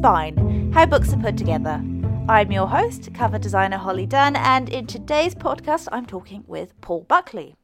Spine 0.00 0.72
How 0.72 0.86
Books 0.86 1.12
Are 1.12 1.18
Put 1.18 1.36
Together. 1.36 1.84
I'm 2.26 2.50
your 2.50 2.66
host, 2.66 3.12
cover 3.12 3.38
designer 3.38 3.76
Holly 3.76 4.06
Dunn, 4.06 4.34
and 4.34 4.66
in 4.70 4.86
today's 4.86 5.34
podcast, 5.34 5.88
I'm 5.92 6.06
talking 6.06 6.42
with 6.46 6.72
Paul 6.80 7.04
Buckley. 7.06 7.54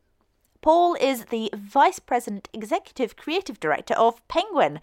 Paul 0.61 0.99
is 1.01 1.25
the 1.31 1.51
Vice 1.57 1.99
President 1.99 2.51
Executive 2.53 3.17
Creative 3.17 3.59
Director 3.59 3.95
of 3.95 4.21
Penguin, 4.29 4.81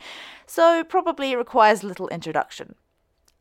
so 0.48 0.84
probably 0.84 1.36
requires 1.36 1.84
little 1.84 2.08
introduction. 2.08 2.74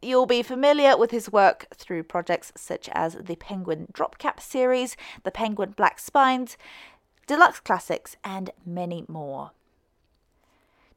You'll 0.02 0.26
be 0.26 0.42
familiar 0.42 0.94
with 0.94 1.10
his 1.10 1.32
work 1.32 1.68
through 1.74 2.02
projects 2.02 2.52
such 2.54 2.90
as 2.92 3.14
the 3.14 3.36
Penguin 3.36 3.86
Dropcap 3.94 4.40
series, 4.40 4.94
the 5.22 5.30
Penguin 5.30 5.70
Black 5.70 5.98
Spines, 5.98 6.58
Deluxe 7.26 7.60
Classics, 7.60 8.16
and 8.22 8.50
many 8.66 9.06
more. 9.08 9.52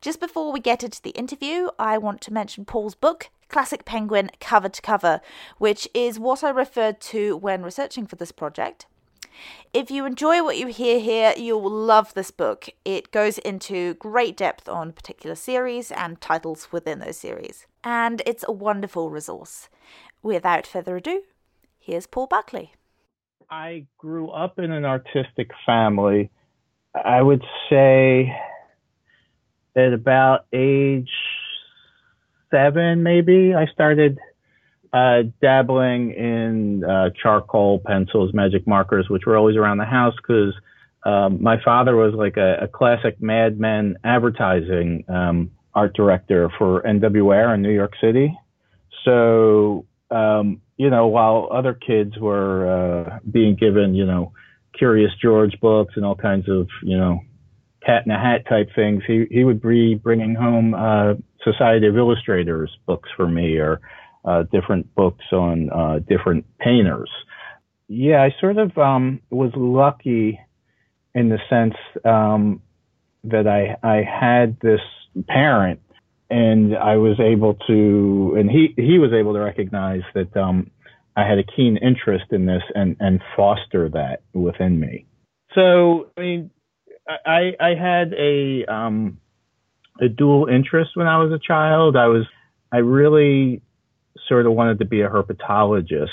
Just 0.06 0.20
before 0.20 0.54
we 0.54 0.60
get 0.60 0.84
into 0.84 1.02
the 1.02 1.18
interview, 1.18 1.70
I 1.80 1.98
want 1.98 2.22
to 2.22 2.32
mention 2.32 2.64
Paul's 2.64 2.94
book, 2.94 3.32
Classic 3.50 3.86
Penguin 3.86 4.30
Cover 4.40 4.70
to 4.70 4.80
Cover, 4.80 5.20
which 5.58 5.88
is 5.96 6.20
what 6.20 6.44
I 6.44 6.52
referred 6.52 7.02
to 7.10 7.36
when 7.36 7.64
researching 7.64 8.06
for 8.06 8.16
this 8.16 8.32
project. 8.32 8.86
If 9.74 9.90
you 9.90 10.06
enjoy 10.06 10.44
what 10.44 10.60
you 10.60 10.68
hear 10.68 11.00
here, 11.00 11.34
you'll 11.36 11.68
love 11.68 12.14
this 12.14 12.30
book. 12.30 12.70
It 12.86 13.10
goes 13.10 13.40
into 13.40 13.96
great 13.96 14.38
depth 14.38 14.70
on 14.70 14.92
particular 14.94 15.36
series 15.36 15.90
and 15.92 16.22
titles 16.22 16.72
within 16.72 17.00
those 17.00 17.18
series. 17.18 17.66
And 17.84 18.22
it's 18.28 18.46
a 18.48 18.52
wonderful 18.52 19.10
resource. 19.10 19.70
Without 20.22 20.68
further 20.68 20.98
ado, 20.98 21.24
here's 21.80 22.06
Paul 22.06 22.28
Buckley. 22.28 22.74
I 23.50 23.88
grew 23.98 24.30
up 24.30 24.60
in 24.60 24.72
an 24.72 24.86
artistic 24.86 25.50
family. 25.66 26.30
I 26.94 27.24
would 27.24 27.42
say 27.72 28.32
at 29.76 29.94
about 29.94 30.46
age 30.54 31.10
seven, 32.52 33.04
maybe, 33.04 33.54
I 33.54 33.66
started 33.74 34.18
uh, 34.94 35.24
dabbling 35.42 36.12
in 36.12 36.84
uh, 36.84 37.10
charcoal 37.22 37.82
pencils, 37.86 38.34
magic 38.34 38.66
markers, 38.66 39.10
which 39.10 39.24
were 39.26 39.36
always 39.36 39.58
around 39.58 39.78
the 39.78 39.86
house 39.86 40.16
because 40.16 40.54
um, 41.06 41.42
my 41.42 41.62
father 41.64 41.96
was 41.96 42.14
like 42.14 42.38
a, 42.38 42.64
a 42.64 42.68
classic 42.68 43.22
Mad 43.22 43.60
Men 43.60 43.98
advertising 44.04 45.04
um, 45.10 45.52
art 45.74 45.94
director 45.96 46.50
for 46.58 46.86
N. 46.88 47.00
W. 47.02 47.34
Ayer 47.34 47.54
in 47.54 47.62
New 47.62 47.74
York 47.74 47.94
City. 48.00 48.36
So, 49.04 49.86
um, 50.10 50.62
you 50.78 50.90
know, 50.90 51.08
while 51.08 51.50
other 51.52 51.74
kids 51.74 52.18
were 52.18 52.68
uh, 52.68 53.20
being 53.30 53.56
given, 53.56 53.94
you 53.96 54.06
know, 54.06 54.32
Curious 54.78 55.12
George 55.22 55.60
books 55.62 55.94
and 55.96 56.06
all 56.06 56.16
kinds 56.16 56.50
of, 56.50 56.68
you 56.84 56.98
know, 56.98 57.20
cat 57.86 58.06
in 58.06 58.12
a 58.12 58.20
hat 58.20 58.46
type 58.48 58.70
things, 58.76 59.04
he, 59.06 59.26
he 59.30 59.44
would 59.44 59.62
be 59.62 59.96
bringing 59.96 60.36
home 60.36 60.74
uh, 60.74 61.14
Society 61.44 61.88
of 61.88 61.98
Illustrators 61.98 62.76
books 62.86 63.10
for 63.16 63.28
me 63.28 63.58
or 63.58 63.80
uh, 64.26 64.44
different 64.52 64.94
books 64.96 65.26
on 65.32 65.70
uh, 65.70 66.00
different 66.00 66.46
painters. 66.60 67.10
Yeah, 67.88 68.24
I 68.24 68.36
sort 68.40 68.58
of 68.58 68.76
um, 68.78 69.22
was 69.30 69.52
lucky 69.56 70.40
in 71.14 71.30
the 71.30 71.38
sense 71.50 71.76
um, 72.04 72.62
that 73.24 73.48
I 73.48 73.78
I 73.88 74.04
had 74.04 74.60
this 74.60 74.82
parent, 75.28 75.80
and 76.30 76.76
I 76.76 76.98
was 76.98 77.20
able 77.20 77.54
to, 77.68 78.36
and 78.38 78.50
he 78.50 78.74
he 78.76 78.98
was 78.98 79.14
able 79.14 79.34
to 79.34 79.40
recognize 79.40 80.02
that 80.16 80.36
um, 80.36 80.72
I 81.16 81.28
had 81.28 81.38
a 81.38 81.44
keen 81.44 81.78
interest 81.78 82.26
in 82.32 82.48
this 82.48 82.64
and 82.74 82.98
and 83.00 83.22
foster 83.36 83.90
that 83.90 84.24
within 84.34 84.80
me. 84.80 85.06
So 85.54 86.08
I 86.18 86.22
mean, 86.22 86.52
I 87.08 87.54
I 87.60 87.76
had 87.76 88.14
a 88.14 88.66
um, 88.66 89.20
a 90.02 90.10
dual 90.10 90.48
interest 90.48 90.92
when 90.96 91.08
I 91.08 91.18
was 91.24 91.32
a 91.32 91.40
child. 91.40 91.96
I 91.96 92.08
was 92.08 92.26
I 92.72 92.78
really 92.78 93.62
sort 94.28 94.46
of 94.46 94.54
wanted 94.54 94.80
to 94.80 94.86
be 94.86 95.02
a 95.02 95.10
herpetologist. 95.10 96.10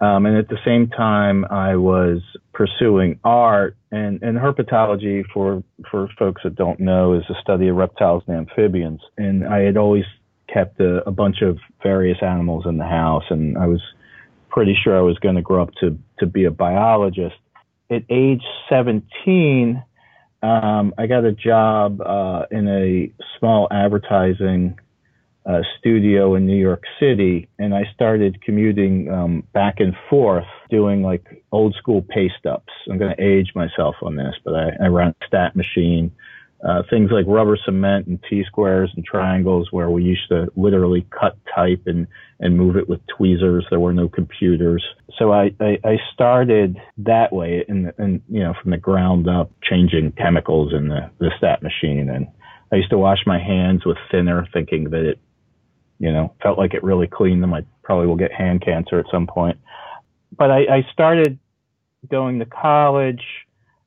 Um, 0.00 0.26
and 0.26 0.36
at 0.36 0.48
the 0.48 0.58
same 0.64 0.88
time, 0.88 1.44
I 1.46 1.76
was 1.76 2.20
pursuing 2.52 3.18
art 3.24 3.76
and, 3.90 4.22
and 4.22 4.36
herpetology 4.36 5.24
for, 5.32 5.62
for 5.90 6.08
folks 6.18 6.42
that 6.44 6.56
don't 6.56 6.80
know 6.80 7.14
is 7.14 7.22
the 7.28 7.36
study 7.40 7.68
of 7.68 7.76
reptiles 7.76 8.22
and 8.26 8.36
amphibians. 8.36 9.00
And 9.16 9.46
I 9.46 9.60
had 9.60 9.76
always 9.76 10.04
kept 10.52 10.80
a, 10.80 11.08
a 11.08 11.10
bunch 11.10 11.42
of 11.42 11.58
various 11.82 12.18
animals 12.22 12.64
in 12.66 12.76
the 12.76 12.86
house 12.86 13.24
and 13.30 13.56
I 13.56 13.66
was 13.66 13.80
pretty 14.50 14.76
sure 14.82 14.96
I 14.96 15.02
was 15.02 15.18
going 15.18 15.36
to 15.36 15.42
grow 15.42 15.62
up 15.62 15.70
to, 15.80 15.98
to 16.18 16.26
be 16.26 16.44
a 16.44 16.50
biologist. 16.50 17.36
At 17.90 18.02
age 18.08 18.42
17, 18.68 19.82
um, 20.44 20.94
I 20.98 21.06
got 21.06 21.24
a 21.24 21.32
job 21.32 22.00
uh, 22.02 22.44
in 22.50 22.68
a 22.68 23.10
small 23.38 23.66
advertising 23.70 24.78
uh, 25.46 25.60
studio 25.78 26.34
in 26.34 26.46
New 26.46 26.56
York 26.56 26.82
City, 27.00 27.48
and 27.58 27.74
I 27.74 27.84
started 27.94 28.42
commuting 28.42 29.10
um, 29.10 29.42
back 29.52 29.76
and 29.78 29.94
forth, 30.10 30.46
doing 30.70 31.02
like 31.02 31.42
old 31.50 31.74
school 31.76 32.02
paste 32.02 32.44
ups. 32.46 32.72
I'm 32.90 32.98
going 32.98 33.14
to 33.16 33.22
age 33.22 33.52
myself 33.54 33.96
on 34.02 34.16
this, 34.16 34.34
but 34.44 34.54
I, 34.54 34.70
I 34.84 34.86
ran 34.88 35.08
a 35.08 35.26
stat 35.26 35.56
machine, 35.56 36.12
uh, 36.64 36.82
things 36.88 37.10
like 37.10 37.26
rubber 37.28 37.58
cement 37.64 38.06
and 38.06 38.18
T 38.28 38.44
squares 38.46 38.90
and 38.96 39.04
triangles, 39.04 39.68
where 39.70 39.90
we 39.90 40.02
used 40.02 40.28
to 40.30 40.46
literally 40.56 41.06
cut 41.10 41.36
type 41.54 41.82
and 41.86 42.06
and 42.40 42.56
move 42.56 42.76
it 42.76 42.88
with 42.88 43.00
tweezers. 43.16 43.66
There 43.70 43.80
were 43.80 43.92
no 43.92 44.08
computers, 44.08 44.84
so 45.18 45.32
I 45.32 45.50
I, 45.60 45.78
I 45.84 45.98
started 46.12 46.76
that 46.98 47.32
way, 47.32 47.64
and 47.68 47.92
and 47.98 48.22
you 48.28 48.40
know 48.40 48.54
from 48.60 48.70
the 48.70 48.78
ground 48.78 49.28
up, 49.28 49.50
changing 49.62 50.12
chemicals 50.12 50.72
in 50.72 50.88
the 50.88 51.10
the 51.18 51.30
stat 51.38 51.62
machine 51.62 52.08
and. 52.08 52.28
I 52.72 52.76
used 52.78 52.90
to 52.90 52.98
wash 52.98 53.18
my 53.24 53.38
hands 53.38 53.84
with 53.86 53.98
thinner, 54.10 54.48
thinking 54.52 54.90
that 54.90 55.08
it 55.08 55.20
you 55.98 56.12
know, 56.12 56.34
felt 56.42 56.58
like 56.58 56.74
it 56.74 56.82
really 56.82 57.06
cleaned 57.06 57.42
them. 57.42 57.54
I 57.54 57.64
probably 57.82 58.06
will 58.06 58.16
get 58.16 58.32
hand 58.32 58.62
cancer 58.64 58.98
at 58.98 59.06
some 59.10 59.26
point. 59.26 59.58
But 60.36 60.50
I, 60.50 60.58
I 60.60 60.86
started 60.92 61.38
going 62.10 62.40
to 62.40 62.46
college 62.46 63.22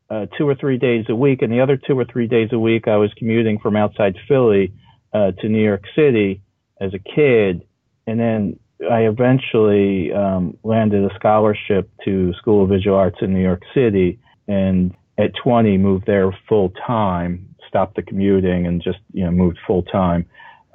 uh, 0.10 0.26
two 0.38 0.48
or 0.48 0.56
three 0.56 0.78
days 0.78 1.06
a 1.10 1.16
week, 1.16 1.42
and 1.42 1.52
the 1.52 1.62
other 1.62 1.78
two 1.78 1.98
or 1.98 2.06
three 2.06 2.28
days 2.28 2.50
a 2.52 2.60
week, 2.60 2.88
I 2.88 2.98
was 2.98 3.12
commuting 3.18 3.60
from 3.60 3.76
outside 3.76 4.16
Philly 4.28 4.74
uh, 5.14 5.32
to 5.40 5.50
New 5.50 5.64
York 5.64 5.84
City 5.96 6.42
as 6.80 6.94
a 6.94 7.00
kid, 7.00 7.66
and 8.06 8.20
then 8.20 8.60
I 8.90 9.02
eventually 9.02 10.14
um, 10.14 10.58
landed 10.64 11.04
a 11.04 11.14
scholarship 11.16 11.90
to 12.06 12.34
School 12.36 12.64
of 12.64 12.70
Visual 12.70 12.96
Arts 12.96 13.18
in 13.22 13.34
New 13.34 13.42
York 13.44 13.64
City, 13.74 14.20
and 14.48 14.94
at 15.18 15.32
20 15.44 15.78
moved 15.78 16.06
there 16.06 16.32
full 16.48 16.72
time, 16.86 17.56
stopped 17.68 17.96
the 17.96 18.04
commuting, 18.04 18.68
and 18.68 18.82
just 18.82 19.00
you 19.14 19.26
know 19.26 19.32
moved 19.32 19.58
full 19.66 19.84
time 19.84 20.26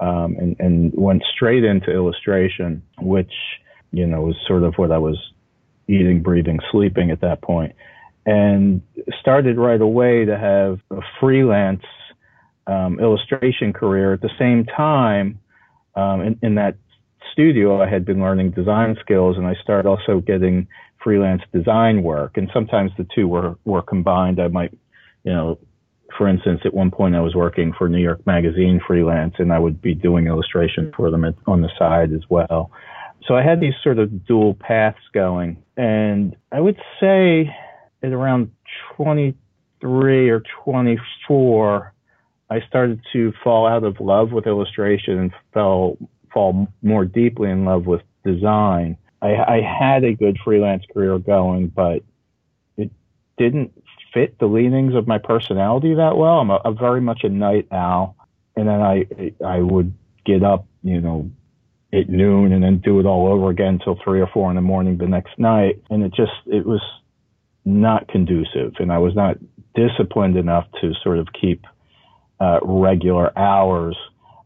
um, 0.03 0.37
and, 0.39 0.57
and 0.59 0.93
went 0.95 1.23
straight 1.33 1.65
into 1.65 1.93
illustration, 1.93 2.83
which, 3.01 3.33
you 3.93 4.05
know, 4.05 4.23
was 4.23 4.37
sort 4.49 4.65
of 4.65 4.75
what 4.75 4.91
I 4.91 4.99
was 4.99 5.17
eating, 5.87 6.23
breathing, 6.23 6.59
sleeping 6.73 7.13
at 7.13 7.21
that 7.21 7.41
point, 7.41 7.75
and 8.25 8.83
started 9.21 9.57
right 9.57 9.81
away 9.81 10.25
to 10.25 10.39
have 10.39 10.81
a 10.91 11.01
freelance 11.21 11.85
um, 12.67 13.01
illustration 13.01 13.73
career. 13.73 14.13
At 14.13 14.21
the 14.21 14.31
same 14.39 14.65
time, 14.65 15.41
um, 15.97 16.21
in, 16.21 16.39
in 16.43 16.55
that 16.55 16.77
studio, 17.33 17.83
I 17.83 17.89
had 17.89 18.05
been 18.05 18.21
learning 18.21 18.53
design 18.53 18.97
skills, 19.01 19.37
and 19.37 19.47
I 19.47 19.55
started 19.63 19.89
also 19.89 20.21
getting 20.21 20.69
freelance 21.03 21.43
design 21.53 22.03
work. 22.03 22.37
And 22.37 22.49
sometimes 22.53 22.93
the 22.97 23.07
two 23.15 23.27
were 23.27 23.57
were 23.65 23.83
combined. 23.83 24.41
I 24.41 24.49
might, 24.49 24.73
you 25.25 25.33
know, 25.33 25.59
for 26.17 26.29
instance, 26.29 26.61
at 26.65 26.75
one 26.75 26.91
point 26.91 27.15
I 27.15 27.21
was 27.21 27.35
working 27.35 27.73
for 27.77 27.89
New 27.89 28.03
York 28.03 28.25
Magazine 28.27 28.81
freelance 28.87 29.35
and 29.39 29.53
I 29.53 29.59
would 29.59 29.81
be 29.81 29.95
doing 29.95 30.27
illustration 30.27 30.93
for 30.97 31.11
them 31.11 31.25
at, 31.25 31.35
on 31.47 31.63
the 31.63 31.71
side 31.79 32.13
as 32.13 32.23
well. 32.29 32.71
So 33.27 33.35
I 33.35 33.43
had 33.43 33.61
these 33.61 33.75
sort 33.83 33.99
of 33.99 34.27
dual 34.27 34.55
paths 34.55 34.99
going. 35.15 35.63
And 35.77 36.37
I 36.51 36.61
would 36.61 36.77
say 37.01 37.55
at 38.03 38.13
around 38.13 38.51
23 38.97 40.31
or 40.31 40.43
24, 40.65 41.93
I 42.51 42.61
started 42.69 43.01
to 43.13 43.33
fall 43.43 43.67
out 43.67 43.85
of 43.85 44.01
love 44.01 44.33
with 44.33 44.47
illustration 44.47 45.19
and 45.19 45.33
fell, 45.55 45.97
fall 46.33 46.69
more 46.83 47.05
deeply 47.05 47.51
in 47.51 47.65
love 47.65 47.87
with 47.87 48.03
design. 48.25 48.97
I, 49.21 49.37
I 49.37 49.61
had 49.61 50.05
a 50.05 50.15
good 50.15 50.39
freelance 50.45 50.85
career 50.93 51.19
going, 51.19 51.69
but 51.69 52.03
it 52.77 52.91
didn't 53.39 53.73
fit 54.13 54.39
the 54.39 54.47
leanings 54.47 54.95
of 54.95 55.07
my 55.07 55.19
personality 55.19 55.95
that 55.95 56.17
well. 56.17 56.41
I'm 56.41 56.51
a, 56.51 56.61
a 56.65 56.73
very 56.73 57.01
much 57.01 57.25
a 57.25 57.29
night 57.29 57.69
owl, 57.73 58.17
and 58.57 58.69
then 58.69 58.81
I 58.81 59.07
I 59.45 59.59
would 59.61 59.95
get 60.25 60.43
up, 60.43 60.67
you 60.83 61.01
know, 61.01 61.31
at 61.93 62.09
noon 62.09 62.53
and 62.53 62.63
then 62.63 62.79
do 62.79 63.01
it 63.01 63.07
all 63.07 63.29
over 63.29 63.51
again 63.51 63.75
until 63.75 63.99
three 64.03 64.21
or 64.21 64.27
four 64.27 64.51
in 64.51 64.57
the 64.57 64.63
morning 64.63 64.99
the 64.99 65.07
next 65.07 65.39
night, 65.39 65.83
and 65.91 66.03
it 66.03 66.13
just 66.13 66.33
it 66.47 66.67
was 66.67 66.83
not 67.65 68.09
conducive, 68.09 68.75
and 68.79 68.93
I 68.93 68.99
was 68.99 69.15
not 69.15 69.37
disciplined 69.75 70.37
enough 70.37 70.67
to 70.81 70.93
sort 71.03 71.19
of 71.19 71.29
keep 71.39 71.65
uh, 72.41 72.59
regular 72.63 73.37
hours. 73.39 73.97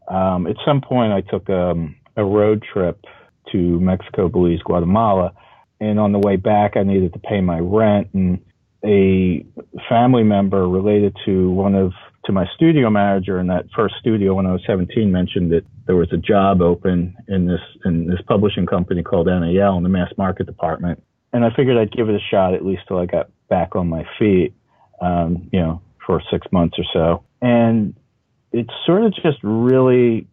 Um, 0.07 0.47
at 0.47 0.55
some 0.65 0.81
point, 0.81 1.11
I 1.11 1.21
took 1.21 1.49
um, 1.49 1.95
a 2.15 2.23
road 2.23 2.63
trip 2.71 3.03
to 3.51 3.79
Mexico, 3.79 4.29
Belize, 4.29 4.61
Guatemala, 4.63 5.33
and 5.79 5.99
on 5.99 6.11
the 6.11 6.19
way 6.19 6.35
back, 6.35 6.75
I 6.75 6.83
needed 6.83 7.13
to 7.13 7.19
pay 7.19 7.41
my 7.41 7.59
rent 7.59 8.09
and 8.13 8.39
a 8.85 9.45
family 9.89 10.23
member 10.23 10.67
related 10.67 11.15
to 11.25 11.49
one 11.51 11.75
of 11.75 11.91
to 12.25 12.31
my 12.31 12.45
studio 12.55 12.89
manager 12.89 13.39
in 13.39 13.47
that 13.47 13.65
first 13.75 13.95
studio 13.99 14.33
when 14.33 14.45
I 14.45 14.51
was 14.51 14.61
17 14.67 15.11
mentioned 15.11 15.51
that 15.53 15.63
there 15.85 15.95
was 15.95 16.11
a 16.11 16.17
job 16.17 16.61
open 16.61 17.15
in 17.27 17.47
this 17.47 17.61
in 17.85 18.07
this 18.07 18.19
publishing 18.27 18.65
company 18.65 19.01
called 19.01 19.27
NAL 19.27 19.77
in 19.77 19.83
the 19.83 19.89
mass 19.89 20.11
market 20.17 20.45
department, 20.45 21.01
and 21.33 21.45
I 21.45 21.49
figured 21.55 21.77
I'd 21.77 21.91
give 21.91 22.09
it 22.09 22.15
a 22.15 22.19
shot 22.31 22.53
at 22.53 22.65
least 22.65 22.83
till 22.87 22.97
I 22.97 23.05
got 23.05 23.29
back 23.49 23.75
on 23.75 23.87
my 23.87 24.05
feet, 24.17 24.53
um, 25.01 25.49
you 25.51 25.59
know, 25.59 25.81
for 26.05 26.21
six 26.31 26.47
months 26.51 26.77
or 26.77 26.85
so, 26.93 27.23
and 27.41 27.95
it 28.51 28.67
sort 28.85 29.03
of 29.03 29.13
just 29.13 29.37
really 29.43 30.27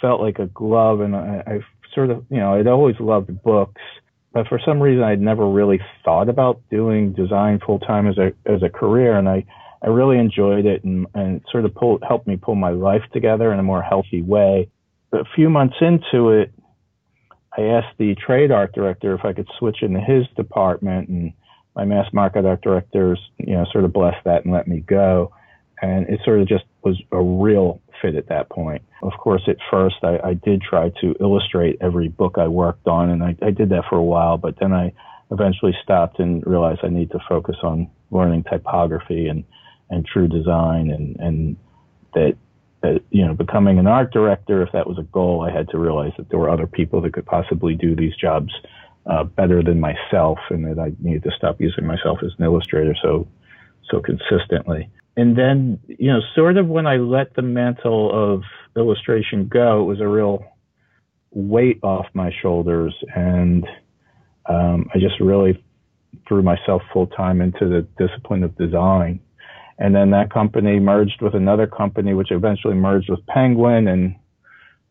felt 0.00 0.20
like 0.20 0.38
a 0.38 0.46
glove, 0.46 1.00
and 1.00 1.16
I, 1.16 1.42
I 1.46 1.60
sort 1.94 2.10
of 2.10 2.24
you 2.30 2.38
know 2.38 2.54
I'd 2.54 2.66
always 2.66 2.96
loved 3.00 3.42
books. 3.42 3.82
But 4.32 4.48
for 4.48 4.60
some 4.62 4.80
reason, 4.80 5.02
I'd 5.02 5.20
never 5.20 5.48
really 5.48 5.80
thought 6.04 6.28
about 6.28 6.60
doing 6.70 7.12
design 7.12 7.58
full 7.64 7.78
time 7.78 8.06
as 8.06 8.18
a 8.18 8.32
as 8.44 8.62
a 8.62 8.68
career, 8.68 9.16
and 9.16 9.28
I 9.28 9.44
I 9.82 9.88
really 9.88 10.18
enjoyed 10.18 10.66
it 10.66 10.84
and, 10.84 11.06
and 11.14 11.40
sort 11.50 11.64
of 11.64 11.74
pulled, 11.74 12.02
helped 12.06 12.26
me 12.26 12.36
pull 12.36 12.54
my 12.54 12.70
life 12.70 13.02
together 13.12 13.52
in 13.52 13.58
a 13.58 13.62
more 13.62 13.82
healthy 13.82 14.22
way. 14.22 14.68
But 15.10 15.20
a 15.20 15.24
few 15.34 15.48
months 15.48 15.76
into 15.80 16.30
it, 16.30 16.52
I 17.56 17.62
asked 17.62 17.96
the 17.98 18.14
trade 18.14 18.50
art 18.50 18.74
director 18.74 19.14
if 19.14 19.24
I 19.24 19.32
could 19.32 19.48
switch 19.58 19.82
into 19.82 20.00
his 20.00 20.26
department, 20.36 21.08
and 21.08 21.32
my 21.74 21.84
mass 21.84 22.06
market 22.12 22.44
art 22.44 22.62
directors, 22.62 23.18
you 23.38 23.54
know, 23.54 23.64
sort 23.72 23.84
of 23.84 23.92
blessed 23.92 24.24
that 24.24 24.44
and 24.44 24.52
let 24.52 24.68
me 24.68 24.80
go. 24.80 25.32
And 25.82 26.08
it 26.08 26.20
sort 26.24 26.40
of 26.40 26.48
just 26.48 26.64
was 26.82 27.00
a 27.12 27.20
real 27.20 27.80
fit 28.00 28.14
at 28.14 28.28
that 28.28 28.48
point. 28.48 28.82
Of 29.02 29.12
course, 29.18 29.42
at 29.46 29.56
first, 29.70 29.96
I, 30.02 30.18
I 30.24 30.34
did 30.34 30.62
try 30.62 30.90
to 31.00 31.14
illustrate 31.20 31.78
every 31.80 32.08
book 32.08 32.36
I 32.38 32.48
worked 32.48 32.86
on, 32.86 33.10
and 33.10 33.22
I, 33.22 33.36
I 33.42 33.50
did 33.50 33.70
that 33.70 33.84
for 33.88 33.96
a 33.96 34.02
while, 34.02 34.38
but 34.38 34.58
then 34.58 34.72
I 34.72 34.92
eventually 35.30 35.76
stopped 35.82 36.18
and 36.18 36.46
realized 36.46 36.80
I 36.82 36.88
need 36.88 37.10
to 37.10 37.18
focus 37.28 37.56
on 37.62 37.90
learning 38.10 38.44
typography 38.44 39.28
and 39.28 39.44
and 39.90 40.04
true 40.04 40.28
design 40.28 40.90
and 40.90 41.16
and 41.18 41.56
that 42.14 42.36
that 42.45 42.45
you 43.10 43.24
know 43.24 43.34
becoming 43.34 43.78
an 43.78 43.86
art 43.86 44.12
director 44.12 44.62
if 44.62 44.72
that 44.72 44.86
was 44.86 44.98
a 44.98 45.02
goal 45.02 45.42
I 45.42 45.50
had 45.50 45.68
to 45.70 45.78
realize 45.78 46.12
that 46.16 46.28
there 46.30 46.38
were 46.38 46.50
other 46.50 46.66
people 46.66 47.00
that 47.02 47.12
could 47.12 47.26
possibly 47.26 47.74
do 47.74 47.94
these 47.94 48.14
jobs 48.16 48.52
uh, 49.06 49.24
better 49.24 49.62
than 49.62 49.80
myself 49.80 50.38
and 50.50 50.64
that 50.66 50.78
I 50.78 50.92
needed 51.00 51.22
to 51.24 51.30
stop 51.36 51.60
using 51.60 51.86
myself 51.86 52.18
as 52.24 52.32
an 52.38 52.44
illustrator 52.44 52.94
so 53.00 53.26
so 53.90 54.00
consistently. 54.00 54.90
And 55.16 55.36
then 55.36 55.80
you 55.86 56.12
know 56.12 56.20
sort 56.34 56.56
of 56.56 56.66
when 56.66 56.86
I 56.86 56.96
let 56.96 57.34
the 57.34 57.42
mantle 57.42 58.34
of 58.34 58.42
illustration 58.76 59.48
go 59.48 59.82
it 59.82 59.84
was 59.84 60.00
a 60.00 60.08
real 60.08 60.44
weight 61.30 61.78
off 61.82 62.06
my 62.14 62.32
shoulders 62.42 62.94
and 63.14 63.66
um, 64.46 64.88
I 64.94 64.98
just 64.98 65.20
really 65.20 65.62
threw 66.26 66.42
myself 66.42 66.82
full 66.92 67.06
time 67.06 67.40
into 67.40 67.68
the 67.68 67.86
discipline 67.98 68.42
of 68.42 68.56
design 68.56 69.20
and 69.78 69.94
then 69.94 70.10
that 70.10 70.30
company 70.30 70.80
merged 70.80 71.20
with 71.20 71.34
another 71.34 71.66
company, 71.66 72.14
which 72.14 72.30
eventually 72.30 72.74
merged 72.74 73.10
with 73.10 73.24
Penguin. 73.26 73.88
And 73.88 74.16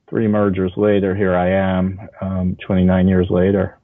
three 0.09 0.27
mergers 0.27 0.73
later, 0.77 1.15
here 1.15 1.35
I 1.35 1.49
am, 1.49 1.99
um, 2.21 2.57
29 2.65 3.07
years 3.07 3.27
later. 3.29 3.77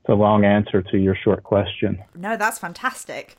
It's 0.00 0.08
a 0.08 0.14
long 0.14 0.44
answer 0.44 0.82
to 0.82 0.98
your 0.98 1.14
short 1.14 1.42
question. 1.42 2.02
No, 2.16 2.36
that's 2.36 2.58
fantastic. 2.58 3.36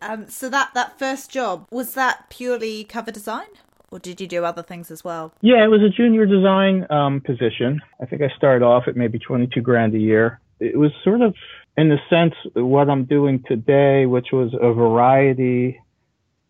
Um, 0.00 0.28
so 0.28 0.48
that 0.50 0.70
that 0.74 0.98
first 0.98 1.30
job 1.30 1.66
was 1.70 1.94
that 1.94 2.28
purely 2.28 2.84
cover 2.84 3.10
design, 3.10 3.46
or 3.90 3.98
did 3.98 4.20
you 4.20 4.26
do 4.26 4.44
other 4.44 4.62
things 4.62 4.90
as 4.90 5.02
well? 5.02 5.32
Yeah, 5.40 5.64
it 5.64 5.68
was 5.68 5.80
a 5.80 5.88
junior 5.88 6.26
design 6.26 6.86
um, 6.90 7.20
position. 7.20 7.80
I 8.02 8.06
think 8.06 8.22
I 8.22 8.28
started 8.36 8.64
off 8.64 8.84
at 8.86 8.96
maybe 8.96 9.18
22 9.18 9.60
grand 9.62 9.94
a 9.94 9.98
year. 9.98 10.40
It 10.60 10.76
was 10.78 10.92
sort 11.02 11.22
of, 11.22 11.34
in 11.76 11.88
the 11.88 11.98
sense, 12.10 12.34
what 12.54 12.90
I'm 12.90 13.06
doing 13.06 13.42
today, 13.48 14.06
which 14.06 14.28
was 14.32 14.52
a 14.60 14.72
variety 14.72 15.80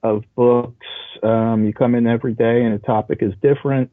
of 0.04 0.22
books. 0.36 0.86
Um, 1.22 1.64
you 1.64 1.72
come 1.72 1.94
in 1.94 2.06
every 2.06 2.34
day 2.34 2.62
and 2.62 2.74
a 2.74 2.78
topic 2.78 3.18
is 3.22 3.32
different. 3.42 3.90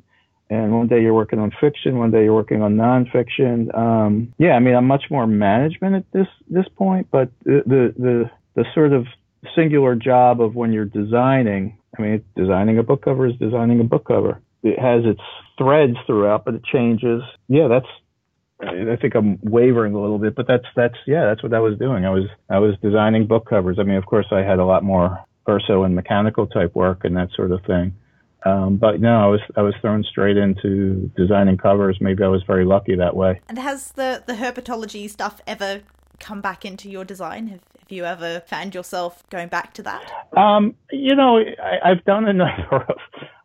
And 0.50 0.74
one 0.74 0.88
day 0.88 1.02
you're 1.02 1.14
working 1.14 1.40
on 1.40 1.52
fiction, 1.62 1.98
one 1.98 2.12
day 2.12 2.26
you're 2.26 2.36
working 2.36 2.62
on 2.62 2.76
nonfiction. 2.76 3.74
Um, 3.74 4.34
yeah, 4.38 4.52
I 4.52 4.60
mean, 4.60 4.76
I'm 4.76 4.86
much 4.86 5.06
more 5.10 5.26
management 5.26 5.96
at 5.96 6.12
this 6.12 6.28
this 6.50 6.66
point, 6.76 7.08
but 7.10 7.32
the, 7.46 7.64
the 7.66 7.94
the 7.98 8.32
the 8.56 8.66
sort 8.74 8.92
of 8.92 9.08
singular 9.56 9.96
job 9.96 10.42
of 10.42 10.54
when 10.54 10.74
you're 10.74 10.84
designing. 10.84 11.78
I 11.98 12.02
mean, 12.02 12.26
designing 12.36 12.78
a 12.80 12.84
book 12.84 13.02
cover 13.04 13.28
is 13.28 13.36
designing 13.38 13.80
a 13.80 13.86
book 13.86 14.06
cover. 14.06 14.42
It 14.62 14.78
has 14.78 15.06
its 15.06 15.22
threads 15.58 15.96
throughout, 16.06 16.44
but 16.44 16.56
it 16.56 16.66
changes. 16.66 17.22
Yeah, 17.48 17.70
that's 17.70 17.88
I 18.62 18.98
think 19.02 19.16
I'm 19.16 19.40
wavering 19.42 19.94
a 19.94 20.02
little 20.02 20.20
bit, 20.20 20.36
but 20.36 20.48
that's 20.48 20.66
that's 20.76 20.98
yeah, 21.08 21.26
that's 21.26 21.42
what 21.44 21.54
I 21.54 21.60
was 21.60 21.78
doing. 21.80 22.06
I 22.06 22.10
was 22.10 22.26
I 22.50 22.60
was 22.60 22.76
designing 22.82 23.26
book 23.26 23.50
covers. 23.50 23.78
I 23.80 23.84
mean, 23.84 23.96
of 23.96 24.06
course, 24.06 24.28
I 24.32 24.40
had 24.40 24.60
a 24.60 24.66
lot 24.66 24.84
more 24.84 25.24
verso 25.46 25.84
and 25.84 25.96
mechanical 25.96 26.48
type 26.48 26.76
work 26.76 27.04
and 27.04 27.16
that 27.18 27.30
sort 27.36 27.52
of 27.52 27.64
thing. 27.66 27.94
Um, 28.44 28.78
but 28.78 29.00
no, 29.00 29.24
I 29.24 29.28
was 29.28 29.42
I 29.56 29.62
was 29.62 29.76
thrown 29.82 30.04
straight 30.04 30.38
into 30.38 31.12
designing 31.16 31.58
covers. 31.58 31.98
Maybe 32.02 32.24
I 32.24 32.28
was 32.28 32.42
very 32.48 32.66
lucky 32.66 32.96
that 32.96 33.16
way. 33.16 33.40
And 33.48 33.60
has 33.60 33.92
the 33.92 34.24
the 34.26 34.34
herpetology 34.34 35.10
stuff 35.10 35.42
ever 35.46 35.82
come 36.20 36.42
back 36.42 36.66
into 36.66 36.90
your 36.90 37.04
design? 37.04 37.48
Have, 37.48 37.62
have 37.80 37.92
you 37.92 38.06
ever 38.06 38.42
found 38.48 38.74
yourself 38.74 39.24
going 39.30 39.50
back 39.50 39.74
to 39.74 39.84
that? 39.84 40.04
Um, 40.38 40.76
you 40.92 41.16
know, 41.16 41.38
I, 41.38 41.90
have 41.90 42.06
done 42.06 42.28
a 42.28 42.34
number 42.34 42.86
of, 42.88 42.98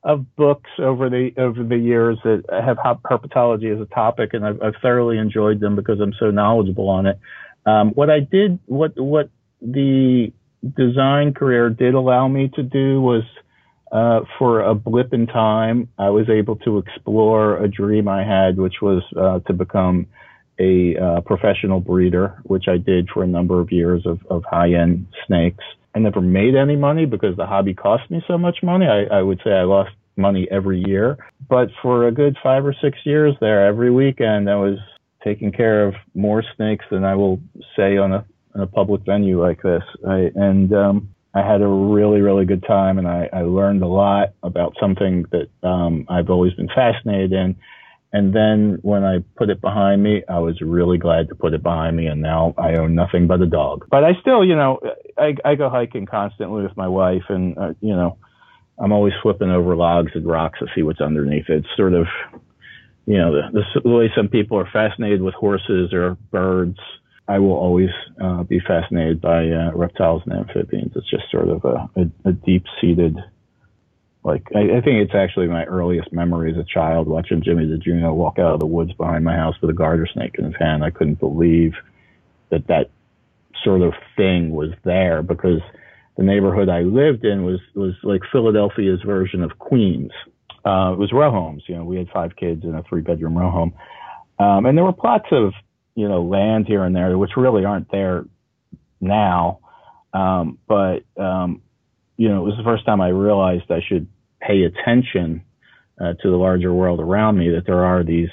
of 0.04 0.36
books 0.36 0.70
over 0.78 1.10
the 1.10 1.32
over 1.36 1.62
the 1.62 1.76
years 1.76 2.18
that 2.24 2.44
have 2.50 2.78
herpetology 2.78 3.74
as 3.74 3.80
a 3.80 3.94
topic, 3.94 4.30
and 4.32 4.46
I've, 4.46 4.62
I've 4.62 4.76
thoroughly 4.80 5.18
enjoyed 5.18 5.60
them 5.60 5.76
because 5.76 6.00
I'm 6.00 6.14
so 6.18 6.30
knowledgeable 6.30 6.88
on 6.88 7.06
it. 7.06 7.18
Um, 7.66 7.90
what 7.90 8.08
I 8.08 8.20
did, 8.20 8.60
what 8.66 8.98
what 8.98 9.28
the 9.60 10.32
design 10.76 11.34
career 11.34 11.70
did 11.70 11.94
allow 11.94 12.28
me 12.28 12.50
to 12.54 12.62
do 12.62 13.00
was 13.00 13.22
uh, 13.92 14.20
for 14.38 14.60
a 14.60 14.74
blip 14.74 15.12
in 15.12 15.26
time, 15.26 15.88
I 15.98 16.10
was 16.10 16.28
able 16.28 16.56
to 16.56 16.78
explore 16.78 17.62
a 17.62 17.68
dream 17.68 18.08
I 18.08 18.24
had, 18.24 18.56
which 18.56 18.82
was 18.82 19.02
uh, 19.16 19.40
to 19.46 19.52
become 19.52 20.06
a 20.58 20.96
uh, 20.96 21.20
professional 21.20 21.80
breeder, 21.80 22.40
which 22.44 22.64
I 22.68 22.78
did 22.78 23.08
for 23.10 23.22
a 23.22 23.26
number 23.26 23.60
of 23.60 23.70
years 23.70 24.04
of, 24.06 24.20
of 24.28 24.42
high-end 24.44 25.06
snakes. 25.26 25.62
I 25.94 25.98
never 25.98 26.20
made 26.20 26.56
any 26.56 26.76
money 26.76 27.06
because 27.06 27.36
the 27.36 27.46
hobby 27.46 27.74
cost 27.74 28.10
me 28.10 28.22
so 28.26 28.36
much 28.36 28.58
money. 28.62 28.86
I, 28.86 29.04
I 29.18 29.22
would 29.22 29.40
say 29.44 29.52
I 29.52 29.62
lost 29.62 29.92
money 30.16 30.48
every 30.50 30.82
year, 30.86 31.16
but 31.48 31.68
for 31.82 32.06
a 32.06 32.12
good 32.12 32.36
five 32.42 32.66
or 32.66 32.74
six 32.82 32.98
years 33.04 33.34
there, 33.40 33.66
every 33.66 33.90
weekend 33.90 34.50
I 34.50 34.56
was 34.56 34.78
taking 35.22 35.52
care 35.52 35.86
of 35.86 35.94
more 36.14 36.42
snakes 36.56 36.84
than 36.90 37.04
I 37.04 37.14
will 37.14 37.40
say 37.76 37.96
on 37.98 38.12
a 38.12 38.24
in 38.56 38.62
a 38.62 38.66
public 38.66 39.02
venue 39.02 39.40
like 39.40 39.62
this. 39.62 39.82
I, 40.08 40.30
and 40.34 40.72
um, 40.72 41.14
I 41.34 41.46
had 41.46 41.60
a 41.60 41.68
really, 41.68 42.22
really 42.22 42.46
good 42.46 42.64
time, 42.66 42.98
and 42.98 43.06
I, 43.06 43.28
I 43.32 43.42
learned 43.42 43.82
a 43.82 43.86
lot 43.86 44.32
about 44.42 44.74
something 44.80 45.26
that 45.30 45.48
um, 45.62 46.06
I've 46.08 46.30
always 46.30 46.54
been 46.54 46.68
fascinated 46.68 47.32
in. 47.32 47.56
And 48.12 48.34
then 48.34 48.78
when 48.80 49.04
I 49.04 49.18
put 49.36 49.50
it 49.50 49.60
behind 49.60 50.02
me, 50.02 50.22
I 50.26 50.38
was 50.38 50.58
really 50.62 50.96
glad 50.96 51.28
to 51.28 51.34
put 51.34 51.52
it 51.52 51.62
behind 51.62 51.96
me. 51.96 52.06
And 52.06 52.22
now 52.22 52.54
I 52.56 52.76
own 52.76 52.94
nothing 52.94 53.26
but 53.26 53.42
a 53.42 53.46
dog. 53.46 53.86
But 53.90 54.04
I 54.04 54.12
still, 54.22 54.42
you 54.42 54.56
know, 54.56 54.80
I, 55.18 55.34
I 55.44 55.54
go 55.54 55.68
hiking 55.68 56.06
constantly 56.06 56.62
with 56.62 56.76
my 56.76 56.88
wife, 56.88 57.24
and 57.28 57.58
uh, 57.58 57.74
you 57.80 57.94
know, 57.94 58.16
I'm 58.78 58.92
always 58.92 59.12
flipping 59.22 59.50
over 59.50 59.76
logs 59.76 60.12
and 60.14 60.26
rocks 60.26 60.60
to 60.60 60.66
see 60.74 60.82
what's 60.82 61.02
underneath. 61.02 61.46
It's 61.48 61.66
sort 61.76 61.92
of, 61.92 62.06
you 63.04 63.18
know, 63.18 63.32
the, 63.52 63.62
the 63.82 63.90
way 63.90 64.10
some 64.16 64.28
people 64.28 64.58
are 64.58 64.70
fascinated 64.72 65.20
with 65.20 65.34
horses 65.34 65.92
or 65.92 66.16
birds 66.30 66.78
I 67.28 67.38
will 67.38 67.54
always 67.54 67.90
uh, 68.22 68.44
be 68.44 68.60
fascinated 68.60 69.20
by 69.20 69.48
uh, 69.48 69.72
reptiles 69.74 70.22
and 70.26 70.34
amphibians. 70.34 70.92
It's 70.94 71.10
just 71.10 71.24
sort 71.30 71.48
of 71.48 71.64
a, 71.64 71.90
a, 71.96 72.28
a 72.30 72.32
deep 72.32 72.64
seated, 72.80 73.16
like, 74.22 74.44
I, 74.54 74.60
I, 74.60 74.80
think 74.80 75.02
it's 75.02 75.14
actually 75.14 75.48
my 75.48 75.64
earliest 75.64 76.12
memory 76.12 76.52
as 76.52 76.56
a 76.56 76.64
child 76.64 77.08
watching 77.08 77.42
Jimmy 77.42 77.66
the 77.66 77.78
Juno 77.78 78.12
walk 78.12 78.38
out 78.38 78.54
of 78.54 78.60
the 78.60 78.66
woods 78.66 78.92
behind 78.92 79.24
my 79.24 79.34
house 79.34 79.54
with 79.60 79.70
a 79.70 79.74
garter 79.74 80.06
snake 80.12 80.36
in 80.38 80.44
his 80.44 80.54
hand. 80.58 80.84
I 80.84 80.90
couldn't 80.90 81.18
believe 81.18 81.74
that 82.50 82.66
that 82.68 82.90
sort 83.64 83.82
of 83.82 83.94
thing 84.16 84.50
was 84.50 84.70
there 84.84 85.22
because 85.22 85.60
the 86.16 86.22
neighborhood 86.22 86.68
I 86.68 86.80
lived 86.80 87.24
in 87.24 87.44
was, 87.44 87.60
was 87.74 87.94
like 88.02 88.22
Philadelphia's 88.30 89.00
version 89.02 89.42
of 89.42 89.58
Queens. 89.58 90.12
Uh, 90.64 90.92
it 90.92 90.98
was 90.98 91.12
row 91.12 91.30
homes. 91.30 91.64
You 91.66 91.76
know, 91.76 91.84
we 91.84 91.96
had 91.96 92.08
five 92.10 92.36
kids 92.36 92.64
in 92.64 92.74
a 92.74 92.82
three 92.84 93.02
bedroom 93.02 93.36
row 93.36 93.50
home. 93.50 93.74
Um, 94.38 94.66
and 94.66 94.76
there 94.76 94.84
were 94.84 94.92
plots 94.92 95.26
of 95.30 95.52
you 95.96 96.08
know, 96.08 96.22
land 96.22 96.66
here 96.68 96.84
and 96.84 96.94
there, 96.94 97.18
which 97.18 97.32
really 97.36 97.64
aren't 97.64 97.90
there 97.90 98.26
now. 99.00 99.58
Um, 100.12 100.58
but, 100.68 101.04
um, 101.16 101.62
you 102.16 102.28
know, 102.28 102.42
it 102.42 102.44
was 102.44 102.54
the 102.56 102.64
first 102.64 102.84
time 102.84 103.00
I 103.00 103.08
realized 103.08 103.64
I 103.70 103.80
should 103.86 104.06
pay 104.40 104.62
attention 104.62 105.42
uh, 105.98 106.12
to 106.22 106.30
the 106.30 106.36
larger 106.36 106.72
world 106.72 107.00
around 107.00 107.38
me, 107.38 107.50
that 107.50 107.64
there 107.66 107.84
are 107.84 108.04
these 108.04 108.28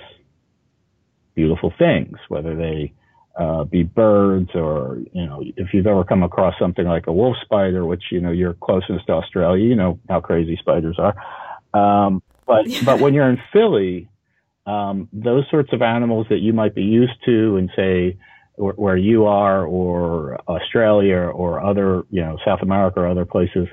beautiful 1.36 1.74
things, 1.80 2.18
whether 2.28 2.56
they 2.56 2.94
uh, 3.40 3.64
be 3.64 3.84
birds 3.84 4.50
or, 4.54 5.00
you 5.14 5.26
know, 5.26 5.42
if 5.56 5.74
you've 5.74 5.88
ever 5.88 6.04
come 6.04 6.22
across 6.22 6.54
something 6.60 6.86
like 6.86 7.08
a 7.08 7.14
wolf 7.14 7.38
spider, 7.44 7.86
which, 7.86 8.04
you 8.12 8.20
know, 8.20 8.32
you're 8.32 8.54
closest 8.54 9.08
to 9.08 9.14
Australia, 9.14 9.64
you 9.64 9.76
know 9.76 10.00
how 10.10 10.20
crazy 10.20 10.58
spiders 10.60 11.00
are. 11.00 11.16
Um, 11.74 12.22
but, 12.46 12.66
but 12.86 13.00
when 13.00 13.14
you're 13.14 13.30
in 13.30 13.42
Philly, 13.54 14.10
um, 14.66 15.10
those 15.12 15.44
sorts 15.50 15.74
of 15.74 15.82
animals 15.82 16.28
that 16.30 16.40
you 16.40 16.54
might 16.54 16.74
be 16.74 16.84
used 16.84 17.14
to 17.26 17.58
and 17.58 17.70
say 17.76 18.18
where 18.56 18.98
you 18.98 19.26
are 19.26 19.66
or 19.66 20.40
Australia 20.48 21.18
or 21.18 21.64
other, 21.64 22.04
you 22.12 22.22
know, 22.22 22.38
South 22.46 22.62
America 22.62 23.00
or 23.00 23.08
other 23.08 23.26
places, 23.26 23.68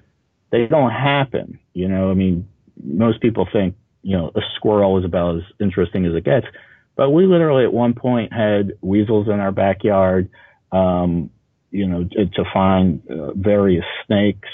they 0.51 0.67
don't 0.67 0.91
happen. 0.91 1.59
You 1.75 1.89
know, 1.89 2.11
I 2.11 2.15
mean, 2.15 2.49
most 2.83 3.21
people 3.21 3.47
think, 3.53 3.77
you 4.03 4.17
know, 4.17 4.33
a 4.35 4.41
squirrel 4.57 4.99
is 4.99 5.05
about 5.05 5.37
as 5.37 5.43
interesting 5.61 6.07
as 6.07 6.15
it 6.15 6.25
gets. 6.25 6.47
But 6.97 7.11
we 7.11 7.27
literally 7.27 7.65
at 7.65 7.73
one 7.73 7.95
point 7.95 8.33
had 8.33 8.73
weasels 8.81 9.29
in 9.29 9.39
our 9.39 9.53
backyard, 9.53 10.29
um, 10.73 11.31
you 11.71 11.87
know, 11.87 12.05
to, 12.05 12.27
to 12.27 12.45
find 12.53 13.03
uh, 13.09 13.33
various 13.35 13.85
snakes. 14.07 14.49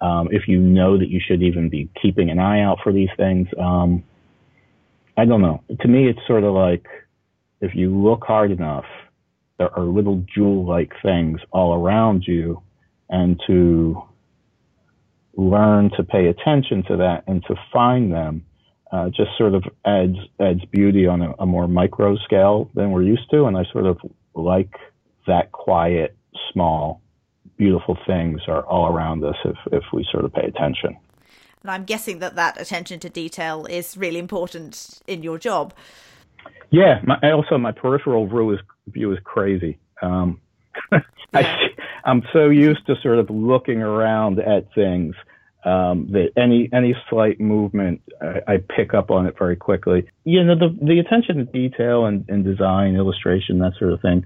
Um, 0.00 0.28
if 0.32 0.48
you 0.48 0.58
know 0.58 0.98
that 0.98 1.08
you 1.08 1.20
should 1.24 1.42
even 1.42 1.68
be 1.68 1.90
keeping 2.00 2.30
an 2.30 2.38
eye 2.38 2.62
out 2.62 2.78
for 2.82 2.92
these 2.92 3.10
things, 3.16 3.48
um, 3.58 4.02
I 5.20 5.26
don't 5.26 5.42
know. 5.42 5.62
To 5.82 5.86
me, 5.86 6.08
it's 6.08 6.26
sort 6.26 6.44
of 6.44 6.54
like 6.54 6.86
if 7.60 7.74
you 7.74 7.94
look 7.94 8.24
hard 8.24 8.50
enough, 8.50 8.86
there 9.58 9.70
are 9.78 9.84
little 9.84 10.24
jewel-like 10.34 10.94
things 11.02 11.40
all 11.52 11.74
around 11.74 12.24
you, 12.26 12.62
and 13.10 13.38
to 13.46 14.02
learn 15.36 15.90
to 15.98 16.04
pay 16.04 16.28
attention 16.28 16.82
to 16.84 16.96
that 16.96 17.24
and 17.26 17.44
to 17.48 17.54
find 17.70 18.10
them 18.10 18.46
uh, 18.92 19.10
just 19.10 19.36
sort 19.36 19.54
of 19.54 19.62
adds 19.84 20.16
adds 20.40 20.64
beauty 20.70 21.06
on 21.06 21.20
a, 21.20 21.34
a, 21.38 21.44
more 21.44 21.68
micro 21.68 22.16
scale 22.16 22.70
than 22.74 22.90
we're 22.90 23.02
used 23.02 23.30
to, 23.30 23.44
and 23.44 23.58
I 23.58 23.64
sort 23.72 23.84
of 23.84 23.98
like 24.34 24.72
that 25.26 25.52
quiet, 25.52 26.16
small, 26.50 27.02
beautiful 27.58 27.98
things 28.06 28.40
are 28.48 28.62
all 28.62 28.86
around 28.90 29.22
us 29.22 29.36
if 29.44 29.56
if 29.70 29.84
we 29.92 30.02
sort 30.10 30.24
of 30.24 30.32
pay 30.32 30.46
attention. 30.46 30.96
And 31.62 31.70
I'm 31.70 31.84
guessing 31.84 32.18
that 32.20 32.36
that 32.36 32.60
attention 32.60 33.00
to 33.00 33.08
detail 33.08 33.66
is 33.66 33.96
really 33.96 34.18
important 34.18 35.00
in 35.06 35.22
your 35.22 35.38
job. 35.38 35.74
Yeah, 36.70 37.00
my, 37.04 37.18
also 37.32 37.58
my 37.58 37.72
peripheral 37.72 38.26
view 38.26 38.52
is 38.52 38.60
view 38.88 39.12
is 39.12 39.18
crazy. 39.24 39.78
Um. 40.02 40.40
I, 41.34 41.70
I'm 42.04 42.22
so 42.32 42.48
used 42.48 42.86
to 42.86 42.94
sort 43.02 43.18
of 43.18 43.30
looking 43.30 43.82
around 43.82 44.38
at 44.38 44.72
things 44.74 45.14
um, 45.64 46.08
that 46.12 46.30
any 46.36 46.70
any 46.72 46.96
slight 47.10 47.38
movement, 47.38 48.00
I, 48.22 48.54
I, 48.54 48.56
pick 48.74 48.94
up 48.94 49.10
on 49.10 49.26
it 49.26 49.36
very 49.38 49.56
quickly. 49.56 50.08
You 50.24 50.42
know, 50.42 50.54
the 50.54 50.74
the 50.80 50.98
attention 51.00 51.36
to 51.36 51.44
detail 51.44 52.06
and, 52.06 52.24
and 52.30 52.44
design, 52.44 52.96
illustration, 52.96 53.58
that 53.58 53.74
sort 53.78 53.92
of 53.92 54.00
thing. 54.00 54.24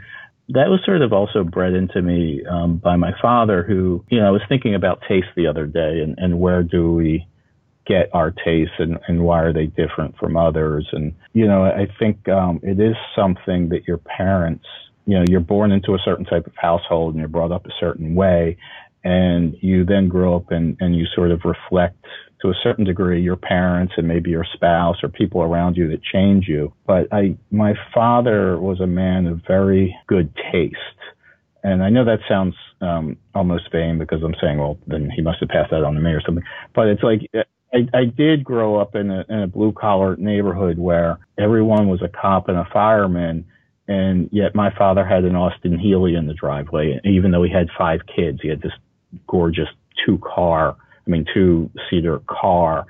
That 0.51 0.69
was 0.69 0.81
sort 0.85 1.03
of 1.03 1.13
also 1.13 1.43
bred 1.43 1.73
into 1.73 2.03
me 2.03 2.45
um, 2.51 2.77
by 2.77 2.97
my 2.97 3.13
father, 3.21 3.63
who 3.63 4.05
you 4.11 4.21
know 4.21 4.27
I 4.27 4.31
was 4.31 4.43
thinking 4.49 4.75
about 4.75 5.03
taste 5.09 5.29
the 5.37 5.47
other 5.47 5.67
day, 5.67 6.01
and, 6.01 6.19
and 6.19 6.41
where 6.41 6.63
do 6.63 6.93
we 6.93 7.27
get 7.87 8.09
our 8.15 8.31
tastes, 8.31 8.75
and, 8.79 8.99
and 9.09 9.25
why 9.25 9.43
are 9.43 9.53
they 9.53 9.67
different 9.67 10.17
from 10.19 10.37
others? 10.37 10.87
And 10.93 11.15
you 11.33 11.47
know, 11.47 11.65
I 11.65 11.87
think 11.99 12.29
um, 12.29 12.61
it 12.63 12.81
is 12.81 12.97
something 13.17 13.71
that 13.71 13.87
your 13.87 13.99
parents 13.99 14.67
you 15.07 15.19
know, 15.19 15.25
you're 15.29 15.41
born 15.41 15.73
into 15.73 15.95
a 15.95 15.99
certain 16.05 16.25
type 16.25 16.47
of 16.47 16.55
household 16.57 17.15
and 17.15 17.21
you're 17.21 17.29
brought 17.29 17.53
up 17.53 17.67
a 17.67 17.73
certain 17.79 18.15
way 18.15 18.57
and 19.03 19.55
you 19.61 19.85
then 19.85 20.09
grow 20.09 20.37
up 20.37 20.51
and, 20.51 20.77
and 20.81 20.97
you 20.97 21.07
sort 21.15 21.31
of 21.31 21.43
reflect 21.45 22.05
to 22.45 22.51
a 22.51 22.55
certain 22.63 22.85
degree 22.85 23.23
your 23.23 23.37
parents 23.37 23.95
and 23.97 24.07
maybe 24.07 24.31
your 24.31 24.45
spouse 24.53 24.97
or 25.03 25.09
people 25.09 25.43
around 25.43 25.77
you 25.77 25.89
that 25.89 26.03
change 26.03 26.47
you. 26.47 26.73
But 26.87 27.11
I, 27.11 27.37
my 27.51 27.75
father 27.95 28.61
was 28.61 28.81
a 28.81 28.87
man 28.87 29.27
of 29.27 29.41
very 29.47 29.97
good 30.07 30.31
taste. 30.53 30.77
And 31.63 31.83
I 31.83 31.89
know 31.89 32.05
that 32.05 32.19
sounds 32.29 32.55
um, 32.83 33.17
almost 33.35 33.73
vain 33.73 33.99
because 33.99 34.23
I'm 34.23 34.35
saying, 34.43 34.59
well, 34.59 34.79
then 34.87 35.11
he 35.11 35.23
must 35.23 35.41
have 35.41 35.49
passed 35.49 35.71
that 35.71 35.83
on 35.83 35.95
to 35.95 36.01
me 36.01 36.11
or 36.11 36.21
something. 36.21 36.45
But 36.75 36.89
it's 36.89 37.03
like 37.03 37.21
I, 37.73 37.89
I 37.95 38.05
did 38.05 38.45
grow 38.45 38.79
up 38.79 38.95
in 38.95 39.11
a, 39.11 39.25
in 39.31 39.39
a 39.41 39.47
blue 39.47 39.73
collar 39.73 40.15
neighborhood 40.17 40.79
where 40.79 41.19
everyone 41.39 41.89
was 41.89 42.03
a 42.03 42.09
cop 42.09 42.51
and 42.51 42.59
a 42.59 42.69
fireman, 42.71 43.47
and 43.89 44.29
yet 44.31 44.55
my 44.55 44.71
father 44.77 45.07
had 45.07 45.25
an 45.25 45.35
Austin 45.35 45.79
Healey 45.79 46.15
in 46.15 46.27
the 46.27 46.35
driveway. 46.35 47.01
Even 47.05 47.31
though 47.31 47.43
he 47.43 47.51
had 47.51 47.69
five 47.77 48.01
kids, 48.15 48.41
he 48.43 48.49
had 48.49 48.61
this 48.61 48.73
gorgeous 49.27 49.69
two 50.05 50.19
car, 50.19 50.77
I 51.07 51.11
mean, 51.11 51.27
two 51.33 51.71
seater 51.91 52.21
car. 52.29 52.87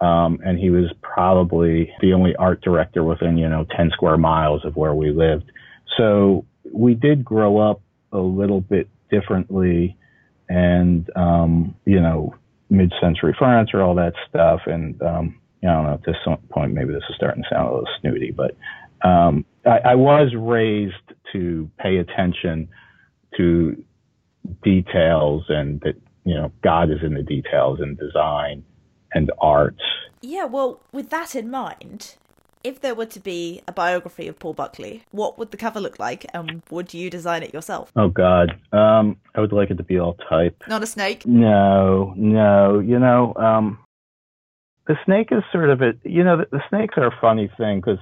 Um, 0.00 0.40
and 0.44 0.58
he 0.58 0.70
was 0.70 0.92
probably 1.00 1.92
the 2.00 2.12
only 2.12 2.34
art 2.36 2.60
director 2.62 3.04
within, 3.04 3.38
you 3.38 3.48
know, 3.48 3.66
10 3.76 3.90
square 3.92 4.16
miles 4.16 4.64
of 4.64 4.74
where 4.74 4.94
we 4.94 5.10
lived. 5.10 5.50
So 5.96 6.44
we 6.72 6.94
did 6.94 7.24
grow 7.24 7.58
up 7.58 7.80
a 8.10 8.18
little 8.18 8.60
bit 8.60 8.88
differently 9.10 9.96
and, 10.48 11.08
um, 11.14 11.74
you 11.84 12.00
know, 12.00 12.34
mid 12.68 12.92
century 13.00 13.34
furniture, 13.38 13.80
all 13.80 13.94
that 13.94 14.14
stuff. 14.28 14.62
And, 14.66 15.00
um, 15.02 15.38
I 15.62 15.66
don't 15.68 15.84
know, 15.84 15.94
at 15.94 16.04
this 16.04 16.16
point, 16.50 16.72
maybe 16.72 16.92
this 16.92 17.04
is 17.08 17.14
starting 17.14 17.44
to 17.44 17.48
sound 17.48 17.68
a 17.68 17.72
little 17.72 17.88
snooty, 18.00 18.32
but, 18.32 18.56
um, 19.06 19.44
I, 19.64 19.78
I 19.90 19.94
was 19.94 20.32
raised 20.36 20.94
to 21.32 21.70
pay 21.78 21.98
attention 21.98 22.68
to 23.36 23.84
details 24.62 25.44
and 25.48 25.80
that 25.80 25.94
you 26.24 26.34
know 26.34 26.52
God 26.62 26.90
is 26.90 26.98
in 27.02 27.14
the 27.14 27.22
details 27.22 27.80
and 27.80 27.98
design 27.98 28.64
and 29.12 29.30
art. 29.40 29.76
Yeah, 30.20 30.44
well, 30.44 30.80
with 30.92 31.10
that 31.10 31.34
in 31.34 31.50
mind, 31.50 32.16
if 32.64 32.80
there 32.80 32.94
were 32.94 33.06
to 33.06 33.20
be 33.20 33.60
a 33.66 33.72
biography 33.72 34.28
of 34.28 34.38
Paul 34.38 34.54
Buckley, 34.54 35.02
what 35.10 35.38
would 35.38 35.50
the 35.50 35.56
cover 35.56 35.80
look 35.80 35.98
like, 35.98 36.26
and 36.32 36.62
would 36.70 36.94
you 36.94 37.10
design 37.10 37.42
it 37.42 37.52
yourself? 37.52 37.92
Oh 37.96 38.08
God, 38.08 38.52
um, 38.72 39.16
I 39.34 39.40
would 39.40 39.52
like 39.52 39.70
it 39.70 39.78
to 39.78 39.82
be 39.82 39.98
all 39.98 40.14
type. 40.28 40.62
Not 40.68 40.82
a 40.82 40.86
snake. 40.86 41.26
No, 41.26 42.14
no. 42.16 42.78
You 42.78 42.98
know, 42.98 43.34
um, 43.34 43.78
the 44.86 44.96
snake 45.04 45.28
is 45.32 45.42
sort 45.50 45.70
of 45.70 45.82
a. 45.82 45.92
You 46.04 46.24
know, 46.24 46.38
the, 46.38 46.46
the 46.50 46.62
snakes 46.68 46.94
are 46.96 47.06
a 47.06 47.18
funny 47.20 47.50
thing 47.56 47.80
because 47.80 47.98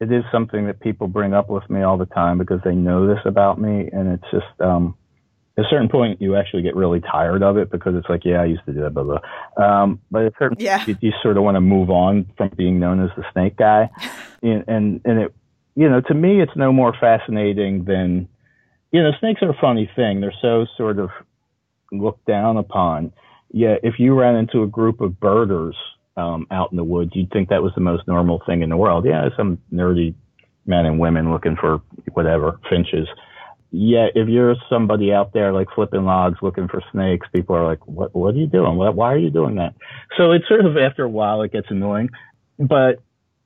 it 0.00 0.12
is 0.12 0.24
something 0.30 0.66
that 0.66 0.80
people 0.80 1.08
bring 1.08 1.32
up 1.32 1.48
with 1.48 1.68
me 1.70 1.82
all 1.82 1.96
the 1.96 2.06
time 2.06 2.38
because 2.38 2.60
they 2.64 2.74
know 2.74 3.06
this 3.06 3.20
about 3.24 3.60
me, 3.60 3.88
and 3.92 4.12
it's 4.12 4.30
just. 4.30 4.60
Um, 4.60 4.96
at 5.56 5.64
a 5.64 5.68
certain 5.68 5.88
point, 5.88 6.20
you 6.20 6.34
actually 6.36 6.62
get 6.62 6.74
really 6.74 7.00
tired 7.00 7.42
of 7.42 7.56
it 7.56 7.70
because 7.70 7.94
it's 7.94 8.08
like, 8.08 8.24
yeah, 8.24 8.40
I 8.40 8.46
used 8.46 8.64
to 8.66 8.72
do 8.72 8.80
that, 8.80 8.90
blah, 8.90 9.04
blah. 9.04 9.20
Um, 9.56 10.00
but 10.10 10.22
at 10.22 10.32
a 10.32 10.34
certain 10.38 10.56
yeah. 10.58 10.78
point, 10.78 10.88
you, 10.88 10.96
you, 11.00 11.12
sort 11.22 11.36
of 11.36 11.44
want 11.44 11.54
to 11.54 11.60
move 11.60 11.90
on 11.90 12.26
from 12.36 12.50
being 12.56 12.80
known 12.80 13.02
as 13.02 13.10
the 13.16 13.24
snake 13.32 13.56
guy. 13.56 13.88
and, 14.42 14.64
and, 14.66 15.00
and 15.04 15.18
it, 15.20 15.34
you 15.76 15.88
know, 15.88 16.00
to 16.00 16.14
me, 16.14 16.40
it's 16.40 16.56
no 16.56 16.72
more 16.72 16.92
fascinating 16.98 17.84
than, 17.84 18.28
you 18.90 19.02
know, 19.02 19.10
snakes 19.20 19.42
are 19.42 19.50
a 19.50 19.60
funny 19.60 19.88
thing. 19.94 20.20
They're 20.20 20.34
so 20.42 20.66
sort 20.76 20.98
of 20.98 21.10
looked 21.92 22.26
down 22.26 22.56
upon. 22.56 23.12
Yeah, 23.52 23.76
if 23.82 23.94
you 23.98 24.14
ran 24.14 24.34
into 24.34 24.62
a 24.62 24.66
group 24.66 25.00
of 25.00 25.20
birders 25.20 25.76
um, 26.16 26.48
out 26.50 26.72
in 26.72 26.76
the 26.76 26.84
woods, 26.84 27.12
you'd 27.14 27.30
think 27.30 27.50
that 27.50 27.62
was 27.62 27.72
the 27.76 27.80
most 27.80 28.08
normal 28.08 28.42
thing 28.44 28.62
in 28.62 28.70
the 28.70 28.76
world. 28.76 29.04
Yeah, 29.04 29.28
some 29.36 29.58
nerdy 29.72 30.14
men 30.66 30.86
and 30.86 30.98
women 30.98 31.30
looking 31.30 31.56
for 31.56 31.80
whatever 32.14 32.58
finches 32.68 33.06
yeah, 33.76 34.06
if 34.14 34.28
you're 34.28 34.54
somebody 34.70 35.12
out 35.12 35.32
there 35.32 35.52
like 35.52 35.66
flipping 35.74 36.04
logs 36.04 36.38
looking 36.42 36.68
for 36.68 36.80
snakes, 36.92 37.26
people 37.34 37.56
are 37.56 37.66
like, 37.66 37.84
"What? 37.88 38.14
What 38.14 38.34
are 38.34 38.38
you 38.38 38.46
doing? 38.46 38.76
What, 38.76 38.94
why 38.94 39.12
are 39.12 39.18
you 39.18 39.30
doing 39.30 39.56
that?" 39.56 39.74
So 40.16 40.30
it's 40.30 40.46
sort 40.46 40.64
of 40.64 40.76
after 40.76 41.02
a 41.02 41.08
while 41.08 41.42
it 41.42 41.52
gets 41.52 41.66
annoying, 41.70 42.10
but 42.56 43.02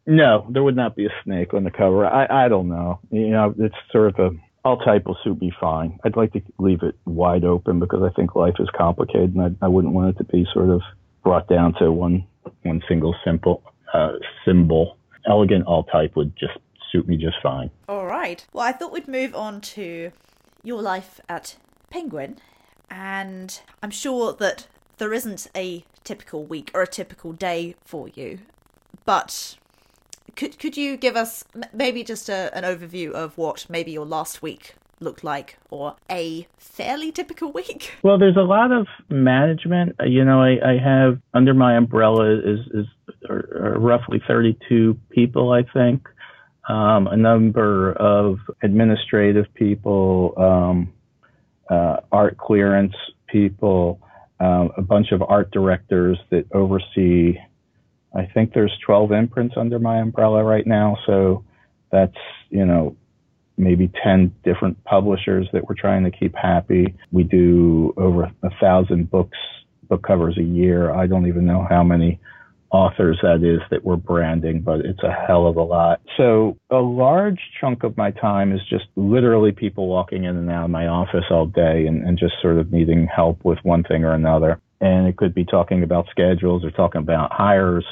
no, 0.06 0.46
there 0.50 0.62
would 0.62 0.76
not 0.76 0.96
be 0.96 1.06
a 1.06 1.14
snake 1.24 1.54
on 1.54 1.64
the 1.64 1.70
cover. 1.70 2.06
I 2.06 2.44
I 2.44 2.48
don't 2.48 2.68
know. 2.68 3.00
You 3.10 3.30
know, 3.30 3.54
it's 3.58 3.74
sort 3.90 4.08
of 4.08 4.18
a 4.18 4.36
all 4.66 4.76
type 4.76 5.06
will 5.06 5.16
suit 5.24 5.40
me 5.40 5.50
fine. 5.58 5.98
I'd 6.04 6.16
like 6.16 6.34
to 6.34 6.42
leave 6.58 6.82
it 6.82 6.94
wide 7.06 7.44
open 7.44 7.80
because 7.80 8.02
I 8.02 8.12
think 8.14 8.34
life 8.34 8.56
is 8.58 8.68
complicated, 8.76 9.34
and 9.34 9.56
I, 9.62 9.64
I 9.64 9.68
wouldn't 9.68 9.94
want 9.94 10.10
it 10.10 10.18
to 10.18 10.24
be 10.24 10.46
sort 10.52 10.68
of 10.68 10.82
brought 11.24 11.48
down 11.48 11.72
to 11.78 11.90
one 11.90 12.26
one 12.64 12.82
single 12.86 13.14
simple 13.24 13.62
uh, 13.94 14.12
symbol. 14.44 14.98
Elegant 15.26 15.64
all 15.64 15.84
type 15.84 16.16
would 16.16 16.36
just 16.36 16.58
suit 16.90 17.08
me 17.08 17.16
just 17.16 17.36
fine. 17.42 17.70
All 17.88 18.06
right. 18.06 18.44
Well, 18.52 18.64
I 18.64 18.72
thought 18.72 18.92
we'd 18.92 19.08
move 19.08 19.34
on 19.34 19.60
to 19.60 20.12
your 20.62 20.82
life 20.82 21.20
at 21.28 21.56
Penguin, 21.90 22.38
and 22.90 23.60
I'm 23.82 23.90
sure 23.90 24.32
that 24.34 24.66
there 24.98 25.12
isn't 25.12 25.46
a 25.56 25.84
typical 26.04 26.44
week 26.44 26.70
or 26.74 26.82
a 26.82 26.86
typical 26.86 27.32
day 27.32 27.74
for 27.84 28.08
you, 28.08 28.40
but 29.04 29.56
could 30.36 30.58
could 30.58 30.76
you 30.76 30.96
give 30.96 31.16
us 31.16 31.44
maybe 31.72 32.04
just 32.04 32.28
a, 32.28 32.50
an 32.56 32.64
overview 32.64 33.12
of 33.12 33.36
what 33.38 33.66
maybe 33.68 33.92
your 33.92 34.06
last 34.06 34.42
week 34.42 34.74
looked 35.00 35.22
like 35.22 35.58
or 35.70 35.94
a 36.10 36.46
fairly 36.58 37.12
typical 37.12 37.52
week? 37.52 37.94
Well, 38.02 38.18
there's 38.18 38.36
a 38.36 38.42
lot 38.42 38.72
of 38.72 38.86
management. 39.08 39.96
Uh, 40.00 40.04
you 40.04 40.24
know, 40.24 40.40
I, 40.40 40.58
I 40.64 40.78
have 40.78 41.20
under 41.34 41.54
my 41.54 41.76
umbrella 41.76 42.38
is 42.38 42.60
is 42.72 42.86
roughly 43.28 44.22
32 44.26 44.98
people, 45.10 45.52
I 45.52 45.62
think 45.62 46.08
um, 46.68 47.06
a 47.06 47.16
number 47.16 47.92
of 47.94 48.38
administrative 48.62 49.46
people, 49.54 50.34
um, 50.36 50.92
uh, 51.70 52.00
art 52.12 52.36
clearance 52.36 52.94
people, 53.26 54.00
um, 54.40 54.70
a 54.76 54.82
bunch 54.82 55.12
of 55.12 55.22
art 55.22 55.50
directors 55.50 56.18
that 56.30 56.44
oversee. 56.52 57.38
I 58.14 58.26
think 58.26 58.52
there's 58.52 58.72
12 58.84 59.12
imprints 59.12 59.54
under 59.56 59.78
my 59.78 59.98
umbrella 59.98 60.44
right 60.44 60.66
now, 60.66 60.96
so 61.06 61.44
that's 61.90 62.16
you 62.50 62.64
know 62.64 62.96
maybe 63.56 63.90
10 64.04 64.32
different 64.44 64.82
publishers 64.84 65.48
that 65.52 65.66
we're 65.66 65.74
trying 65.74 66.04
to 66.04 66.10
keep 66.10 66.34
happy. 66.36 66.94
We 67.10 67.24
do 67.24 67.92
over 67.96 68.30
a 68.42 68.50
thousand 68.60 69.10
books, 69.10 69.36
book 69.88 70.02
covers 70.02 70.38
a 70.38 70.42
year. 70.42 70.92
I 70.92 71.06
don't 71.06 71.26
even 71.26 71.44
know 71.44 71.66
how 71.68 71.82
many 71.82 72.20
authors 72.70 73.18
that 73.22 73.42
is 73.42 73.60
that 73.70 73.84
we're 73.84 73.96
branding, 73.96 74.60
but 74.60 74.80
it's 74.80 75.02
a 75.02 75.10
hell 75.10 75.46
of 75.46 75.56
a 75.56 75.62
lot. 75.62 76.00
So 76.16 76.56
a 76.70 76.76
large 76.76 77.40
chunk 77.60 77.82
of 77.82 77.96
my 77.96 78.10
time 78.10 78.52
is 78.52 78.60
just 78.68 78.84
literally 78.96 79.52
people 79.52 79.88
walking 79.88 80.24
in 80.24 80.36
and 80.36 80.50
out 80.50 80.64
of 80.64 80.70
my 80.70 80.86
office 80.86 81.24
all 81.30 81.46
day 81.46 81.86
and, 81.86 82.06
and 82.06 82.18
just 82.18 82.34
sort 82.42 82.58
of 82.58 82.70
needing 82.70 83.06
help 83.06 83.44
with 83.44 83.58
one 83.62 83.84
thing 83.84 84.04
or 84.04 84.12
another. 84.12 84.60
and 84.80 85.08
it 85.08 85.16
could 85.16 85.34
be 85.34 85.44
talking 85.44 85.82
about 85.82 86.06
schedules 86.10 86.64
or 86.64 86.70
talking 86.70 87.00
about 87.00 87.32
hires 87.32 87.84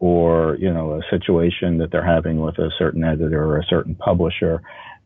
or 0.00 0.56
you 0.60 0.72
know 0.72 0.94
a 0.94 1.02
situation 1.10 1.78
that 1.78 1.90
they're 1.90 2.04
having 2.04 2.40
with 2.40 2.58
a 2.58 2.70
certain 2.78 3.04
editor 3.04 3.44
or 3.44 3.58
a 3.58 3.64
certain 3.64 3.94
publisher 3.94 4.60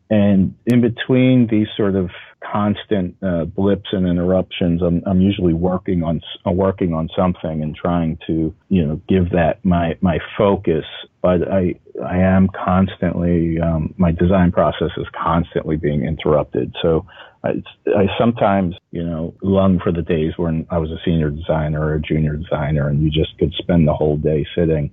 and 0.09 0.55
in 0.65 0.81
between 0.81 1.47
these 1.47 1.67
sort 1.77 1.95
of 1.95 2.09
constant 2.41 3.15
uh, 3.21 3.45
blips 3.45 3.89
and 3.91 4.07
interruptions, 4.07 4.81
I'm, 4.81 5.01
I'm 5.05 5.21
usually 5.21 5.53
working 5.53 6.03
on 6.03 6.21
uh, 6.47 6.51
working 6.51 6.93
on 6.93 7.09
something 7.15 7.61
and 7.61 7.75
trying 7.75 8.17
to 8.27 8.53
you 8.69 8.85
know 8.85 9.01
give 9.07 9.31
that 9.31 9.63
my 9.63 9.97
my 10.01 10.19
focus. 10.37 10.85
But 11.21 11.51
I 11.51 11.75
I 12.05 12.17
am 12.17 12.47
constantly 12.47 13.59
um, 13.59 13.93
my 13.97 14.11
design 14.11 14.51
process 14.51 14.91
is 14.97 15.07
constantly 15.21 15.75
being 15.75 16.05
interrupted. 16.05 16.75
So 16.81 17.05
I, 17.43 17.61
I 17.87 18.07
sometimes 18.17 18.75
you 18.91 19.03
know 19.03 19.33
long 19.41 19.79
for 19.79 19.91
the 19.91 20.01
days 20.01 20.33
when 20.37 20.65
I 20.69 20.77
was 20.77 20.91
a 20.91 20.99
senior 21.03 21.29
designer 21.29 21.81
or 21.81 21.95
a 21.95 22.01
junior 22.01 22.35
designer, 22.35 22.87
and 22.87 23.03
you 23.03 23.09
just 23.09 23.37
could 23.37 23.53
spend 23.53 23.87
the 23.87 23.93
whole 23.93 24.17
day 24.17 24.45
sitting 24.55 24.91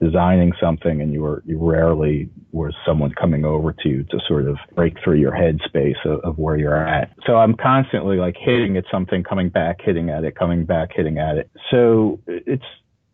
designing 0.00 0.52
something 0.60 1.00
and 1.00 1.12
you 1.12 1.22
were 1.22 1.42
you 1.46 1.58
rarely 1.58 2.28
was 2.52 2.74
someone 2.86 3.12
coming 3.12 3.44
over 3.44 3.72
to 3.72 3.88
you 3.88 4.02
to 4.04 4.18
sort 4.28 4.46
of 4.46 4.56
break 4.74 4.94
through 5.02 5.18
your 5.18 5.32
headspace 5.32 6.04
of, 6.04 6.20
of 6.20 6.38
where 6.38 6.56
you're 6.56 6.76
at. 6.76 7.12
So 7.26 7.36
I'm 7.36 7.54
constantly 7.54 8.16
like 8.16 8.36
hitting 8.38 8.76
at 8.76 8.84
something, 8.90 9.22
coming 9.22 9.48
back, 9.48 9.80
hitting 9.82 10.10
at 10.10 10.24
it, 10.24 10.36
coming 10.36 10.66
back, 10.66 10.90
hitting 10.94 11.18
at 11.18 11.38
it. 11.38 11.50
So 11.70 12.20
it's 12.26 12.64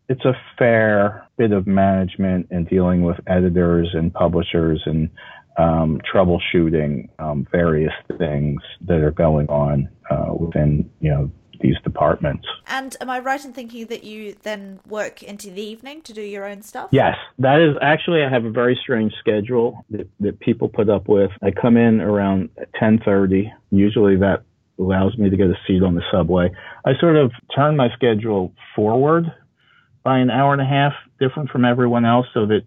it's 0.09 0.25
a 0.25 0.33
fair 0.57 1.27
bit 1.37 1.51
of 1.53 1.65
management 1.65 2.47
and 2.51 2.67
dealing 2.67 3.03
with 3.03 3.17
editors 3.27 3.89
and 3.93 4.13
publishers 4.13 4.81
and 4.85 5.09
um, 5.57 6.01
troubleshooting 6.13 7.07
um, 7.19 7.47
various 7.51 7.93
things 8.17 8.61
that 8.81 8.97
are 8.97 9.11
going 9.11 9.47
on 9.47 9.87
uh, 10.09 10.33
within 10.33 10.89
you 10.99 11.09
know 11.09 11.31
these 11.63 11.77
departments. 11.83 12.45
And 12.67 12.95
am 13.01 13.09
I 13.09 13.19
right 13.19 13.43
in 13.43 13.53
thinking 13.53 13.87
that 13.87 14.03
you 14.03 14.35
then 14.43 14.81
work 14.87 15.23
into 15.23 15.49
the 15.49 15.61
evening 15.61 16.01
to 16.03 16.13
do 16.13 16.21
your 16.21 16.45
own 16.45 16.61
stuff? 16.61 16.89
Yes, 16.91 17.15
that 17.39 17.59
is 17.59 17.75
actually 17.81 18.21
I 18.21 18.29
have 18.29 18.45
a 18.45 18.51
very 18.51 18.77
strange 18.79 19.13
schedule 19.19 19.83
that, 19.89 20.07
that 20.19 20.39
people 20.39 20.67
put 20.67 20.89
up 20.89 21.07
with. 21.07 21.31
I 21.41 21.51
come 21.51 21.77
in 21.77 22.01
around 22.01 22.49
10:30. 22.79 23.51
Usually 23.71 24.17
that 24.17 24.43
allows 24.77 25.17
me 25.17 25.29
to 25.29 25.37
get 25.37 25.47
a 25.47 25.57
seat 25.65 25.81
on 25.81 25.95
the 25.95 26.03
subway. 26.11 26.51
I 26.85 26.91
sort 26.99 27.15
of 27.15 27.31
turn 27.55 27.77
my 27.77 27.89
schedule 27.95 28.53
forward 28.75 29.25
by 30.03 30.19
an 30.19 30.29
hour 30.29 30.51
and 30.51 30.61
a 30.61 30.65
half, 30.65 30.93
different 31.19 31.49
from 31.49 31.63
everyone 31.63 32.05
else, 32.05 32.27
so 32.33 32.45
that 32.47 32.63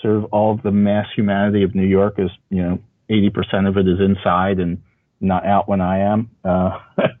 sort 0.00 0.16
of 0.16 0.24
all 0.26 0.54
of 0.54 0.62
the 0.62 0.70
mass 0.70 1.06
humanity 1.16 1.64
of 1.64 1.74
New 1.74 1.86
York 1.86 2.14
is, 2.18 2.30
you 2.50 2.62
know, 2.62 2.78
80% 3.10 3.66
of 3.66 3.76
it 3.76 3.88
is 3.88 3.98
inside 3.98 4.60
and 4.60 4.80
not 5.20 5.44
out 5.44 5.68
when 5.68 5.80
I 5.80 5.98
am. 6.00 6.30
Uh, 6.44 6.78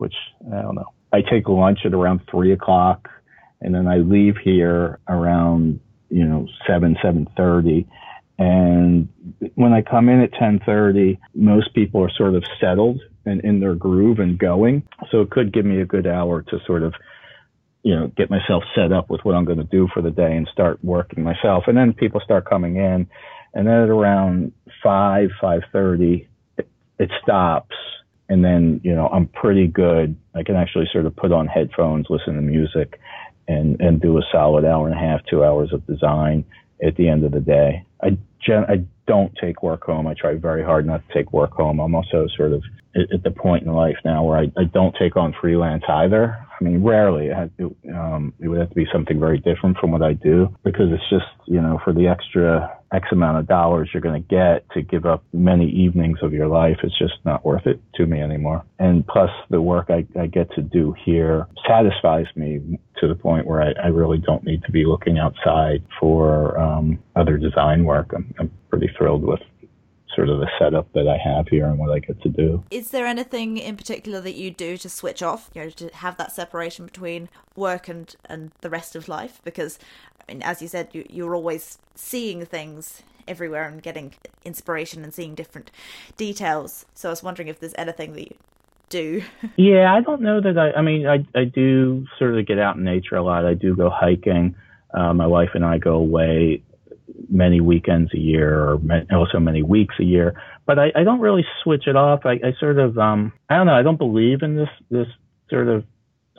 which 0.00 0.14
I 0.52 0.62
don't 0.62 0.74
know. 0.74 0.92
I 1.12 1.22
take 1.22 1.48
lunch 1.48 1.80
at 1.84 1.92
around 1.92 2.20
three 2.30 2.52
o'clock, 2.52 3.08
and 3.60 3.74
then 3.74 3.86
I 3.86 3.98
leave 3.98 4.36
here 4.42 4.98
around 5.08 5.80
you 6.08 6.24
know 6.24 6.48
seven 6.66 6.96
seven 7.02 7.28
thirty. 7.36 7.86
And 8.38 9.08
when 9.54 9.74
I 9.74 9.82
come 9.82 10.08
in 10.08 10.20
at 10.20 10.32
ten 10.32 10.60
thirty, 10.64 11.18
most 11.34 11.74
people 11.74 12.02
are 12.02 12.10
sort 12.16 12.34
of 12.34 12.44
settled 12.60 13.00
and 13.26 13.42
in 13.42 13.60
their 13.60 13.74
groove 13.74 14.18
and 14.18 14.38
going. 14.38 14.82
So 15.10 15.20
it 15.20 15.30
could 15.30 15.52
give 15.52 15.66
me 15.66 15.80
a 15.80 15.84
good 15.84 16.06
hour 16.06 16.42
to 16.42 16.58
sort 16.66 16.82
of 16.82 16.94
you 17.82 17.94
know, 17.94 18.08
get 18.08 18.30
myself 18.30 18.62
set 18.74 18.92
up 18.92 19.08
with 19.08 19.20
what 19.24 19.34
I'm 19.34 19.44
going 19.44 19.58
to 19.58 19.64
do 19.64 19.88
for 19.92 20.02
the 20.02 20.10
day 20.10 20.36
and 20.36 20.46
start 20.52 20.78
working 20.84 21.24
myself. 21.24 21.64
And 21.66 21.76
then 21.76 21.94
people 21.94 22.20
start 22.20 22.44
coming 22.48 22.76
in, 22.76 23.08
and 23.54 23.66
then 23.66 23.68
at 23.68 23.88
around 23.88 24.52
five, 24.82 25.30
five 25.40 25.62
thirty, 25.72 26.28
it, 26.58 26.68
it 26.98 27.10
stops, 27.22 27.74
and 28.30 28.42
then 28.42 28.80
you 28.82 28.94
know 28.94 29.08
I'm 29.08 29.26
pretty 29.26 29.66
good. 29.66 30.16
I 30.34 30.42
can 30.42 30.56
actually 30.56 30.88
sort 30.90 31.04
of 31.04 31.14
put 31.14 31.32
on 31.32 31.46
headphones, 31.46 32.06
listen 32.08 32.36
to 32.36 32.40
music, 32.40 32.98
and 33.46 33.78
and 33.80 34.00
do 34.00 34.16
a 34.16 34.22
solid 34.32 34.64
hour 34.64 34.88
and 34.88 34.96
a 34.96 35.00
half, 35.00 35.20
two 35.28 35.44
hours 35.44 35.72
of 35.74 35.86
design 35.86 36.44
at 36.82 36.96
the 36.96 37.08
end 37.08 37.24
of 37.24 37.32
the 37.32 37.40
day. 37.40 37.84
I 38.02 38.16
gen- 38.40 38.64
I 38.64 38.84
don't 39.06 39.32
take 39.38 39.62
work 39.62 39.84
home. 39.84 40.06
I 40.06 40.14
try 40.14 40.34
very 40.34 40.64
hard 40.64 40.86
not 40.86 41.06
to 41.06 41.14
take 41.14 41.32
work 41.32 41.52
home. 41.52 41.80
I'm 41.80 41.94
also 41.94 42.28
sort 42.36 42.52
of 42.52 42.62
at, 42.94 43.12
at 43.12 43.22
the 43.24 43.30
point 43.32 43.64
in 43.64 43.72
life 43.72 43.96
now 44.04 44.24
where 44.24 44.38
I, 44.38 44.52
I 44.56 44.64
don't 44.72 44.94
take 44.98 45.16
on 45.16 45.34
freelance 45.40 45.82
either. 45.88 46.36
I 46.60 46.64
mean, 46.64 46.82
rarely. 46.82 47.26
It, 47.26 47.50
it, 47.58 47.94
um, 47.94 48.32
it 48.38 48.48
would 48.48 48.60
have 48.60 48.68
to 48.68 48.74
be 48.74 48.86
something 48.92 49.18
very 49.18 49.38
different 49.38 49.78
from 49.78 49.90
what 49.90 50.02
I 50.02 50.12
do 50.12 50.54
because 50.62 50.92
it's 50.92 51.10
just, 51.10 51.26
you 51.46 51.60
know, 51.60 51.80
for 51.82 51.92
the 51.92 52.06
extra 52.06 52.79
X 52.92 53.08
amount 53.12 53.38
of 53.38 53.46
dollars 53.46 53.90
you're 53.92 54.00
going 54.00 54.22
to 54.22 54.28
get 54.28 54.68
to 54.70 54.82
give 54.82 55.06
up 55.06 55.22
many 55.32 55.68
evenings 55.70 56.18
of 56.22 56.32
your 56.32 56.48
life. 56.48 56.78
It's 56.82 56.98
just 56.98 57.14
not 57.24 57.44
worth 57.44 57.66
it 57.66 57.80
to 57.94 58.06
me 58.06 58.20
anymore. 58.20 58.64
And 58.78 59.06
plus, 59.06 59.30
the 59.48 59.60
work 59.60 59.90
I, 59.90 60.06
I 60.18 60.26
get 60.26 60.50
to 60.52 60.62
do 60.62 60.94
here 61.04 61.46
satisfies 61.68 62.26
me 62.34 62.78
to 62.98 63.08
the 63.08 63.14
point 63.14 63.46
where 63.46 63.62
I, 63.62 63.72
I 63.84 63.86
really 63.88 64.18
don't 64.18 64.44
need 64.44 64.62
to 64.64 64.72
be 64.72 64.84
looking 64.84 65.18
outside 65.18 65.82
for 65.98 66.58
um, 66.58 66.98
other 67.16 67.38
design 67.38 67.84
work. 67.84 68.12
I'm, 68.14 68.34
I'm 68.38 68.50
pretty 68.70 68.90
thrilled 68.96 69.22
with 69.22 69.40
sort 70.14 70.28
of 70.28 70.40
the 70.40 70.50
setup 70.58 70.92
that 70.92 71.08
I 71.08 71.16
have 71.16 71.48
here 71.48 71.66
and 71.66 71.78
what 71.78 71.90
I 71.90 71.98
get 71.98 72.20
to 72.22 72.28
do. 72.28 72.64
Is 72.70 72.90
there 72.90 73.06
anything 73.06 73.58
in 73.58 73.76
particular 73.76 74.20
that 74.20 74.34
you 74.34 74.50
do 74.50 74.76
to 74.78 74.88
switch 74.88 75.22
off, 75.22 75.50
you 75.54 75.62
know, 75.62 75.70
to 75.70 75.88
have 75.94 76.16
that 76.16 76.32
separation 76.32 76.86
between 76.86 77.28
work 77.56 77.88
and, 77.88 78.14
and 78.26 78.50
the 78.60 78.70
rest 78.70 78.96
of 78.96 79.08
life? 79.08 79.40
Because, 79.44 79.78
I 80.28 80.32
mean, 80.32 80.42
as 80.42 80.60
you 80.62 80.68
said, 80.68 80.88
you, 80.92 81.06
you're 81.08 81.34
always 81.34 81.78
seeing 81.94 82.44
things 82.44 83.02
everywhere 83.28 83.68
and 83.68 83.82
getting 83.82 84.14
inspiration 84.44 85.04
and 85.04 85.14
seeing 85.14 85.34
different 85.34 85.70
details. 86.16 86.86
So 86.94 87.08
I 87.08 87.12
was 87.12 87.22
wondering 87.22 87.48
if 87.48 87.60
there's 87.60 87.74
anything 87.78 88.12
that 88.14 88.22
you 88.22 88.36
do. 88.88 89.22
yeah, 89.56 89.94
I 89.94 90.00
don't 90.00 90.20
know 90.20 90.40
that 90.40 90.58
I, 90.58 90.78
I 90.78 90.82
mean, 90.82 91.06
I, 91.06 91.24
I 91.38 91.44
do 91.44 92.06
sort 92.18 92.36
of 92.36 92.46
get 92.46 92.58
out 92.58 92.76
in 92.76 92.84
nature 92.84 93.16
a 93.16 93.22
lot. 93.22 93.46
I 93.46 93.54
do 93.54 93.74
go 93.76 93.90
hiking. 93.90 94.54
Uh, 94.92 95.14
my 95.14 95.26
wife 95.26 95.50
and 95.54 95.64
I 95.64 95.78
go 95.78 95.94
away 95.94 96.62
many 97.28 97.60
weekends 97.60 98.12
a 98.14 98.18
year 98.18 98.58
or 98.58 98.80
also 99.12 99.38
many 99.38 99.62
weeks 99.62 99.94
a 100.00 100.04
year. 100.04 100.40
But 100.66 100.78
I, 100.78 100.92
I 100.94 101.04
don't 101.04 101.20
really 101.20 101.44
switch 101.62 101.86
it 101.86 101.96
off. 101.96 102.20
I, 102.24 102.32
I 102.32 102.52
sort 102.58 102.78
of, 102.78 102.96
um, 102.98 103.32
I 103.48 103.56
don't 103.56 103.66
know. 103.66 103.74
I 103.74 103.82
don't 103.82 103.98
believe 103.98 104.42
in 104.42 104.56
this, 104.56 104.68
this 104.90 105.06
sort 105.48 105.68
of 105.68 105.84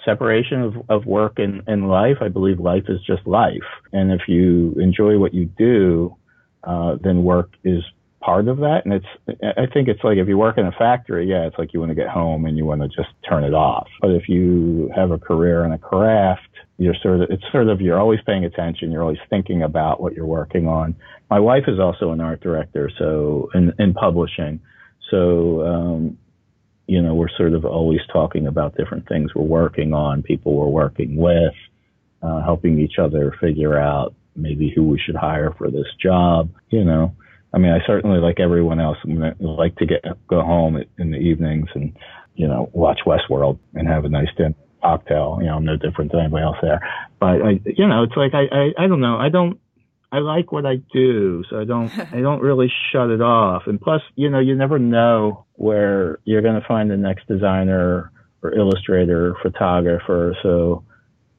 separation 0.05 0.61
of, 0.61 0.73
of 0.89 1.05
work 1.05 1.37
and, 1.37 1.61
and 1.67 1.87
life. 1.87 2.17
I 2.21 2.29
believe 2.29 2.59
life 2.59 2.85
is 2.87 2.99
just 3.05 3.25
life. 3.27 3.67
And 3.93 4.11
if 4.11 4.21
you 4.27 4.73
enjoy 4.79 5.17
what 5.19 5.33
you 5.33 5.45
do, 5.45 6.15
uh, 6.63 6.97
then 7.01 7.23
work 7.23 7.51
is 7.63 7.83
part 8.21 8.47
of 8.47 8.57
that. 8.57 8.81
And 8.85 8.93
it's, 8.93 9.41
I 9.57 9.65
think 9.73 9.87
it's 9.87 10.03
like 10.03 10.17
if 10.17 10.27
you 10.27 10.37
work 10.37 10.57
in 10.57 10.65
a 10.65 10.71
factory, 10.71 11.27
yeah, 11.27 11.47
it's 11.47 11.57
like 11.57 11.73
you 11.73 11.79
want 11.79 11.89
to 11.89 11.95
get 11.95 12.07
home 12.07 12.45
and 12.45 12.57
you 12.57 12.65
want 12.65 12.81
to 12.81 12.87
just 12.87 13.09
turn 13.27 13.43
it 13.43 13.53
off. 13.53 13.87
But 13.99 14.11
if 14.11 14.29
you 14.29 14.91
have 14.95 15.11
a 15.11 15.17
career 15.17 15.65
in 15.65 15.71
a 15.71 15.77
craft, 15.77 16.41
you're 16.77 16.95
sort 17.01 17.21
of, 17.21 17.29
it's 17.29 17.43
sort 17.51 17.67
of, 17.67 17.81
you're 17.81 17.99
always 17.99 18.19
paying 18.25 18.45
attention. 18.45 18.91
You're 18.91 19.01
always 19.01 19.19
thinking 19.29 19.63
about 19.63 20.01
what 20.01 20.13
you're 20.13 20.25
working 20.25 20.67
on. 20.67 20.95
My 21.29 21.39
wife 21.39 21.65
is 21.67 21.79
also 21.79 22.11
an 22.11 22.21
art 22.21 22.41
director, 22.41 22.89
so 22.97 23.49
in, 23.53 23.73
in 23.77 23.93
publishing. 23.93 24.59
So, 25.09 25.65
um, 25.65 26.17
you 26.87 27.01
know, 27.01 27.13
we're 27.13 27.29
sort 27.37 27.53
of 27.53 27.65
always 27.65 28.01
talking 28.11 28.47
about 28.47 28.75
different 28.75 29.07
things 29.07 29.33
we're 29.35 29.43
working 29.43 29.93
on, 29.93 30.23
people 30.23 30.53
we're 30.55 30.67
working 30.67 31.15
with, 31.15 31.53
uh, 32.21 32.41
helping 32.43 32.79
each 32.79 32.99
other 32.99 33.35
figure 33.39 33.77
out 33.77 34.13
maybe 34.35 34.71
who 34.75 34.83
we 34.83 34.99
should 34.99 35.15
hire 35.15 35.53
for 35.57 35.69
this 35.69 35.87
job, 36.01 36.49
you 36.69 36.83
know. 36.83 37.13
I 37.53 37.57
mean, 37.57 37.71
I 37.71 37.85
certainly, 37.85 38.19
like 38.19 38.39
everyone 38.39 38.79
else, 38.79 38.97
like 39.39 39.75
to 39.77 39.85
get 39.85 40.03
go 40.27 40.41
home 40.41 40.81
in 40.97 41.11
the 41.11 41.17
evenings 41.17 41.67
and 41.75 41.95
you 42.35 42.47
know 42.47 42.69
watch 42.73 42.99
Westworld 43.05 43.59
and 43.73 43.87
have 43.87 44.05
a 44.05 44.09
nice 44.09 44.29
dinner 44.37 44.55
cocktail. 44.81 45.37
You 45.41 45.47
know, 45.47 45.55
I'm 45.55 45.65
no 45.65 45.77
different 45.77 46.11
than 46.11 46.21
anybody 46.21 46.43
else 46.43 46.57
there. 46.61 46.79
But 47.19 47.41
I, 47.41 47.59
you 47.65 47.87
know, 47.87 48.03
it's 48.03 48.15
like 48.15 48.33
I, 48.33 48.43
I, 48.51 48.85
I 48.85 48.87
don't 48.87 49.01
know. 49.01 49.17
I 49.17 49.29
don't. 49.29 49.59
I 50.13 50.19
like 50.19 50.51
what 50.51 50.65
I 50.65 50.75
do, 50.93 51.43
so 51.49 51.59
I 51.59 51.65
don't. 51.65 51.89
I 52.13 52.21
don't 52.21 52.41
really 52.41 52.71
shut 52.91 53.09
it 53.09 53.21
off. 53.21 53.63
And 53.67 53.79
plus, 53.79 54.01
you 54.15 54.29
know, 54.29 54.39
you 54.39 54.55
never 54.55 54.79
know 54.79 55.45
where 55.53 56.19
you're 56.25 56.41
going 56.41 56.59
to 56.59 56.67
find 56.67 56.89
the 56.89 56.97
next 56.97 57.27
designer 57.27 58.11
or 58.43 58.53
illustrator 58.53 59.31
or 59.31 59.37
photographer. 59.41 60.35
So 60.41 60.83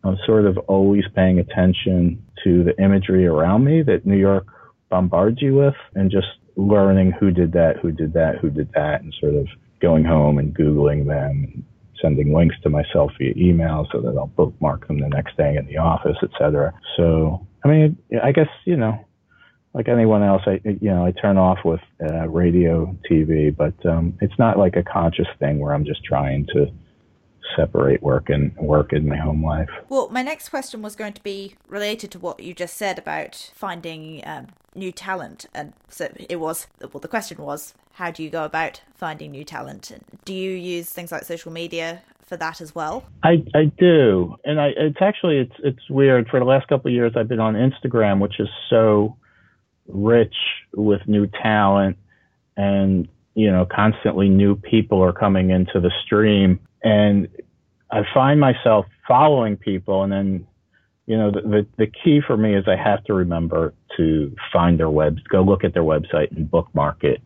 I'm 0.05 0.17
sort 0.25 0.47
of 0.47 0.59
always 0.69 1.05
paying 1.15 1.39
attention 1.39 2.25
to 2.45 2.65
the 2.65 2.81
imagery 2.83 3.27
around 3.27 3.65
me 3.65 3.83
that 3.83 4.07
New 4.07 4.17
York 4.17 4.47
bombards 4.93 5.41
you 5.41 5.55
with 5.55 5.75
and 5.95 6.11
just 6.11 6.27
learning 6.57 7.13
who 7.19 7.31
did 7.31 7.53
that, 7.53 7.79
who 7.81 7.91
did 7.91 8.13
that, 8.13 8.37
who 8.39 8.51
did 8.51 8.71
that, 8.75 9.01
and 9.01 9.15
sort 9.19 9.35
of 9.35 9.49
going 9.81 10.05
home 10.05 10.39
and 10.39 10.55
Googling 10.55 11.07
them, 11.07 11.65
sending 12.01 12.35
links 12.35 12.57
to 12.63 12.69
myself 12.69 13.11
via 13.19 13.33
email 13.35 13.89
so 13.91 14.03
that 14.03 14.17
I'll 14.19 14.27
bookmark 14.27 14.87
them 14.87 15.01
the 15.01 15.09
next 15.09 15.37
day 15.39 15.57
in 15.57 15.67
the 15.67 15.79
office, 15.79 16.19
etc. 16.23 16.75
So, 16.97 17.45
I 17.65 17.69
mean, 17.69 17.97
I 18.23 18.33
guess, 18.33 18.49
you 18.67 18.77
know, 18.77 19.03
like 19.73 19.89
anyone 19.89 20.23
else, 20.23 20.43
I, 20.47 20.61
you 20.63 20.91
know, 20.91 21.07
I 21.07 21.13
turn 21.13 21.39
off 21.39 21.61
with 21.65 21.81
uh, 22.05 22.29
radio, 22.29 22.95
TV, 23.11 23.57
but 23.57 23.75
um, 23.87 24.19
it's 24.21 24.39
not 24.39 24.59
like 24.59 24.77
a 24.77 24.83
conscious 24.83 25.29
thing 25.39 25.59
where 25.59 25.73
I'm 25.73 25.87
just 25.87 26.05
trying 26.05 26.47
to 26.55 26.67
separate 27.57 28.03
work 28.03 28.29
and 28.29 28.57
work 28.57 28.93
in 28.93 29.09
my 29.09 29.17
home 29.17 29.45
life. 29.45 29.69
Well, 29.89 30.09
my 30.11 30.23
next 30.23 30.49
question 30.49 30.83
was 30.83 30.97
going 30.97 31.13
to 31.15 31.23
be 31.23 31.57
related 31.69 32.11
to 32.13 32.19
what 32.19 32.41
you 32.41 32.55
just 32.55 32.77
said 32.77 32.99
about 32.99 33.53
finding 33.55 34.23
um, 34.25 34.49
new 34.75 34.93
talent, 34.93 35.47
and 35.55 35.73
so 35.89 36.09
it 36.29 36.41
was. 36.41 36.67
Well, 36.81 37.01
the 37.01 37.09
question 37.09 37.39
was, 37.39 37.75
how 37.93 38.11
do 38.11 38.23
you 38.23 38.31
go 38.31 38.45
about 38.45 38.83
finding 38.95 39.31
new 39.31 39.45
talent? 39.45 39.93
Do 40.25 40.35
you 40.35 40.51
use 40.51 40.89
things 40.89 41.13
like 41.13 41.25
social 41.25 41.53
media 41.53 42.03
for 42.23 42.37
that 42.37 42.61
as 42.61 42.75
well? 42.75 43.05
I, 43.23 43.45
I 43.55 43.65
do, 43.79 44.37
and 44.45 44.61
I 44.61 44.69
it's 44.77 45.01
actually 45.01 45.39
it's 45.39 45.57
it's 45.63 45.91
weird. 45.91 46.29
For 46.29 46.39
the 46.39 46.47
last 46.47 46.69
couple 46.69 46.89
of 46.89 46.95
years, 46.95 47.13
I've 47.17 47.29
been 47.29 47.41
on 47.41 47.55
Instagram, 47.55 48.21
which 48.21 48.41
is 48.41 48.49
so 48.71 49.17
rich 49.89 50.35
with 50.75 51.01
new 51.07 51.27
talent 51.27 51.99
and 52.57 53.09
you 53.35 53.51
know, 53.51 53.67
constantly 53.67 54.29
new 54.29 54.57
people 54.57 55.03
are 55.03 55.13
coming 55.13 55.51
into 55.51 55.81
the 55.81 55.91
stream. 56.05 56.61
And 56.83 57.29
I 57.91 58.03
find 58.13 58.41
myself 58.41 58.87
following 59.07 59.57
people 59.57 60.03
and 60.03 60.13
then, 60.13 60.47
you 61.07 61.17
know, 61.17 61.31
the, 61.31 61.41
the, 61.41 61.67
the 61.79 61.87
key 61.87 62.21
for 62.27 62.37
me 62.37 62.55
is 62.55 62.65
I 62.67 62.77
have 62.77 63.05
to 63.05 63.15
remember 63.15 63.75
to 63.97 64.35
find 64.53 64.79
their 64.79 64.91
webs, 64.91 65.23
go 65.29 65.43
look 65.43 65.65
at 65.65 65.75
their 65.75 65.83
website 65.83 66.35
and 66.37 66.51
bookmark 66.51 67.05
it 67.05 67.21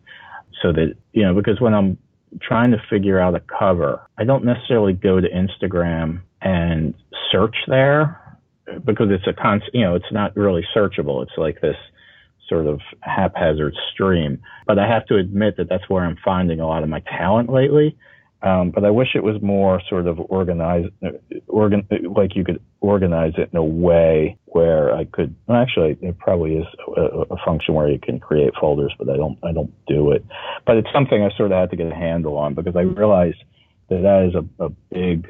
so 0.61 0.71
that, 0.73 0.95
you 1.13 1.23
know, 1.23 1.33
because 1.33 1.61
when 1.61 1.73
I'm 1.73 1.97
trying 2.41 2.71
to 2.71 2.81
figure 2.89 3.19
out 3.19 3.35
a 3.35 3.41
cover, 3.41 4.01
I 4.17 4.23
don't 4.23 4.43
necessarily 4.43 4.93
go 4.93 5.21
to 5.21 5.27
Instagram 5.29 6.21
and 6.41 6.93
search 7.31 7.55
there 7.67 8.21
because 8.83 9.07
it's 9.11 9.27
a 9.27 9.33
constant, 9.33 9.73
you 9.73 9.81
know, 9.81 9.95
it's 9.95 10.11
not 10.11 10.35
really 10.35 10.65
searchable. 10.75 11.23
It's 11.23 11.37
like 11.37 11.61
this, 11.61 11.77
sort 12.47 12.65
of 12.65 12.79
haphazard 13.01 13.75
stream. 13.91 14.41
But 14.65 14.79
I 14.79 14.87
have 14.87 15.05
to 15.07 15.15
admit 15.15 15.57
that 15.57 15.69
that's 15.69 15.89
where 15.89 16.03
I'm 16.03 16.17
finding 16.23 16.59
a 16.59 16.67
lot 16.67 16.83
of 16.83 16.89
my 16.89 17.01
talent 17.01 17.51
lately. 17.51 17.97
Um, 18.41 18.69
but 18.69 18.85
I 18.85 18.91
wish 18.91 19.09
it 19.15 19.23
was 19.23 19.41
more 19.41 19.81
sort 19.89 20.05
of 20.05 20.19
organized, 20.29 20.89
organ, 21.47 21.87
like 22.15 22.35
you 22.35 22.43
could 22.43 22.61
organize 22.81 23.33
it 23.37 23.49
in 23.51 23.57
a 23.57 23.63
way 23.63 24.37
where 24.45 24.93
I 24.93 25.05
could. 25.05 25.35
Well, 25.47 25.59
actually, 25.59 25.97
it 26.01 26.19
probably 26.19 26.57
is 26.57 26.65
a, 26.95 27.01
a, 27.01 27.37
function 27.43 27.73
where 27.73 27.89
you 27.89 27.97
can 27.97 28.19
create 28.19 28.53
folders, 28.59 28.93
but 28.99 29.09
I 29.09 29.17
don't. 29.17 29.39
I 29.43 29.53
don't 29.53 29.73
do 29.87 30.11
it. 30.11 30.23
But 30.67 30.77
it's 30.77 30.89
something 30.93 31.23
I 31.23 31.35
sort 31.35 31.51
of 31.51 31.57
had 31.57 31.71
to 31.71 31.75
get 31.77 31.91
a 31.91 31.95
handle 31.95 32.37
on 32.37 32.53
because 32.53 32.75
I 32.75 32.81
realized 32.81 33.43
that 33.89 34.01
that 34.03 34.29
is 34.29 34.35
a, 34.35 34.65
a 34.65 34.69
big 34.91 35.27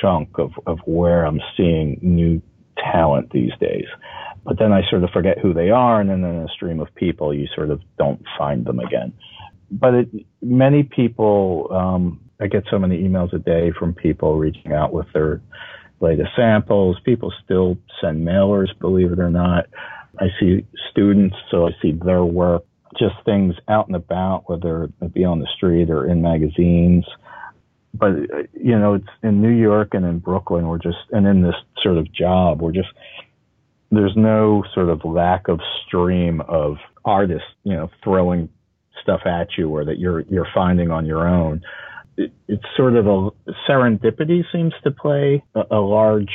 chunk 0.00 0.38
of 0.38 0.52
of 0.64 0.78
where 0.84 1.26
I'm 1.26 1.40
seeing 1.56 1.98
new 2.02 2.40
talent 2.76 3.30
these 3.32 3.52
days 3.60 3.86
but 4.48 4.58
then 4.58 4.72
I 4.72 4.80
sort 4.88 5.04
of 5.04 5.10
forget 5.10 5.38
who 5.38 5.52
they 5.52 5.68
are, 5.68 6.00
and 6.00 6.08
then 6.08 6.24
in 6.24 6.36
a 6.36 6.48
stream 6.48 6.80
of 6.80 6.88
people, 6.94 7.34
you 7.34 7.46
sort 7.54 7.70
of 7.70 7.82
don't 7.98 8.22
find 8.38 8.64
them 8.64 8.80
again. 8.80 9.12
But 9.70 9.94
it, 9.94 10.08
many 10.40 10.84
people, 10.84 11.68
um, 11.70 12.20
I 12.40 12.46
get 12.46 12.64
so 12.70 12.78
many 12.78 13.02
emails 13.02 13.32
a 13.32 13.38
day 13.38 13.72
from 13.78 13.94
people 13.94 14.36
reaching 14.36 14.72
out 14.72 14.92
with 14.92 15.06
their 15.12 15.40
latest 16.00 16.30
samples. 16.36 16.96
People 17.04 17.32
still 17.44 17.76
send 18.00 18.26
mailers, 18.26 18.68
believe 18.78 19.12
it 19.12 19.18
or 19.18 19.30
not. 19.30 19.66
I 20.18 20.28
see 20.40 20.66
students, 20.90 21.36
so 21.50 21.66
I 21.66 21.70
see 21.82 21.92
their 21.92 22.24
work, 22.24 22.64
just 22.98 23.14
things 23.24 23.54
out 23.68 23.86
and 23.88 23.96
about, 23.96 24.48
whether 24.48 24.84
it 24.84 25.14
be 25.14 25.24
on 25.24 25.40
the 25.40 25.48
street 25.56 25.90
or 25.90 26.08
in 26.08 26.22
magazines. 26.22 27.04
But, 27.94 28.12
you 28.52 28.78
know, 28.78 28.94
it's 28.94 29.08
in 29.22 29.42
New 29.42 29.50
York 29.50 29.94
and 29.94 30.04
in 30.04 30.18
Brooklyn, 30.18 30.68
we're 30.68 30.78
just, 30.78 30.98
and 31.10 31.26
in 31.26 31.42
this 31.42 31.54
sort 31.82 31.98
of 31.98 32.12
job, 32.12 32.60
we're 32.60 32.72
just 32.72 32.88
there's 33.90 34.16
no 34.16 34.64
sort 34.74 34.88
of 34.88 35.04
lack 35.04 35.48
of 35.48 35.60
stream 35.86 36.40
of 36.42 36.76
artists, 37.04 37.48
you 37.64 37.74
know, 37.74 37.90
throwing 38.04 38.48
stuff 39.02 39.20
at 39.24 39.48
you 39.56 39.68
or 39.70 39.84
that 39.84 39.98
you're 39.98 40.20
you're 40.22 40.48
finding 40.54 40.90
on 40.90 41.06
your 41.06 41.26
own. 41.26 41.62
It, 42.18 42.32
it's 42.48 42.64
sort 42.76 42.96
of 42.96 43.06
a 43.06 43.30
serendipity 43.68 44.44
seems 44.52 44.74
to 44.84 44.90
play 44.90 45.42
a, 45.54 45.62
a 45.70 45.80
large 45.80 46.32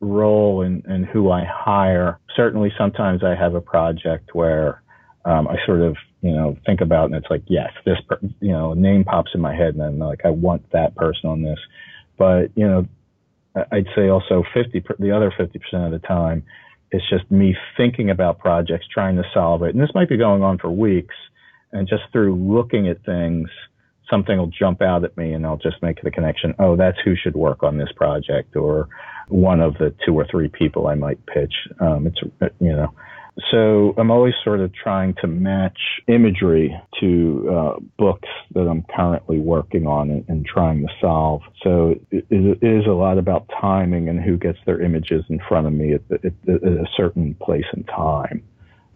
role 0.00 0.62
in, 0.62 0.82
in 0.88 1.04
who 1.04 1.30
I 1.30 1.44
hire. 1.44 2.20
Certainly, 2.36 2.72
sometimes 2.78 3.24
I 3.24 3.34
have 3.34 3.54
a 3.54 3.60
project 3.60 4.34
where 4.34 4.82
um, 5.24 5.48
I 5.48 5.56
sort 5.66 5.80
of 5.80 5.96
you 6.20 6.32
know 6.32 6.56
think 6.64 6.80
about 6.80 7.06
and 7.06 7.16
it's 7.16 7.30
like 7.30 7.42
yes, 7.46 7.70
this 7.84 7.98
per, 8.08 8.18
you 8.40 8.52
know 8.52 8.74
name 8.74 9.04
pops 9.04 9.32
in 9.34 9.40
my 9.40 9.54
head 9.54 9.74
and 9.74 9.82
I'm 9.82 9.98
like 9.98 10.20
I 10.24 10.30
want 10.30 10.70
that 10.72 10.94
person 10.94 11.28
on 11.28 11.42
this. 11.42 11.58
But 12.16 12.50
you 12.54 12.68
know, 12.68 12.86
I'd 13.72 13.88
say 13.96 14.08
also 14.08 14.44
50 14.54 14.84
the 15.00 15.10
other 15.10 15.32
50 15.36 15.58
percent 15.58 15.84
of 15.84 16.00
the 16.00 16.06
time 16.06 16.44
it's 16.94 17.08
just 17.10 17.28
me 17.28 17.56
thinking 17.76 18.08
about 18.08 18.38
projects, 18.38 18.86
trying 18.86 19.16
to 19.16 19.24
solve 19.34 19.64
it. 19.64 19.74
And 19.74 19.82
this 19.82 19.90
might 19.94 20.08
be 20.08 20.16
going 20.16 20.42
on 20.42 20.58
for 20.58 20.70
weeks. 20.70 21.14
And 21.72 21.88
just 21.88 22.04
through 22.12 22.36
looking 22.36 22.88
at 22.88 23.04
things, 23.04 23.48
something 24.10 24.38
will 24.38 24.46
jump 24.58 24.82
out 24.82 25.04
at 25.04 25.16
me 25.16 25.32
and 25.32 25.46
I'll 25.46 25.56
just 25.56 25.82
make 25.82 26.02
the 26.02 26.10
connection. 26.10 26.54
Oh, 26.58 26.76
that's 26.76 26.98
who 27.04 27.14
should 27.16 27.34
work 27.34 27.62
on 27.62 27.78
this 27.78 27.92
project 27.96 28.56
or 28.56 28.88
one 29.28 29.60
of 29.60 29.74
the 29.78 29.94
two 30.04 30.14
or 30.14 30.26
three 30.30 30.48
people 30.48 30.86
I 30.86 30.94
might 30.94 31.24
pitch. 31.26 31.54
Um, 31.80 32.06
it's, 32.06 32.20
you 32.60 32.72
know, 32.72 32.92
so 33.50 33.94
I'm 33.98 34.10
always 34.10 34.34
sort 34.44 34.60
of 34.60 34.72
trying 34.72 35.14
to 35.20 35.26
match 35.26 35.78
imagery 36.06 36.78
to 37.00 37.50
uh, 37.50 37.80
books 37.98 38.28
that 38.54 38.68
I'm 38.68 38.84
currently 38.94 39.38
working 39.38 39.86
on 39.86 40.10
and, 40.10 40.24
and 40.28 40.46
trying 40.46 40.82
to 40.82 40.88
solve. 41.00 41.42
So 41.62 41.96
it, 42.12 42.26
it 42.30 42.58
is 42.62 42.86
a 42.86 42.92
lot 42.92 43.18
about 43.18 43.50
timing 43.60 44.08
and 44.08 44.22
who 44.22 44.36
gets 44.36 44.58
their 44.66 44.80
images 44.80 45.24
in 45.28 45.40
front 45.48 45.66
of 45.66 45.72
me 45.72 45.94
at, 45.94 46.02
at, 46.12 46.24
at 46.24 46.62
a 46.62 46.86
certain 46.96 47.34
place 47.34 47.64
and 47.72 47.86
time, 47.88 48.44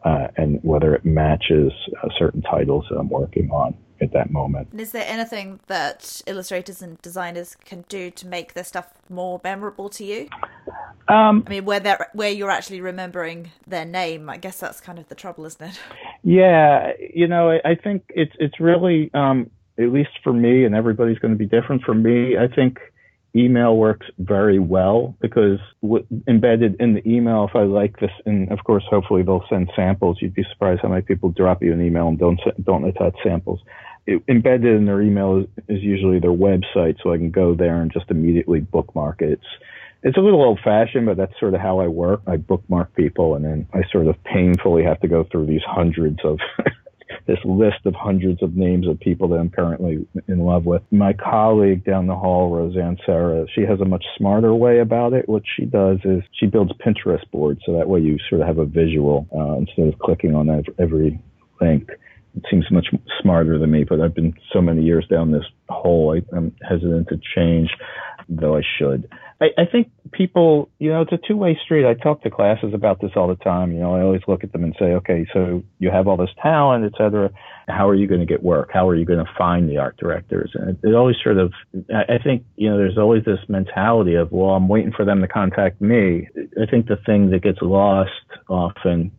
uh, 0.05 0.29
and 0.37 0.61
whether 0.63 0.95
it 0.95 1.05
matches 1.05 1.73
uh, 2.03 2.09
certain 2.19 2.43
titles 2.43 2.87
that 2.91 2.97
I'm 2.97 3.09
working 3.09 3.51
on 3.51 3.75
at 4.01 4.13
that 4.13 4.31
moment. 4.31 4.69
And 4.71 4.81
is 4.81 4.93
there 4.93 5.05
anything 5.07 5.61
that 5.67 6.23
illustrators 6.27 6.83
and 6.83 7.01
designers 7.03 7.57
can 7.65 7.85
do 7.89 8.11
to 8.13 8.27
make 8.27 8.55
their 8.55 8.65
stuff 8.65 8.93
more 9.09 9.41
memorable 9.43 9.89
to 9.91 10.05
you? 10.05 10.29
Um, 11.09 11.43
I 11.47 11.51
mean, 11.51 11.65
where 11.65 11.81
they 11.81 11.97
where 12.13 12.31
you're 12.31 12.51
actually 12.51 12.81
remembering 12.81 13.51
their 13.67 13.85
name, 13.85 14.29
I 14.29 14.37
guess 14.37 14.61
that's 14.61 14.81
kind 14.81 14.99
of 14.99 15.09
the 15.09 15.15
trouble, 15.15 15.45
isn't 15.47 15.63
it? 15.63 15.81
Yeah, 16.25 16.93
you 17.15 17.29
know, 17.29 17.53
I, 17.53 17.71
I 17.71 17.75
think 17.77 18.03
it's 18.09 18.33
it's 18.41 18.59
really, 18.59 19.09
um, 19.15 19.51
at 19.79 19.93
least 19.93 20.11
for 20.25 20.33
me, 20.33 20.65
and 20.65 20.75
everybody's 20.75 21.19
going 21.21 21.33
to 21.33 21.39
be 21.39 21.47
different. 21.47 21.85
For 21.85 21.95
me, 21.95 22.37
I 22.37 22.49
think 22.49 22.81
email 23.39 23.77
works 23.77 24.07
very 24.19 24.59
well 24.59 25.17
because 25.21 25.59
w- 25.83 26.07
embedded 26.27 26.77
in 26.81 26.95
the 26.95 27.09
email, 27.09 27.47
if 27.49 27.57
I 27.57 27.63
like 27.63 27.99
this, 28.01 28.11
and 28.27 28.51
of 28.51 28.59
course, 28.65 28.85
hopefully 28.91 29.23
they'll 29.23 29.45
send 29.49 29.71
samples. 29.77 30.19
You'd 30.21 30.35
be 30.35 30.45
surprised 30.51 30.81
how 30.83 30.89
many 30.89 31.03
people 31.03 31.31
drop 31.31 31.63
you 31.63 31.73
an 31.73 31.81
email 31.81 32.09
and 32.09 32.19
don't 32.19 32.41
don't 32.65 32.85
attach 32.85 33.15
samples. 33.23 33.61
It, 34.07 34.23
embedded 34.29 34.77
in 34.77 34.87
their 34.87 35.03
email 35.03 35.39
is, 35.39 35.47
is 35.69 35.83
usually 35.83 36.19
their 36.19 36.31
website, 36.31 36.97
so 37.03 37.13
I 37.13 37.19
can 37.19 37.31
go 37.31 37.55
there 37.55 37.81
and 37.81 37.93
just 37.93 38.11
immediately 38.11 38.61
bookmark 38.61 39.23
it. 39.23 39.33
It's 39.33 39.47
it's 40.03 40.17
a 40.17 40.21
little 40.21 40.43
old 40.43 40.61
fashioned, 40.63 41.07
but 41.07 41.17
that's 41.17 41.39
sort 41.41 41.55
of 41.55 41.61
how 41.61 41.81
I 41.81 41.89
work. 41.89 42.23
I 42.27 42.37
bookmark 42.37 42.95
people 42.95 43.35
and 43.35 43.45
then 43.45 43.69
I 43.75 43.83
sort 43.91 44.07
of 44.07 44.23
painfully 44.25 44.85
have 44.85 45.01
to 45.01 45.09
go 45.09 45.25
through 45.25 45.47
these 45.47 45.63
hundreds 45.67 46.19
of 46.25 46.39
this 47.27 47.39
list 47.45 47.85
of 47.85 47.95
hundreds 47.95 48.43
of 48.43 48.57
names 48.57 48.87
of 48.87 48.99
people 49.01 49.29
that 49.29 49.37
I'm 49.37 49.51
currently 49.51 50.07
in 50.27 50.41
love 50.41 50.65
with. 50.65 50.83
My 50.91 51.13
colleague 51.13 51.85
down 51.85 52.07
the 52.07 52.17
hall, 52.17 52.51
Roseanne 52.51 52.99
Serra, 53.05 53.47
she 53.55 53.63
has 53.63 53.81
a 53.81 53.85
much 53.85 54.05
smarter 54.17 54.55
way 54.55 54.81
about 54.81 55.13
it. 55.13 55.29
What 55.29 55.43
she 55.57 55.65
does 55.65 55.99
is 56.05 56.23
she 56.33 56.47
builds 56.47 56.73
Pinterest 56.85 57.29
boards 57.31 57.61
so 57.65 57.73
that 57.77 57.89
way 57.89 58.01
you 58.01 58.19
sort 58.29 58.41
of 58.43 58.47
have 58.47 58.59
a 58.59 58.67
visual 58.67 59.27
uh, 59.35 59.59
instead 59.59 59.89
of 59.89 59.99
clicking 59.99 60.35
on 60.35 60.49
every 60.79 61.21
link. 61.61 61.91
It 62.37 62.45
seems 62.51 62.71
much 62.71 62.87
smarter 63.21 63.59
than 63.59 63.71
me, 63.71 63.85
but 63.85 64.01
I've 64.01 64.15
been 64.15 64.35
so 64.53 64.61
many 64.61 64.83
years 64.83 65.07
down 65.09 65.33
this 65.33 65.45
hole, 65.79 66.15
I, 66.17 66.37
I'm 66.37 66.55
hesitant 66.69 67.09
to 67.09 67.21
change, 67.35 67.71
though 68.29 68.57
I 68.57 68.63
should. 68.79 69.09
I, 69.41 69.47
I 69.57 69.67
think 69.71 69.91
people, 70.13 70.69
you 70.81 70.91
know, 70.91 71.03
it's 71.03 71.13
a 71.13 71.19
two 71.29 71.37
way 71.37 71.57
street. 71.65 71.87
I 71.87 71.95
talk 71.95 72.23
to 72.23 72.31
classes 72.31 72.75
about 72.75 73.01
this 73.01 73.13
all 73.15 73.29
the 73.29 73.37
time. 73.37 73.73
You 73.73 73.81
know, 73.81 73.95
I 73.95 74.01
always 74.01 74.23
look 74.27 74.43
at 74.43 74.53
them 74.53 74.65
and 74.65 74.75
say, 74.79 74.87
okay, 74.87 75.27
so 75.33 75.63
you 75.79 75.91
have 75.91 76.09
all 76.09 76.17
this 76.17 76.35
talent, 76.43 76.85
et 76.85 76.93
cetera. 76.99 77.31
How 77.69 77.89
are 77.89 77.95
you 77.95 78.09
going 78.09 78.21
to 78.21 78.27
get 78.27 78.43
work? 78.43 78.71
How 78.73 78.89
are 78.89 78.97
you 78.97 79.05
going 79.05 79.25
to 79.25 79.31
find 79.37 79.69
the 79.69 79.79
art 79.79 79.97
directors? 79.97 80.51
And 80.55 80.71
it, 80.71 80.89
it 80.89 80.95
always 80.95 81.17
sort 81.23 81.39
of, 81.39 81.53
I 81.95 82.19
think, 82.23 82.45
you 82.57 82.69
know, 82.69 82.77
there's 82.77 82.99
always 82.99 83.25
this 83.25 83.39
mentality 83.49 84.15
of, 84.15 84.33
well, 84.33 84.51
I'm 84.51 84.67
waiting 84.67 84.93
for 84.93 85.05
them 85.05 85.21
to 85.21 85.29
contact 85.29 85.81
me. 85.81 86.29
I 86.61 86.67
think 86.69 86.89
the 86.89 86.99
thing 87.07 87.31
that 87.31 87.43
gets 87.43 87.59
lost 87.63 88.11
often 88.49 89.13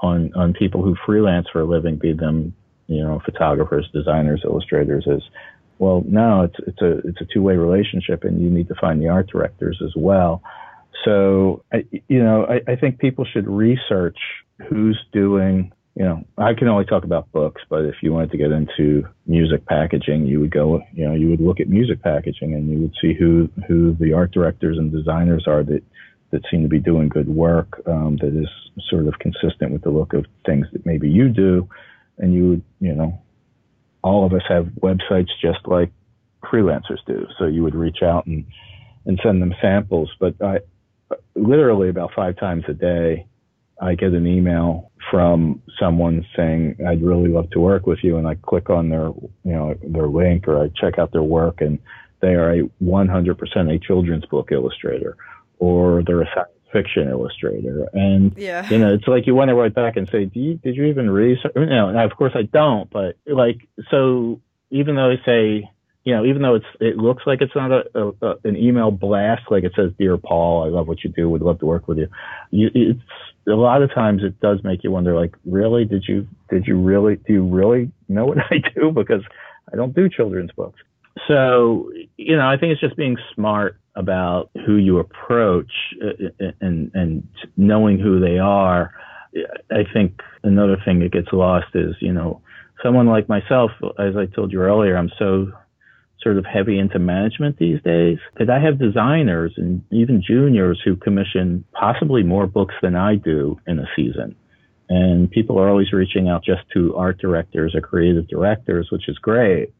on, 0.00 0.32
on 0.36 0.52
people 0.52 0.82
who 0.82 0.94
freelance 1.04 1.48
for 1.52 1.62
a 1.62 1.64
living, 1.64 1.96
be 1.96 2.12
them, 2.12 2.54
you 2.86 3.02
know, 3.02 3.20
photographers, 3.24 3.88
designers, 3.92 4.42
illustrators, 4.44 5.06
is 5.08 5.22
well, 5.78 6.02
no, 6.06 6.42
it's 6.42 6.56
it's 6.66 6.80
a 6.80 6.98
it's 7.08 7.20
a 7.20 7.26
two 7.32 7.42
way 7.42 7.56
relationship, 7.56 8.24
and 8.24 8.40
you 8.40 8.50
need 8.50 8.68
to 8.68 8.74
find 8.80 9.00
the 9.00 9.08
art 9.08 9.28
directors 9.28 9.80
as 9.84 9.92
well. 9.96 10.42
So, 11.04 11.62
I, 11.72 11.84
you 12.08 12.22
know, 12.22 12.46
I, 12.46 12.72
I 12.72 12.76
think 12.76 12.98
people 12.98 13.24
should 13.24 13.46
research 13.46 14.18
who's 14.68 14.98
doing. 15.12 15.72
You 15.94 16.04
know, 16.04 16.24
I 16.36 16.52
can 16.52 16.68
only 16.68 16.84
talk 16.84 17.04
about 17.04 17.32
books, 17.32 17.62
but 17.70 17.86
if 17.86 17.94
you 18.02 18.12
wanted 18.12 18.30
to 18.32 18.36
get 18.36 18.50
into 18.50 19.08
music 19.26 19.64
packaging, 19.64 20.26
you 20.26 20.40
would 20.40 20.50
go. 20.50 20.82
You 20.92 21.08
know, 21.08 21.14
you 21.14 21.30
would 21.30 21.40
look 21.40 21.60
at 21.60 21.68
music 21.68 22.02
packaging, 22.02 22.54
and 22.54 22.70
you 22.70 22.78
would 22.80 22.94
see 23.00 23.14
who 23.14 23.48
who 23.66 23.94
the 23.94 24.12
art 24.12 24.32
directors 24.32 24.78
and 24.78 24.92
designers 24.92 25.44
are 25.46 25.62
that 25.64 25.82
that 26.32 26.42
seem 26.50 26.62
to 26.62 26.68
be 26.68 26.80
doing 26.80 27.08
good 27.08 27.28
work 27.28 27.80
um, 27.86 28.18
that 28.20 28.36
is 28.36 28.48
sort 28.90 29.06
of 29.06 29.14
consistent 29.20 29.72
with 29.72 29.82
the 29.82 29.90
look 29.90 30.12
of 30.12 30.26
things 30.44 30.66
that 30.72 30.84
maybe 30.84 31.08
you 31.08 31.28
do, 31.28 31.68
and 32.18 32.34
you 32.34 32.48
would, 32.48 32.62
you 32.80 32.94
know, 32.94 33.18
all 34.06 34.24
of 34.24 34.32
us 34.32 34.42
have 34.48 34.66
websites 34.80 35.30
just 35.42 35.58
like 35.66 35.90
freelancers 36.44 37.04
do. 37.08 37.26
So 37.38 37.46
you 37.46 37.64
would 37.64 37.74
reach 37.74 38.02
out 38.02 38.24
and, 38.26 38.46
and 39.04 39.18
send 39.20 39.42
them 39.42 39.52
samples. 39.60 40.10
But 40.20 40.40
I, 40.40 40.60
literally 41.34 41.88
about 41.88 42.12
five 42.14 42.36
times 42.38 42.62
a 42.68 42.72
day, 42.72 43.26
I 43.82 43.96
get 43.96 44.12
an 44.12 44.26
email 44.28 44.92
from 45.10 45.60
someone 45.78 46.24
saying, 46.36 46.76
I'd 46.86 47.02
really 47.02 47.28
love 47.28 47.50
to 47.50 47.58
work 47.58 47.86
with 47.86 47.98
you. 48.02 48.16
And 48.16 48.28
I 48.28 48.36
click 48.36 48.70
on 48.70 48.90
their, 48.90 49.08
you 49.08 49.52
know, 49.52 49.74
their 49.82 50.06
link 50.06 50.46
or 50.46 50.62
I 50.62 50.70
check 50.80 51.00
out 51.00 51.10
their 51.10 51.24
work 51.24 51.60
and 51.60 51.80
they 52.22 52.34
are 52.34 52.52
a 52.52 52.62
100% 52.82 53.74
a 53.74 53.78
children's 53.80 54.24
book 54.26 54.50
illustrator 54.52 55.16
or 55.58 56.04
they're 56.06 56.22
a 56.22 56.30
science 56.32 56.48
fiction 56.76 57.08
illustrator. 57.08 57.88
And, 57.92 58.36
yeah. 58.36 58.68
you 58.68 58.78
know, 58.78 58.94
it's 58.94 59.06
like 59.06 59.26
you 59.26 59.34
want 59.34 59.48
to 59.48 59.54
write 59.54 59.74
back 59.74 59.96
and 59.96 60.08
say, 60.08 60.26
Do 60.26 60.40
you, 60.40 60.54
did 60.54 60.76
you 60.76 60.84
even 60.84 61.10
read? 61.10 61.38
You 61.54 61.66
know, 61.66 61.88
and 61.88 61.98
of 61.98 62.16
course 62.16 62.32
I 62.34 62.42
don't, 62.42 62.90
but 62.90 63.16
like, 63.26 63.66
so 63.90 64.40
even 64.70 64.96
though 64.96 65.08
they 65.08 65.22
say, 65.24 65.70
you 66.04 66.14
know, 66.14 66.24
even 66.24 66.42
though 66.42 66.54
it's 66.54 66.66
it 66.80 66.96
looks 66.96 67.24
like 67.26 67.40
it's 67.40 67.54
not 67.56 67.72
a, 67.72 67.82
a, 67.94 68.08
a, 68.22 68.34
an 68.44 68.56
email 68.56 68.92
blast, 68.92 69.42
like 69.50 69.64
it 69.64 69.72
says, 69.74 69.90
"Dear 69.98 70.16
Paul, 70.16 70.64
I 70.64 70.68
love 70.68 70.86
what 70.86 71.02
you 71.02 71.10
do. 71.10 71.28
Would 71.28 71.42
love 71.42 71.58
to 71.58 71.66
work 71.66 71.88
with 71.88 71.98
you." 71.98 72.08
you. 72.52 72.70
It's 72.74 73.00
a 73.48 73.56
lot 73.56 73.82
of 73.82 73.92
times 73.92 74.22
it 74.22 74.38
does 74.38 74.62
make 74.62 74.84
you 74.84 74.92
wonder, 74.92 75.18
like, 75.18 75.34
really, 75.44 75.84
did 75.84 76.04
you 76.06 76.28
did 76.48 76.68
you 76.68 76.80
really 76.80 77.16
do 77.16 77.32
you 77.32 77.44
really 77.44 77.90
know 78.08 78.24
what 78.24 78.38
I 78.52 78.58
do? 78.76 78.92
Because 78.92 79.22
I 79.72 79.76
don't 79.76 79.96
do 79.96 80.08
children's 80.08 80.52
books. 80.52 80.78
So, 81.26 81.90
you 82.16 82.36
know, 82.36 82.48
I 82.48 82.56
think 82.56 82.72
it's 82.72 82.80
just 82.80 82.96
being 82.96 83.16
smart 83.34 83.76
about 83.96 84.50
who 84.66 84.76
you 84.76 84.98
approach 84.98 85.72
uh, 86.04 86.50
and 86.60 86.90
and 86.94 87.26
knowing 87.56 87.98
who 87.98 88.20
they 88.20 88.38
are. 88.38 88.92
I 89.70 89.84
think 89.92 90.20
another 90.44 90.76
thing 90.84 91.00
that 91.00 91.12
gets 91.12 91.28
lost 91.32 91.66
is, 91.74 91.94
you 92.00 92.12
know, 92.12 92.40
someone 92.82 93.06
like 93.06 93.28
myself, 93.28 93.70
as 93.98 94.16
I 94.16 94.26
told 94.26 94.52
you 94.52 94.60
earlier, 94.60 94.96
I'm 94.96 95.10
so 95.18 95.52
sort 96.22 96.38
of 96.38 96.44
heavy 96.44 96.78
into 96.78 96.98
management 96.98 97.58
these 97.58 97.80
days 97.82 98.18
that 98.38 98.50
I 98.50 98.58
have 98.58 98.78
designers 98.78 99.52
and 99.56 99.82
even 99.90 100.22
juniors 100.26 100.80
who 100.84 100.96
commission 100.96 101.64
possibly 101.72 102.22
more 102.22 102.46
books 102.46 102.74
than 102.82 102.96
I 102.96 103.16
do 103.16 103.60
in 103.66 103.78
a 103.78 103.86
season. 103.94 104.34
And 104.88 105.30
people 105.30 105.58
are 105.58 105.68
always 105.68 105.92
reaching 105.92 106.28
out 106.28 106.44
just 106.44 106.62
to 106.74 106.96
art 106.96 107.18
directors 107.18 107.74
or 107.74 107.80
creative 107.80 108.28
directors, 108.28 108.88
which 108.90 109.08
is 109.08 109.18
great. 109.18 109.72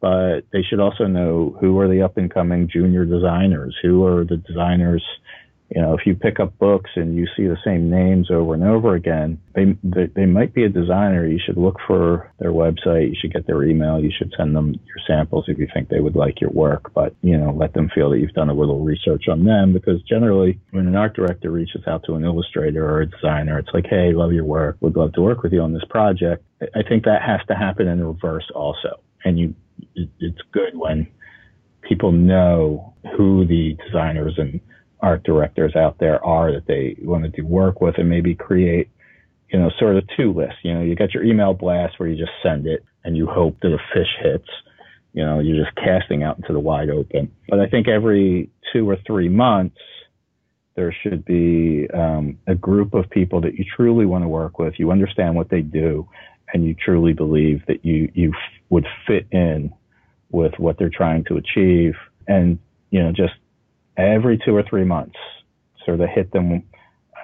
But 0.00 0.42
they 0.52 0.62
should 0.62 0.80
also 0.80 1.04
know 1.04 1.56
who 1.60 1.78
are 1.78 1.88
the 1.88 2.02
up 2.02 2.16
and 2.16 2.32
coming 2.32 2.68
junior 2.68 3.04
designers, 3.04 3.76
who 3.82 4.06
are 4.06 4.24
the 4.24 4.38
designers 4.38 5.02
you 5.74 5.80
know, 5.80 5.94
if 5.94 6.04
you 6.04 6.16
pick 6.16 6.40
up 6.40 6.58
books 6.58 6.90
and 6.96 7.14
you 7.14 7.28
see 7.36 7.46
the 7.46 7.56
same 7.64 7.88
names 7.88 8.28
over 8.28 8.54
and 8.54 8.64
over 8.64 8.96
again, 8.96 9.40
they, 9.54 9.76
they, 9.84 10.06
they 10.06 10.26
might 10.26 10.52
be 10.52 10.64
a 10.64 10.68
designer. 10.68 11.24
You 11.24 11.38
should 11.38 11.56
look 11.56 11.76
for 11.86 12.32
their 12.40 12.50
website. 12.50 13.10
You 13.10 13.14
should 13.20 13.32
get 13.32 13.46
their 13.46 13.62
email. 13.62 14.00
You 14.00 14.10
should 14.10 14.34
send 14.36 14.56
them 14.56 14.72
your 14.72 14.96
samples 15.06 15.44
if 15.46 15.58
you 15.58 15.68
think 15.72 15.88
they 15.88 16.00
would 16.00 16.16
like 16.16 16.40
your 16.40 16.50
work. 16.50 16.92
But 16.92 17.14
you 17.22 17.38
know, 17.38 17.52
let 17.52 17.74
them 17.74 17.88
feel 17.94 18.10
that 18.10 18.18
you've 18.18 18.32
done 18.32 18.50
a 18.50 18.54
little 18.54 18.80
research 18.80 19.28
on 19.28 19.44
them 19.44 19.72
because 19.72 20.02
generally, 20.02 20.58
when 20.72 20.88
an 20.88 20.96
art 20.96 21.14
director 21.14 21.52
reaches 21.52 21.86
out 21.86 22.02
to 22.06 22.14
an 22.14 22.24
illustrator 22.24 22.84
or 22.84 23.02
a 23.02 23.06
designer, 23.06 23.58
it's 23.60 23.70
like, 23.72 23.86
hey, 23.88 24.12
love 24.12 24.32
your 24.32 24.44
work. 24.44 24.76
Would 24.80 24.96
love 24.96 25.12
to 25.12 25.22
work 25.22 25.44
with 25.44 25.52
you 25.52 25.60
on 25.60 25.72
this 25.72 25.84
project. 25.88 26.42
I 26.74 26.82
think 26.82 27.04
that 27.04 27.22
has 27.22 27.40
to 27.46 27.54
happen 27.54 27.86
in 27.86 28.04
reverse 28.04 28.50
also. 28.56 29.00
And 29.24 29.38
you, 29.38 29.54
it's 29.94 30.40
good 30.52 30.76
when 30.76 31.06
people 31.82 32.12
know 32.12 32.94
who 33.16 33.46
the 33.46 33.76
designers 33.86 34.34
and 34.38 34.60
art 35.00 35.22
directors 35.24 35.74
out 35.76 35.98
there 35.98 36.22
are 36.24 36.52
that 36.52 36.66
they 36.66 36.96
want 37.02 37.24
to 37.24 37.30
do 37.30 37.44
work 37.44 37.80
with 37.80 37.96
and 37.98 38.08
maybe 38.08 38.34
create, 38.34 38.88
you 39.52 39.58
know, 39.58 39.70
sort 39.78 39.96
of 39.96 40.04
two 40.16 40.32
lists. 40.32 40.58
You 40.62 40.74
know, 40.74 40.82
you 40.82 40.94
got 40.94 41.14
your 41.14 41.24
email 41.24 41.54
blast 41.54 41.98
where 41.98 42.08
you 42.08 42.16
just 42.16 42.32
send 42.42 42.66
it 42.66 42.84
and 43.04 43.16
you 43.16 43.26
hope 43.26 43.58
that 43.62 43.72
a 43.72 43.78
fish 43.94 44.08
hits. 44.22 44.48
You 45.12 45.24
know, 45.24 45.40
you're 45.40 45.64
just 45.64 45.76
casting 45.76 46.22
out 46.22 46.36
into 46.36 46.52
the 46.52 46.60
wide 46.60 46.90
open. 46.90 47.32
But 47.48 47.60
I 47.60 47.66
think 47.66 47.88
every 47.88 48.50
two 48.72 48.88
or 48.88 48.96
three 49.06 49.28
months, 49.28 49.78
there 50.76 50.94
should 51.02 51.24
be 51.24 51.88
um, 51.92 52.38
a 52.46 52.54
group 52.54 52.94
of 52.94 53.10
people 53.10 53.40
that 53.40 53.54
you 53.54 53.64
truly 53.76 54.06
want 54.06 54.22
to 54.22 54.28
work 54.28 54.58
with. 54.58 54.74
You 54.78 54.92
understand 54.92 55.34
what 55.34 55.50
they 55.50 55.62
do, 55.62 56.08
and 56.54 56.64
you 56.64 56.74
truly 56.74 57.12
believe 57.12 57.62
that 57.66 57.84
you 57.84 58.10
you 58.14 58.32
would 58.70 58.86
fit 59.06 59.26
in 59.30 59.72
with 60.30 60.52
what 60.58 60.78
they're 60.78 60.90
trying 60.90 61.24
to 61.24 61.36
achieve. 61.36 61.94
And 62.26 62.58
you 62.90 63.02
know, 63.02 63.12
just 63.12 63.34
every 63.96 64.38
two 64.38 64.56
or 64.56 64.62
three 64.62 64.84
months, 64.84 65.16
sort 65.84 66.00
of 66.00 66.08
hit 66.08 66.32
them 66.32 66.62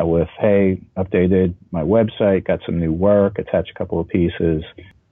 with, 0.00 0.28
hey, 0.38 0.80
updated 0.96 1.54
my 1.70 1.82
website, 1.82 2.46
got 2.46 2.60
some 2.66 2.78
new 2.78 2.92
work, 2.92 3.38
attach 3.38 3.68
a 3.70 3.78
couple 3.78 3.98
of 3.98 4.08
pieces, 4.08 4.62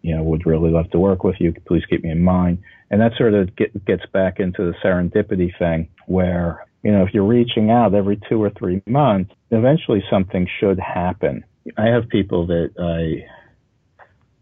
you 0.03 0.15
know, 0.15 0.23
would 0.23 0.45
really 0.45 0.71
love 0.71 0.91
to 0.91 0.99
work 0.99 1.25
with 1.25 1.37
you. 1.41 1.55
Please 1.67 1.85
keep 1.89 2.05
me 2.05 2.11
in 2.11 2.23
mind. 2.23 2.59
And 2.91 3.01
that 3.01 3.13
sort 3.17 3.35
of 3.35 3.57
get, 3.57 3.85
gets 3.87 4.05
back 4.13 4.39
into 4.39 4.63
the 4.63 4.75
serendipity 4.85 5.57
thing 5.59 5.89
where, 6.07 6.67
you 6.83 6.93
know, 6.93 7.03
if 7.03 7.15
you're 7.15 7.25
reaching 7.25 7.71
out 7.71 7.95
every 7.95 8.21
two 8.29 8.43
or 8.43 8.51
three 8.51 8.83
months, 8.87 9.33
eventually 9.51 10.05
something 10.11 10.47
should 10.61 10.79
happen. 10.79 11.45
I 11.79 11.87
have 11.87 12.09
people 12.11 12.47
that 12.49 12.73
I, 12.79 13.27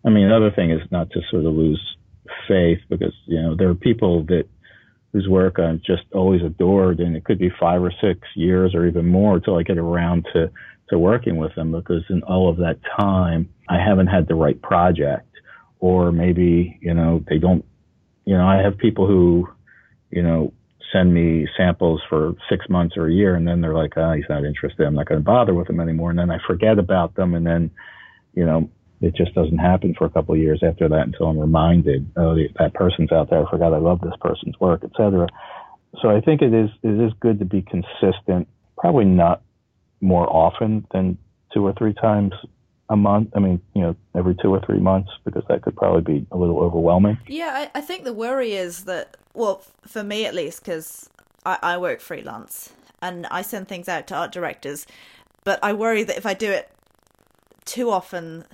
I 0.04 0.10
mean, 0.10 0.24
another 0.24 0.50
thing 0.50 0.70
is 0.70 0.80
not 0.90 1.10
to 1.10 1.20
sort 1.30 1.44
of 1.44 1.54
lose 1.54 1.80
faith 2.48 2.78
because, 2.88 3.14
you 3.26 3.40
know, 3.40 3.54
there 3.56 3.68
are 3.68 3.74
people 3.74 4.24
that 4.24 4.44
whose 5.12 5.28
work 5.28 5.58
I've 5.58 5.82
just 5.82 6.04
always 6.14 6.42
adored, 6.42 7.00
and 7.00 7.16
it 7.16 7.24
could 7.24 7.38
be 7.38 7.50
five 7.60 7.82
or 7.82 7.92
six 8.00 8.20
years 8.34 8.74
or 8.74 8.86
even 8.86 9.06
more 9.06 9.36
until 9.36 9.58
I 9.58 9.62
get 9.62 9.78
around 9.78 10.26
to 10.32 10.50
to 10.88 10.98
working 10.98 11.36
with 11.36 11.54
them 11.54 11.72
because 11.72 12.02
in 12.10 12.22
all 12.24 12.50
of 12.50 12.58
that 12.58 12.78
time 12.98 13.48
I 13.68 13.78
haven't 13.78 14.08
had 14.08 14.28
the 14.28 14.34
right 14.34 14.60
project, 14.60 15.28
or 15.78 16.12
maybe 16.12 16.78
you 16.80 16.94
know 16.94 17.22
they 17.28 17.38
don't. 17.38 17.64
You 18.24 18.36
know, 18.36 18.46
I 18.46 18.62
have 18.62 18.78
people 18.78 19.06
who, 19.06 19.48
you 20.10 20.22
know, 20.22 20.52
send 20.92 21.12
me 21.12 21.48
samples 21.56 22.00
for 22.08 22.34
six 22.48 22.68
months 22.68 22.96
or 22.96 23.06
a 23.06 23.12
year, 23.12 23.34
and 23.34 23.46
then 23.46 23.60
they're 23.60 23.74
like, 23.74 23.92
"Oh, 23.96 24.12
he's 24.12 24.28
not 24.28 24.44
interested. 24.44 24.86
I'm 24.86 24.94
not 24.94 25.06
going 25.06 25.20
to 25.20 25.24
bother 25.24 25.54
with 25.54 25.68
him 25.68 25.80
anymore." 25.80 26.10
And 26.10 26.18
then 26.18 26.30
I 26.30 26.38
forget 26.46 26.78
about 26.78 27.14
them, 27.16 27.34
and 27.34 27.46
then, 27.46 27.70
you 28.34 28.46
know, 28.46 28.70
it 29.02 29.16
just 29.16 29.34
doesn't 29.34 29.58
happen 29.58 29.94
for 29.94 30.04
a 30.04 30.10
couple 30.10 30.34
of 30.34 30.40
years 30.40 30.62
after 30.62 30.88
that 30.88 31.06
until 31.06 31.26
I'm 31.26 31.38
reminded, 31.38 32.10
oh, 32.16 32.36
that 32.58 32.74
person's 32.74 33.12
out 33.12 33.30
there. 33.30 33.44
I 33.44 33.50
forgot 33.50 33.74
I 33.74 33.78
love 33.78 34.00
this 34.00 34.14
person's 34.20 34.58
work, 34.60 34.84
etc. 34.84 35.26
So 36.00 36.08
I 36.08 36.20
think 36.20 36.40
it 36.40 36.54
is 36.54 36.70
it 36.82 37.00
is 37.00 37.12
good 37.20 37.38
to 37.40 37.44
be 37.44 37.62
consistent. 37.62 38.48
Probably 38.78 39.04
not 39.04 39.42
more 40.00 40.26
often 40.28 40.86
than 40.92 41.18
two 41.52 41.66
or 41.66 41.74
three 41.74 41.94
times 41.94 42.32
a 42.88 42.96
month. 42.96 43.30
I 43.34 43.40
mean, 43.40 43.60
you 43.74 43.82
know, 43.82 43.96
every 44.14 44.34
two 44.34 44.48
or 44.54 44.60
three 44.64 44.78
months 44.78 45.10
because 45.24 45.44
that 45.48 45.62
could 45.62 45.76
probably 45.76 46.20
be 46.20 46.26
a 46.30 46.36
little 46.36 46.60
overwhelming. 46.60 47.18
Yeah, 47.26 47.68
I, 47.74 47.78
I 47.78 47.80
think 47.80 48.04
the 48.04 48.12
worry 48.12 48.52
is 48.52 48.84
that, 48.84 49.16
well, 49.34 49.62
for 49.86 50.02
me 50.04 50.26
at 50.26 50.34
least, 50.34 50.60
because 50.60 51.10
I, 51.44 51.58
I 51.62 51.78
work 51.78 52.00
freelance 52.00 52.72
and 53.00 53.26
I 53.26 53.42
send 53.42 53.68
things 53.68 53.88
out 53.88 54.06
to 54.08 54.14
art 54.14 54.32
directors, 54.32 54.86
but 55.44 55.58
I 55.62 55.72
worry 55.72 56.04
that 56.04 56.16
if 56.16 56.26
I 56.26 56.34
do 56.34 56.50
it 56.50 56.70
too 57.64 57.90
often, 57.90 58.44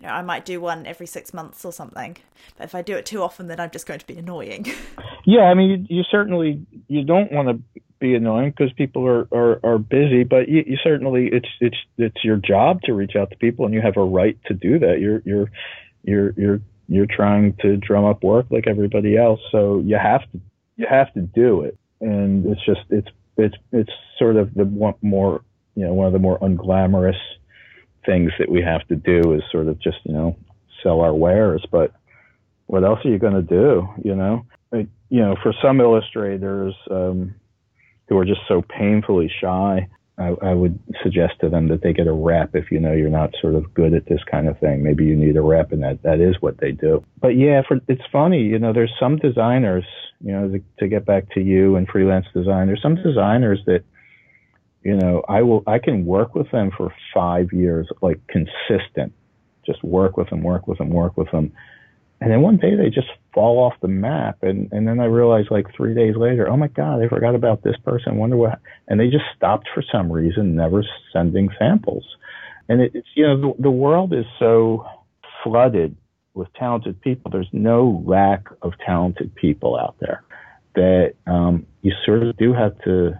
you 0.00 0.06
know, 0.06 0.12
I 0.12 0.22
might 0.22 0.44
do 0.44 0.60
one 0.60 0.86
every 0.86 1.06
six 1.06 1.34
months 1.34 1.64
or 1.64 1.72
something. 1.72 2.16
But 2.56 2.64
if 2.64 2.74
I 2.74 2.82
do 2.82 2.96
it 2.96 3.04
too 3.04 3.22
often, 3.22 3.48
then 3.48 3.60
I'm 3.60 3.70
just 3.70 3.86
going 3.86 4.00
to 4.00 4.06
be 4.06 4.16
annoying. 4.16 4.66
yeah, 5.24 5.42
I 5.42 5.54
mean, 5.54 5.86
you, 5.88 5.98
you 5.98 6.02
certainly 6.10 6.64
you 6.88 7.04
don't 7.04 7.30
want 7.30 7.48
to 7.48 7.80
be 8.00 8.14
annoying 8.14 8.50
because 8.50 8.72
people 8.72 9.06
are, 9.06 9.28
are, 9.30 9.60
are 9.62 9.78
busy, 9.78 10.24
but 10.24 10.48
you, 10.48 10.64
you 10.66 10.78
certainly 10.82 11.28
it's 11.30 11.48
it's 11.60 11.76
it's 11.98 12.24
your 12.24 12.36
job 12.36 12.80
to 12.82 12.94
reach 12.94 13.14
out 13.14 13.30
to 13.30 13.36
people, 13.36 13.66
and 13.66 13.74
you 13.74 13.82
have 13.82 13.98
a 13.98 14.04
right 14.04 14.38
to 14.46 14.54
do 14.54 14.78
that. 14.78 15.00
You're 15.00 15.22
you're 15.26 15.50
you're 16.02 16.32
you're 16.36 16.60
you're 16.88 17.06
trying 17.06 17.54
to 17.60 17.76
drum 17.76 18.06
up 18.06 18.22
work 18.22 18.46
like 18.50 18.66
everybody 18.66 19.18
else, 19.18 19.40
so 19.52 19.80
you 19.80 19.96
have 19.96 20.22
to 20.32 20.40
you 20.76 20.86
have 20.88 21.12
to 21.12 21.20
do 21.20 21.60
it, 21.60 21.76
and 22.00 22.46
it's 22.46 22.64
just 22.64 22.80
it's 22.88 23.08
it's 23.36 23.56
it's 23.70 23.92
sort 24.18 24.36
of 24.36 24.54
the 24.54 24.64
one 24.64 24.94
more 25.02 25.42
you 25.74 25.84
know 25.84 25.92
one 25.92 26.06
of 26.06 26.14
the 26.14 26.18
more 26.18 26.38
unglamorous 26.38 27.18
things 28.06 28.32
that 28.38 28.50
we 28.50 28.62
have 28.62 28.86
to 28.88 28.96
do 28.96 29.34
is 29.34 29.42
sort 29.50 29.68
of 29.68 29.78
just, 29.80 29.98
you 30.04 30.12
know, 30.12 30.36
sell 30.82 31.00
our 31.00 31.14
wares. 31.14 31.64
But 31.70 31.92
what 32.66 32.84
else 32.84 33.00
are 33.04 33.10
you 33.10 33.18
going 33.18 33.34
to 33.34 33.42
do? 33.42 33.88
You 34.02 34.14
know, 34.14 34.46
you 34.72 35.20
know, 35.20 35.36
for 35.42 35.52
some 35.60 35.80
illustrators 35.80 36.74
um, 36.90 37.34
who 38.08 38.16
are 38.16 38.24
just 38.24 38.40
so 38.48 38.62
painfully 38.62 39.30
shy, 39.40 39.88
I, 40.18 40.34
I, 40.42 40.54
would 40.54 40.78
suggest 41.02 41.34
to 41.40 41.48
them 41.48 41.68
that 41.68 41.82
they 41.82 41.92
get 41.92 42.06
a 42.06 42.12
rep 42.12 42.54
if 42.54 42.70
you 42.70 42.78
know 42.78 42.92
you're 42.92 43.08
not 43.08 43.34
sort 43.40 43.54
of 43.54 43.72
good 43.72 43.94
at 43.94 44.06
this 44.06 44.20
kind 44.30 44.48
of 44.48 44.58
thing. 44.58 44.82
Maybe 44.82 45.06
you 45.06 45.16
need 45.16 45.36
a 45.36 45.40
rep, 45.40 45.72
and 45.72 45.82
that 45.82 46.02
that 46.02 46.20
is 46.20 46.36
what 46.40 46.58
they 46.58 46.72
do. 46.72 47.02
But 47.20 47.36
yeah, 47.36 47.62
for 47.66 47.80
it's 47.88 48.02
funny, 48.12 48.42
you 48.42 48.58
know, 48.58 48.72
there's 48.72 48.92
some 49.00 49.16
designers, 49.16 49.84
you 50.20 50.32
know, 50.32 50.48
to, 50.48 50.62
to 50.78 50.88
get 50.88 51.06
back 51.06 51.30
to 51.34 51.40
you 51.40 51.76
and 51.76 51.88
freelance 51.88 52.26
design. 52.34 52.66
There's 52.66 52.82
some 52.82 52.96
designers 52.96 53.60
that 53.66 53.82
you 54.82 54.96
know, 54.96 55.22
I 55.28 55.42
will, 55.42 55.62
I 55.66 55.78
can 55.78 56.06
work 56.06 56.34
with 56.34 56.50
them 56.50 56.70
for 56.76 56.92
five 57.12 57.52
years, 57.52 57.88
like 58.00 58.20
consistent, 58.28 59.12
just 59.66 59.82
work 59.84 60.16
with 60.16 60.30
them, 60.30 60.42
work 60.42 60.66
with 60.66 60.78
them, 60.78 60.90
work 60.90 61.16
with 61.16 61.30
them. 61.30 61.52
And 62.22 62.30
then 62.30 62.42
one 62.42 62.58
day 62.58 62.76
they 62.76 62.90
just 62.90 63.08
fall 63.32 63.58
off 63.58 63.74
the 63.80 63.88
map. 63.88 64.38
And, 64.42 64.70
and 64.72 64.86
then 64.86 65.00
I 65.00 65.06
realize 65.06 65.46
like 65.50 65.66
three 65.74 65.94
days 65.94 66.16
later, 66.16 66.48
oh 66.48 66.56
my 66.56 66.68
God, 66.68 67.02
I 67.02 67.08
forgot 67.08 67.34
about 67.34 67.62
this 67.62 67.76
person. 67.84 68.16
Wonder 68.16 68.36
what, 68.36 68.60
and 68.88 69.00
they 69.00 69.08
just 69.08 69.24
stopped 69.36 69.68
for 69.74 69.82
some 69.90 70.10
reason, 70.12 70.54
never 70.54 70.84
sending 71.12 71.48
samples. 71.58 72.04
And 72.68 72.80
it, 72.82 72.92
it's, 72.94 73.08
you 73.14 73.26
know, 73.26 73.40
the, 73.40 73.62
the 73.62 73.70
world 73.70 74.12
is 74.12 74.26
so 74.38 74.86
flooded 75.42 75.96
with 76.34 76.48
talented 76.54 77.00
people. 77.00 77.30
There's 77.30 77.48
no 77.52 78.02
lack 78.06 78.48
of 78.62 78.72
talented 78.84 79.34
people 79.34 79.78
out 79.78 79.96
there. 80.00 80.22
that 80.74 81.14
um, 81.26 81.66
you 81.82 81.92
sort 82.04 82.22
of 82.22 82.36
do 82.36 82.52
have 82.52 82.78
to 82.82 83.18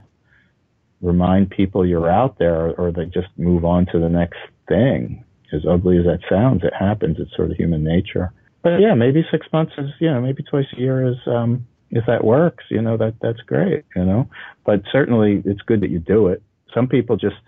remind 1.03 1.51
people 1.51 1.87
you're 1.87 2.11
out 2.11 2.39
there, 2.39 2.75
or 2.79 2.93
they 2.93 3.07
just 3.07 3.29
move 3.37 3.65
on 3.65 3.87
to 3.87 3.99
the 3.99 4.09
next 4.09 4.39
thing. 4.69 5.25
As 5.53 5.63
ugly 5.69 5.99
as 5.99 6.05
that 6.05 6.21
sounds, 6.29 6.63
it 6.63 6.73
happens. 6.79 7.17
It's 7.19 7.35
sort 7.35 7.51
of 7.51 7.57
human 7.57 7.83
nature. 7.83 8.33
But 8.63 8.81
yeah, 8.81 8.95
maybe 8.95 9.25
six 9.31 9.47
months 9.53 9.73
is, 9.79 9.91
you 10.01 10.11
know, 10.11 10.21
maybe 10.21 10.43
twice 10.43 10.67
a 10.77 10.81
year 10.81 11.09
is, 11.09 11.17
um, 11.27 11.67
if 11.91 12.05
that 12.07 12.23
works, 12.23 12.65
you 12.71 12.81
know, 12.81 12.97
that 12.99 13.15
that's 13.21 13.41
great, 13.41 13.85
you 13.97 14.05
know. 14.05 14.29
But 14.65 14.83
certainly, 14.93 15.43
it's 15.45 15.63
good 15.63 15.81
that 15.81 15.91
you 15.91 15.99
do 15.99 16.29
it. 16.29 16.43
Some 16.73 16.87
people 16.87 17.17
just, 17.17 17.41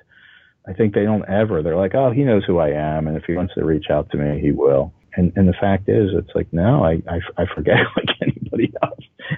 I 0.66 0.72
think 0.72 0.94
they 0.94 1.04
don't 1.04 1.28
ever. 1.28 1.62
They're 1.62 1.76
like, 1.76 1.94
oh, 1.94 2.10
he 2.10 2.24
knows 2.24 2.44
who 2.44 2.58
I 2.58 2.70
am, 2.70 3.06
and 3.06 3.16
if 3.16 3.24
he 3.24 3.34
wants 3.34 3.54
to 3.54 3.64
reach 3.64 3.86
out 3.90 4.10
to 4.10 4.16
me, 4.16 4.40
he 4.40 4.50
will. 4.50 4.92
And 5.14 5.32
and 5.36 5.46
the 5.46 5.54
fact 5.60 5.88
is, 5.88 6.10
it's 6.14 6.34
like 6.34 6.52
no, 6.52 6.84
I 6.84 7.02
I, 7.08 7.20
I 7.36 7.44
forget 7.54 7.76
like 7.96 8.16
anybody 8.22 8.72
else, 8.82 8.91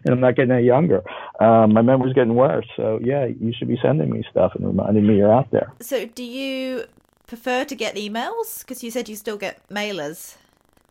and 0.04 0.14
I'm 0.14 0.20
not 0.20 0.36
getting 0.36 0.52
any 0.52 0.66
younger. 0.66 1.02
Um, 1.40 1.72
my 1.72 1.82
memory's 1.82 2.14
getting 2.14 2.34
worse. 2.34 2.66
So 2.76 2.98
yeah, 3.02 3.26
you 3.26 3.52
should 3.56 3.68
be 3.68 3.78
sending 3.82 4.10
me 4.10 4.24
stuff 4.30 4.52
and 4.54 4.66
reminding 4.66 5.06
me 5.06 5.16
you're 5.16 5.32
out 5.32 5.50
there. 5.50 5.72
So 5.80 6.06
do 6.06 6.22
you 6.22 6.84
prefer 7.26 7.64
to 7.64 7.74
get 7.74 7.96
emails? 7.96 8.60
Because 8.60 8.84
you 8.84 8.90
said 8.90 9.08
you 9.08 9.16
still 9.16 9.36
get 9.36 9.66
mailers. 9.68 10.36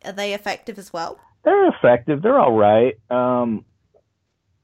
Are 0.04 0.12
they 0.12 0.34
effective 0.34 0.78
as 0.78 0.92
well? 0.92 1.18
They're 1.44 1.68
effective. 1.68 2.22
They're 2.22 2.38
all 2.38 2.56
right. 2.56 2.94
Um, 3.10 3.64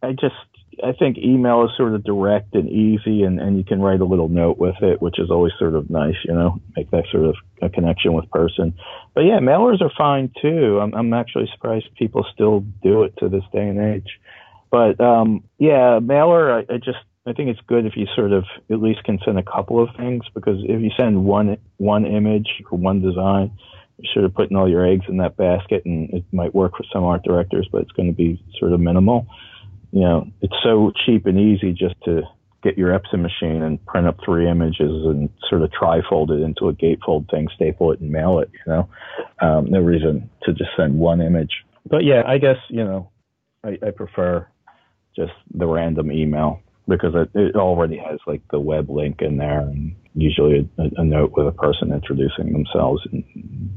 I 0.02 0.12
just 0.12 0.34
I 0.82 0.92
think 0.92 1.18
email 1.18 1.64
is 1.64 1.70
sort 1.76 1.94
of 1.94 2.04
direct 2.04 2.54
and 2.54 2.68
easy, 2.68 3.22
and, 3.22 3.40
and 3.40 3.58
you 3.58 3.64
can 3.64 3.80
write 3.80 4.00
a 4.00 4.04
little 4.04 4.28
note 4.28 4.58
with 4.58 4.76
it, 4.82 5.02
which 5.02 5.18
is 5.18 5.30
always 5.30 5.52
sort 5.58 5.74
of 5.74 5.90
nice, 5.90 6.14
you 6.24 6.32
know, 6.32 6.60
make 6.76 6.90
that 6.90 7.04
sort 7.10 7.24
of 7.24 7.34
a 7.60 7.68
connection 7.68 8.12
with 8.12 8.30
person. 8.30 8.74
But 9.14 9.22
yeah, 9.22 9.38
mailers 9.40 9.82
are 9.82 9.92
fine 9.96 10.32
too. 10.40 10.78
I'm, 10.80 10.94
I'm 10.94 11.12
actually 11.12 11.48
surprised 11.52 11.86
people 11.98 12.24
still 12.32 12.60
do 12.82 13.02
it 13.02 13.14
to 13.18 13.28
this 13.28 13.44
day 13.52 13.68
and 13.68 13.78
age. 13.78 14.18
But 14.70 15.00
um, 15.00 15.44
yeah, 15.58 15.98
mailer, 16.00 16.52
I, 16.52 16.58
I 16.60 16.76
just 16.76 16.98
I 17.26 17.32
think 17.32 17.50
it's 17.50 17.60
good 17.66 17.86
if 17.86 17.96
you 17.96 18.06
sort 18.14 18.32
of 18.32 18.44
at 18.70 18.80
least 18.80 19.04
can 19.04 19.18
send 19.24 19.38
a 19.38 19.42
couple 19.42 19.82
of 19.82 19.94
things 19.96 20.24
because 20.34 20.58
if 20.64 20.80
you 20.80 20.90
send 20.96 21.24
one 21.24 21.56
one 21.78 22.06
image 22.06 22.48
or 22.70 22.78
one 22.78 23.02
design, 23.02 23.50
you're 23.98 24.12
sort 24.12 24.24
of 24.24 24.34
putting 24.34 24.56
all 24.56 24.68
your 24.68 24.86
eggs 24.86 25.06
in 25.08 25.18
that 25.18 25.36
basket, 25.36 25.84
and 25.84 26.10
it 26.10 26.24
might 26.32 26.54
work 26.54 26.76
for 26.76 26.84
some 26.92 27.04
art 27.04 27.22
directors, 27.22 27.68
but 27.70 27.82
it's 27.82 27.92
going 27.92 28.08
to 28.08 28.16
be 28.16 28.42
sort 28.58 28.72
of 28.72 28.80
minimal 28.80 29.26
you 29.92 30.00
know, 30.00 30.26
it's 30.40 30.54
so 30.62 30.92
cheap 31.04 31.26
and 31.26 31.38
easy 31.38 31.72
just 31.72 31.94
to 32.04 32.22
get 32.62 32.76
your 32.76 32.96
Epson 32.96 33.22
machine 33.22 33.62
and 33.62 33.84
print 33.86 34.06
up 34.06 34.18
three 34.24 34.48
images 34.48 35.06
and 35.06 35.30
sort 35.48 35.62
of 35.62 35.70
trifold 35.70 36.30
it 36.30 36.42
into 36.42 36.68
a 36.68 36.72
gatefold 36.72 37.30
thing, 37.30 37.48
staple 37.54 37.90
it 37.92 38.00
and 38.00 38.10
mail 38.10 38.38
it, 38.38 38.50
you 38.52 38.72
know. 38.72 38.88
Um, 39.40 39.66
no 39.70 39.80
reason 39.80 40.28
to 40.44 40.52
just 40.52 40.70
send 40.76 40.98
one 40.98 41.20
image. 41.20 41.64
But 41.88 42.04
yeah, 42.04 42.22
I 42.26 42.38
guess, 42.38 42.58
you 42.68 42.84
know, 42.84 43.10
I, 43.64 43.78
I 43.82 43.90
prefer 43.90 44.46
just 45.16 45.32
the 45.54 45.66
random 45.66 46.12
email 46.12 46.62
because 46.88 47.14
it, 47.14 47.30
it, 47.34 47.56
already 47.56 47.96
has 47.96 48.18
like 48.26 48.42
the 48.50 48.58
web 48.58 48.90
link 48.90 49.22
in 49.22 49.36
there 49.36 49.60
and 49.60 49.94
usually 50.14 50.68
a, 50.78 50.82
a, 51.00 51.04
note 51.04 51.32
with 51.36 51.46
a 51.46 51.52
person 51.52 51.92
introducing 51.92 52.52
themselves 52.52 53.00
and 53.12 53.24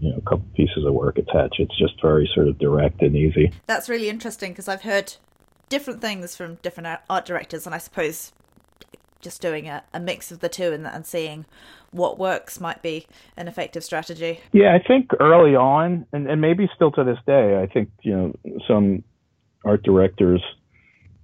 you 0.02 0.10
know 0.10 0.18
a 0.18 0.22
couple 0.22 0.46
pieces 0.56 0.84
of 0.86 0.94
work 0.94 1.18
attached. 1.18 1.60
It's 1.60 1.78
just 1.78 2.02
very 2.02 2.30
sort 2.34 2.48
of 2.48 2.58
direct 2.58 3.02
and 3.02 3.16
easy. 3.16 3.52
That's 3.68 3.88
really 3.88 4.10
interesting 4.10 4.52
because 4.52 4.68
I've 4.68 4.82
heard 4.82 5.14
different 5.70 6.02
things 6.02 6.36
from 6.36 6.56
different 6.56 7.00
art 7.10 7.26
directors, 7.26 7.66
and 7.66 7.76
I 7.76 7.78
suppose 7.78 8.32
just 9.22 9.42
doing 9.42 9.68
a, 9.68 9.84
a 9.94 10.00
mix 10.00 10.32
of 10.32 10.40
the 10.40 10.50
two 10.50 10.74
and, 10.74 10.86
and 10.86 11.06
seeing 11.06 11.46
what 11.92 12.20
works 12.20 12.60
might 12.60 12.82
be 12.82 13.06
an 13.38 13.48
effective 13.48 13.84
strategy. 13.84 14.42
Yeah, 14.52 14.76
I 14.76 14.86
think 14.86 15.12
early 15.20 15.56
on, 15.56 16.06
and, 16.12 16.28
and 16.28 16.42
maybe 16.42 16.70
still 16.76 16.92
to 16.92 17.04
this 17.04 17.20
day, 17.26 17.62
I 17.62 17.68
think 17.72 17.90
you 18.02 18.16
know 18.16 18.60
some 18.68 19.04
art 19.64 19.84
directors 19.84 20.44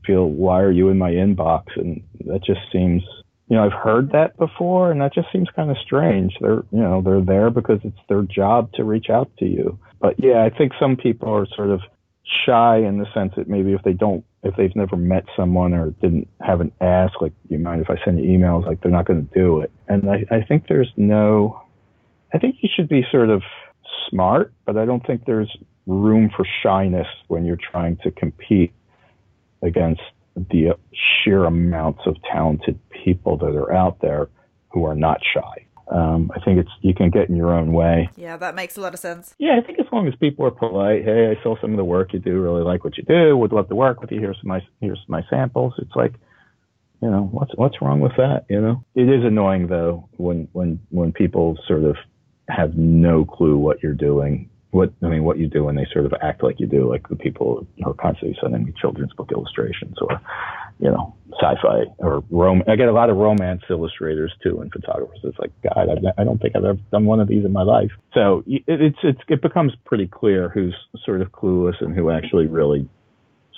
feel, 0.10 0.30
"Why 0.30 0.62
are 0.62 0.72
you 0.72 0.90
in 0.90 0.98
my 0.98 1.12
inbox?" 1.12 1.66
And 1.76 2.02
that 2.26 2.44
just 2.44 2.62
seems, 2.72 3.04
you 3.48 3.56
know, 3.56 3.66
I've 3.66 3.74
heard 3.74 4.12
that 4.12 4.38
before, 4.38 4.92
and 4.92 5.00
that 5.02 5.14
just 5.14 5.32
seems 5.32 5.50
kind 5.56 5.70
of 5.70 5.78
strange. 5.78 6.36
They're, 6.42 6.64
you 6.72 6.80
know, 6.80 7.02
they're 7.02 7.22
there 7.22 7.50
because 7.50 7.80
it's 7.84 8.00
their 8.08 8.24
job 8.24 8.72
to 8.74 8.84
reach 8.84 9.10
out 9.10 9.30
to 9.38 9.46
you. 9.46 9.78
But 10.00 10.16
yeah, 10.18 10.44
I 10.44 10.50
think 10.50 10.74
some 10.80 10.96
people 10.96 11.30
are 11.30 11.46
sort 11.56 11.70
of 11.70 11.82
shy 12.46 12.78
in 12.78 12.98
the 12.98 13.06
sense 13.14 13.34
that 13.38 13.48
maybe 13.48 13.74
if 13.74 13.82
they 13.84 13.94
don't 13.94 14.24
if 14.44 14.56
they've 14.56 14.76
never 14.76 14.96
met 14.96 15.26
someone 15.36 15.74
or 15.74 15.92
didn't 16.02 16.28
have 16.42 16.62
an 16.62 16.72
ask 16.80 17.20
like 17.22 17.34
you 17.50 17.58
mind 17.58 17.82
if 17.82 17.90
i 17.90 17.96
send 18.06 18.20
you 18.20 18.26
emails 18.26 18.66
like 18.68 18.80
they're 18.82 18.92
not 18.92 19.06
going 19.06 19.28
to 19.28 19.34
do 19.34 19.60
it 19.62 19.72
and 19.88 20.10
I, 20.10 20.24
I 20.30 20.42
think 20.42 20.68
there's 20.68 20.92
no 20.96 21.62
i 22.34 22.38
think 22.38 22.58
you 22.62 22.70
should 22.74 22.88
be 22.88 23.04
sort 23.12 23.30
of 23.30 23.42
smart 24.08 24.54
but 24.66 24.78
i 24.78 24.86
don't 24.86 25.06
think 25.06 25.26
there's 25.26 25.52
room 25.88 26.30
for 26.36 26.46
shyness 26.62 27.08
when 27.28 27.46
you're 27.46 27.58
trying 27.72 27.98
to 28.04 28.12
compete 28.12 28.72
against 29.62 30.02
the 30.36 30.76
sheer 30.94 31.46
amounts 31.46 32.02
of 32.06 32.16
talented 32.32 32.80
people 33.04 33.38
that 33.38 33.56
are 33.56 33.74
out 33.74 34.00
there 34.02 34.30
who 34.70 34.86
are 34.86 34.96
not 34.96 35.20
shy 35.34 35.66
um, 35.90 36.32
I 36.36 36.40
think 36.42 36.60
it's 36.60 36.70
you 36.82 36.94
can 36.94 37.10
get 37.10 37.30
in 37.30 37.36
your 37.36 37.52
own 37.52 37.74
way. 37.74 38.10
Yeah, 38.16 38.38
that 38.38 38.54
makes 38.54 38.78
a 38.78 38.82
lot 38.82 38.94
of 38.94 39.00
sense. 39.00 39.34
Yeah, 39.40 39.58
I 39.58 39.66
think 39.66 39.80
as 39.80 39.88
long 39.92 40.08
as 40.08 40.16
people 40.16 40.46
are 40.46 40.52
polite, 40.52 41.04
hey, 41.04 41.36
I 41.36 41.44
saw 41.44 41.60
some 41.60 41.72
of 41.72 41.78
the 41.78 41.84
work 41.84 42.14
you 42.14 42.20
do, 42.20 42.40
really 42.40 42.64
like 42.64 42.84
what 42.84 42.98
you 42.98 43.04
do, 43.04 43.36
would 43.36 43.52
love 43.52 43.70
to 43.70 43.76
work 43.76 44.00
with 44.00 44.12
you. 44.12 44.20
Here's 44.20 44.38
my 44.44 44.62
here's 44.82 45.04
my 45.08 45.24
samples. 45.30 45.74
It's 45.80 45.96
like, 45.96 46.14
you 47.02 47.10
know, 47.10 47.28
what's 47.32 47.52
what's 47.56 47.82
wrong 47.82 48.02
with 48.02 48.16
that? 48.18 48.46
You 48.50 48.62
know, 48.62 48.84
it 48.94 49.10
is 49.10 49.26
annoying 49.26 49.68
though 49.68 50.08
when 50.18 50.48
when 50.54 50.80
when 50.90 51.12
people 51.12 51.58
sort 51.68 51.84
of 51.84 51.96
have 52.48 52.76
no 52.76 53.26
clue 53.26 53.58
what 53.58 53.82
you're 53.82 53.94
doing 53.94 54.49
what 54.72 54.94
I 55.02 55.08
mean, 55.08 55.24
what 55.24 55.38
you 55.40 55.48
do 55.48 55.64
when 55.64 55.76
they 55.76 55.88
sort 55.92 56.06
of 56.06 56.14
act 56.22 56.44
like 56.44 56.60
you 56.60 56.68
do, 56.68 56.90
like 56.90 57.08
the 57.10 57.16
people 57.16 57.66
who 57.78 57.90
are 57.90 57.94
constantly 57.94 58.38
sending 58.42 58.66
me 58.66 58.74
children's 58.80 59.14
book 59.14 59.32
illustrations 59.32 59.96
or, 60.00 60.22
you 60.80 60.90
know, 60.90 61.16
sci-fi 61.42 61.86
or 61.98 62.24
rom. 62.30 62.64
I 62.68 62.76
get 62.76 62.88
a 62.88 62.92
lot 62.92 63.10
of 63.10 63.18
romance 63.18 63.64
illustrators 63.70 64.32
too 64.44 64.62
and 64.62 64.72
photographers. 64.72 65.20
It's 65.24 65.40
like, 65.40 65.52
God, 65.64 65.90
I, 65.90 66.22
I 66.22 66.24
don't 66.24 66.40
think 66.40 66.56
I've 66.56 66.64
ever 66.64 66.80
done 66.92 67.06
one 67.06 67.20
of 67.20 67.28
these 67.28 67.46
in 67.46 67.52
my 67.52 67.64
life. 67.64 67.92
So 68.14 68.44
it, 68.46 68.64
it's 68.68 69.00
it's 69.04 69.22
it 69.28 69.42
becomes 69.42 69.74
pretty 69.86 70.08
clear 70.08 70.50
who's 70.50 70.76
sort 71.04 71.22
of 71.22 71.32
clueless 71.32 71.82
and 71.82 71.96
who 71.96 72.12
actually 72.12 72.46
really 72.46 72.88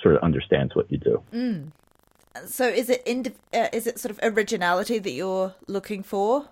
sort 0.02 0.16
of 0.16 0.22
understands 0.22 0.74
what 0.74 0.90
you 0.90 0.98
do. 0.98 1.22
Mm. 1.32 1.72
So 2.46 2.66
is 2.66 2.88
it 2.88 3.02
ind- 3.06 3.34
uh, 3.52 3.68
is 3.72 3.86
it 3.86 3.98
sort 3.98 4.10
of 4.10 4.18
originality 4.22 4.98
that 4.98 5.12
you're 5.12 5.54
looking 5.68 6.02
for? 6.02 6.46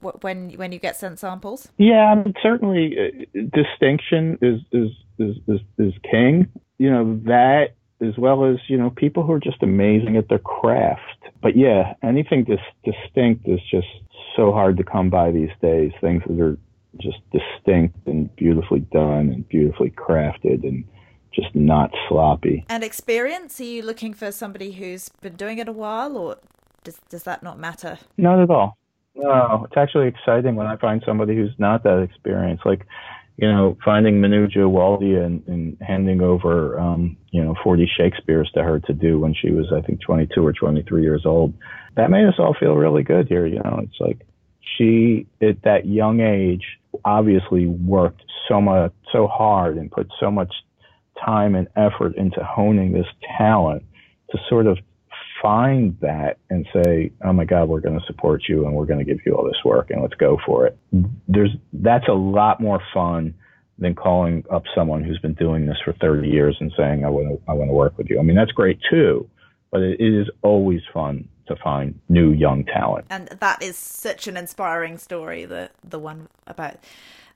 When 0.00 0.50
when 0.50 0.72
you 0.72 0.78
get 0.78 0.96
sent 0.96 1.18
samples? 1.18 1.68
Yeah, 1.78 2.12
I 2.12 2.14
mean, 2.14 2.34
certainly 2.42 2.96
uh, 2.98 3.40
distinction 3.54 4.38
is, 4.42 4.60
is 4.72 4.90
is 5.18 5.36
is 5.46 5.60
is 5.78 5.94
king. 6.10 6.48
You 6.78 6.90
know 6.90 7.20
that 7.24 7.74
as 8.00 8.16
well 8.16 8.44
as 8.44 8.56
you 8.68 8.76
know 8.76 8.90
people 8.90 9.22
who 9.22 9.32
are 9.32 9.40
just 9.40 9.62
amazing 9.62 10.16
at 10.16 10.28
their 10.28 10.38
craft. 10.38 11.02
But 11.42 11.56
yeah, 11.56 11.94
anything 12.02 12.44
dis- 12.44 12.58
distinct 12.84 13.48
is 13.48 13.60
just 13.70 13.88
so 14.36 14.52
hard 14.52 14.76
to 14.78 14.84
come 14.84 15.10
by 15.10 15.30
these 15.30 15.50
days. 15.60 15.92
Things 16.00 16.22
that 16.26 16.40
are 16.40 16.58
just 16.98 17.18
distinct 17.30 18.06
and 18.06 18.34
beautifully 18.36 18.80
done 18.80 19.30
and 19.30 19.48
beautifully 19.48 19.90
crafted 19.90 20.64
and 20.64 20.84
just 21.32 21.54
not 21.54 21.90
sloppy. 22.08 22.64
And 22.68 22.82
experience? 22.82 23.60
Are 23.60 23.64
you 23.64 23.82
looking 23.82 24.14
for 24.14 24.32
somebody 24.32 24.72
who's 24.72 25.08
been 25.20 25.36
doing 25.36 25.58
it 25.58 25.68
a 25.68 25.72
while, 25.72 26.16
or 26.16 26.36
does 26.84 27.00
does 27.08 27.22
that 27.24 27.42
not 27.42 27.58
matter? 27.58 27.98
Not 28.16 28.40
at 28.40 28.50
all. 28.50 28.76
No, 29.20 29.64
it's 29.66 29.76
actually 29.76 30.08
exciting 30.08 30.56
when 30.56 30.66
I 30.66 30.76
find 30.76 31.02
somebody 31.04 31.36
who's 31.36 31.54
not 31.58 31.82
that 31.84 32.00
experienced. 32.00 32.64
Like, 32.64 32.86
you 33.36 33.46
know, 33.46 33.76
finding 33.84 34.20
Manuja 34.20 34.64
Waldia 34.64 35.24
and, 35.24 35.46
and 35.46 35.76
handing 35.80 36.22
over, 36.22 36.80
um, 36.80 37.16
you 37.30 37.44
know, 37.44 37.54
40 37.62 37.90
Shakespeare's 37.96 38.50
to 38.52 38.62
her 38.62 38.80
to 38.80 38.94
do 38.94 39.18
when 39.18 39.34
she 39.34 39.50
was, 39.50 39.66
I 39.76 39.82
think, 39.82 40.00
22 40.00 40.44
or 40.46 40.54
23 40.54 41.02
years 41.02 41.22
old. 41.26 41.52
That 41.96 42.10
made 42.10 42.26
us 42.26 42.34
all 42.38 42.54
feel 42.58 42.76
really 42.76 43.02
good 43.02 43.28
here. 43.28 43.46
You 43.46 43.56
know, 43.56 43.80
it's 43.82 44.00
like 44.00 44.26
she, 44.76 45.26
at 45.42 45.62
that 45.62 45.86
young 45.86 46.20
age, 46.20 46.64
obviously 47.04 47.66
worked 47.66 48.22
so 48.48 48.60
much, 48.60 48.92
so 49.12 49.26
hard 49.26 49.76
and 49.76 49.90
put 49.90 50.08
so 50.18 50.30
much 50.30 50.52
time 51.22 51.54
and 51.54 51.68
effort 51.76 52.16
into 52.16 52.42
honing 52.42 52.92
this 52.92 53.06
talent 53.38 53.82
to 54.30 54.38
sort 54.48 54.66
of 54.66 54.78
find 55.40 55.96
that 56.00 56.38
and 56.48 56.66
say, 56.72 57.12
"Oh 57.24 57.32
my 57.32 57.44
God, 57.44 57.68
we're 57.68 57.80
going 57.80 57.98
to 57.98 58.06
support 58.06 58.42
you 58.48 58.66
and 58.66 58.74
we're 58.74 58.86
going 58.86 58.98
to 58.98 59.04
give 59.04 59.24
you 59.24 59.34
all 59.34 59.44
this 59.44 59.64
work 59.64 59.90
and 59.90 60.02
let's 60.02 60.14
go 60.14 60.38
for 60.46 60.66
it." 60.66 60.78
There's 61.28 61.50
that's 61.72 62.08
a 62.08 62.14
lot 62.14 62.60
more 62.60 62.80
fun 62.92 63.34
than 63.78 63.94
calling 63.94 64.44
up 64.52 64.64
someone 64.74 65.02
who's 65.02 65.18
been 65.18 65.34
doing 65.34 65.66
this 65.66 65.78
for 65.84 65.94
30 65.94 66.28
years 66.28 66.56
and 66.60 66.72
saying, 66.76 67.04
"I 67.04 67.08
want 67.08 67.28
to 67.28 67.50
I 67.50 67.54
want 67.54 67.68
to 67.68 67.74
work 67.74 67.96
with 67.98 68.08
you." 68.10 68.18
I 68.18 68.22
mean, 68.22 68.36
that's 68.36 68.52
great 68.52 68.78
too, 68.90 69.28
but 69.70 69.82
it 69.82 70.00
is 70.00 70.28
always 70.42 70.80
fun 70.92 71.28
to 71.46 71.56
find 71.56 71.98
new 72.08 72.32
young 72.32 72.64
talent. 72.64 73.06
And 73.10 73.28
that 73.28 73.62
is 73.62 73.76
such 73.76 74.26
an 74.26 74.36
inspiring 74.36 74.98
story. 74.98 75.44
The 75.44 75.70
the 75.82 75.98
one 75.98 76.28
about 76.46 76.76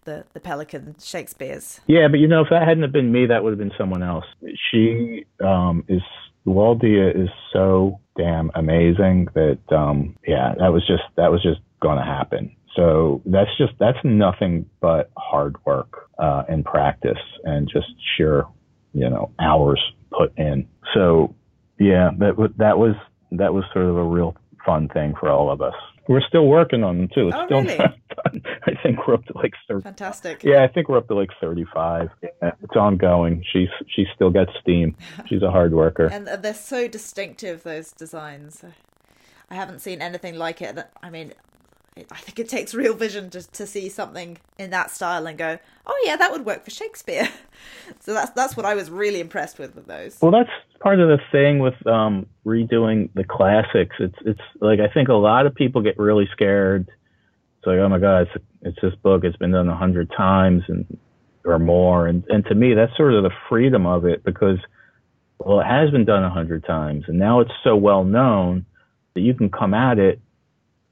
the 0.05 0.24
the 0.32 0.40
Pelican 0.40 0.96
Shakespeare's. 1.00 1.80
Yeah, 1.86 2.09
but 2.09 2.20
you 2.20 2.28
know, 2.28 2.42
if 2.42 2.48
that 2.50 2.66
hadn't 2.66 2.82
have 2.82 2.92
been 2.92 3.12
me, 3.12 3.26
that 3.26 3.42
would 3.42 3.50
have 3.50 3.59
been 3.59 3.72
someone 3.76 4.02
else. 4.02 4.24
She 4.70 5.26
um, 5.40 5.84
is 5.88 6.02
Waldia 6.47 7.11
is 7.14 7.30
so 7.53 8.01
damn 8.16 8.51
amazing 8.55 9.28
that 9.34 9.59
um 9.70 10.16
yeah, 10.26 10.55
that 10.59 10.72
was 10.72 10.86
just 10.86 11.03
that 11.16 11.30
was 11.30 11.42
just 11.42 11.61
gonna 11.80 12.05
happen. 12.05 12.55
So 12.76 13.22
that's 13.26 13.51
just 13.57 13.72
that's 13.78 13.99
nothing 14.05 14.66
but 14.80 15.11
hard 15.16 15.57
work 15.64 16.11
uh, 16.18 16.42
and 16.49 16.64
practice 16.64 17.18
and 17.45 17.68
just 17.72 17.86
sheer 18.16 18.45
you 18.92 19.09
know 19.09 19.30
hours 19.38 19.80
put 20.11 20.36
in. 20.38 20.66
So 20.92 21.34
yeah, 21.78 22.11
that 22.18 22.53
that 22.59 22.78
was 22.78 22.95
that 23.32 23.55
was 23.55 23.64
sort 23.72 23.86
of 23.86 23.97
a 23.97 24.05
real 24.05 24.36
fun 24.64 24.88
thing 24.88 25.14
for 25.18 25.30
all 25.30 25.51
of 25.51 25.62
us. 25.62 25.74
We're 26.09 26.20
still 26.28 26.46
working 26.46 26.84
on 26.84 26.98
them 26.98 27.09
too. 27.14 27.28
It's 27.28 27.36
Oh, 27.36 27.46
still 27.46 27.62
really? 27.62 27.78
not 27.78 27.94
done. 28.24 28.42
I 28.66 28.72
think 28.82 29.07
we're 29.07 29.14
up 29.14 29.24
to 29.26 29.32
like 29.38 29.52
30. 29.68 29.82
Fantastic. 29.82 30.44
Yeah, 30.44 30.62
I 30.62 30.68
think 30.68 30.88
we're 30.88 30.98
up 30.98 31.09
to 31.09 31.14
like 31.14 31.30
35. 31.40 32.11
Yeah, 32.22 32.28
It's 32.62 32.76
ongoing. 32.76 33.42
She's 33.52 33.68
she 33.94 34.07
still 34.14 34.30
gets 34.30 34.50
steam. 34.61 34.96
She's 35.26 35.42
a 35.42 35.50
hard 35.50 35.72
worker. 35.72 36.07
And 36.07 36.28
uh, 36.28 36.36
they're 36.36 36.55
so 36.55 36.88
distinctive, 36.88 37.62
those 37.62 37.92
designs. 37.92 38.64
I 39.50 39.55
haven't 39.55 39.80
seen 39.80 40.00
anything 40.02 40.36
like 40.36 40.61
it. 40.62 40.78
I 41.02 41.11
mean, 41.11 41.32
I 41.97 42.16
think 42.16 42.40
it 42.40 42.49
takes 42.49 42.74
real 42.74 42.95
vision 42.95 43.30
to 43.30 43.42
to 43.53 43.68
see 43.68 43.88
something 43.88 44.38
in 44.59 44.70
that 44.70 44.90
style 44.90 45.28
and 45.28 45.38
go, 45.38 45.61
"Oh 45.86 46.03
yeah, 46.05 46.16
that 46.16 46.32
would 46.32 46.45
work 46.45 46.64
for 46.64 46.70
Shakespeare." 46.70 47.28
so 48.01 48.12
that's 48.12 48.32
that's 48.32 48.57
what 48.57 48.66
I 48.66 48.74
was 48.74 48.90
really 48.90 49.20
impressed 49.20 49.61
with 49.61 49.76
with 49.76 49.86
those. 49.86 50.20
Well, 50.20 50.32
that's 50.32 50.51
part 50.80 50.99
of 50.99 51.07
the 51.07 51.18
thing 51.30 51.61
with 51.61 51.86
um, 51.86 52.26
redoing 52.45 53.11
the 53.14 53.22
classics. 53.22 53.95
It's 54.01 54.18
it's 54.24 54.40
like 54.61 54.80
I 54.80 54.88
think 54.92 55.09
a 55.09 55.14
lot 55.14 55.47
of 55.47 55.55
people 55.55 55.82
get 55.82 55.97
really 55.97 56.28
scared. 56.32 56.88
It's 57.59 57.66
like, 57.66 57.78
oh 57.78 57.88
my 57.88 58.01
god, 58.01 58.22
it's 58.22 58.45
it's 58.62 58.78
this 58.82 58.95
book. 58.97 59.22
It's 59.22 59.36
been 59.36 59.53
done 59.53 59.68
a 59.68 59.76
hundred 59.76 60.11
times 60.16 60.64
and 60.66 60.99
or 61.45 61.61
more. 61.61 62.09
And 62.09 62.24
and 62.28 62.45
to 62.47 62.57
me, 62.57 62.74
that's 62.74 62.97
sort 62.97 63.14
of 63.14 63.22
the 63.22 63.30
freedom 63.49 63.86
of 63.86 64.05
it 64.05 64.24
because 64.24 64.59
well, 65.38 65.61
it 65.61 65.66
has 65.66 65.92
been 65.92 66.05
done 66.05 66.24
a 66.24 66.30
hundred 66.30 66.64
times, 66.64 67.05
and 67.07 67.20
now 67.20 67.38
it's 67.38 67.55
so 67.62 67.76
well 67.76 68.03
known 68.03 68.66
that 69.14 69.20
you 69.20 69.32
can 69.32 69.49
come 69.49 69.74
at 69.74 70.01
it 70.01 70.20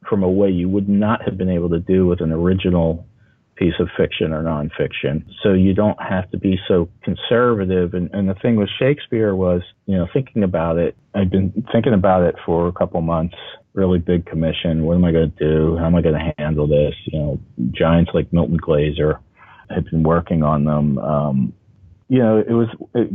from 0.09 0.23
a 0.23 0.31
way 0.31 0.51
you 0.51 0.69
would 0.69 0.89
not 0.89 1.23
have 1.23 1.37
been 1.37 1.51
able 1.51 1.71
to 1.71 1.81
do 1.81 2.07
with 2.07 2.21
an 2.21 2.33
original 2.33 3.07
piece 3.57 3.75
of 3.79 3.89
fiction 3.97 4.33
or 4.33 4.43
nonfiction. 4.43 5.25
So 5.43 5.53
you 5.53 5.75
don't 5.75 6.01
have 6.03 6.31
to 6.31 6.39
be 6.39 6.59
so 6.67 6.89
conservative. 7.03 7.95
And, 7.95 8.11
and 8.13 8.29
the 8.29 8.35
thing 8.35 8.57
with 8.57 8.69
Shakespeare 8.79 9.35
was, 9.35 9.63
you 9.87 9.97
know, 9.97 10.07
thinking 10.13 10.43
about 10.43 10.79
it, 10.79 10.97
I've 11.15 11.31
been 11.31 11.65
thinking 11.73 11.93
about 11.93 12.23
it 12.23 12.35
for 12.45 12.67
a 12.67 12.73
couple 12.73 13.01
months, 13.03 13.37
really 13.75 13.99
big 13.99 14.27
commission. 14.27 14.85
What 14.85 14.97
am 14.97 15.05
I 15.05 15.13
going 15.13 15.31
to 15.31 15.39
do? 15.39 15.77
How 15.77 15.87
am 15.87 15.95
I 15.95 16.03
going 16.03 16.15
to 16.15 16.33
handle 16.39 16.67
this? 16.67 16.95
You 17.05 17.19
know, 17.19 17.41
giants 17.71 18.11
like 18.15 18.33
Milton 18.33 18.57
Glaser 18.57 19.21
had 19.71 19.85
been 19.85 20.03
working 20.03 20.43
on 20.43 20.65
them. 20.65 20.99
Um, 20.99 21.53
you 22.13 22.19
know, 22.19 22.37
it 22.37 22.53
was 22.53 22.69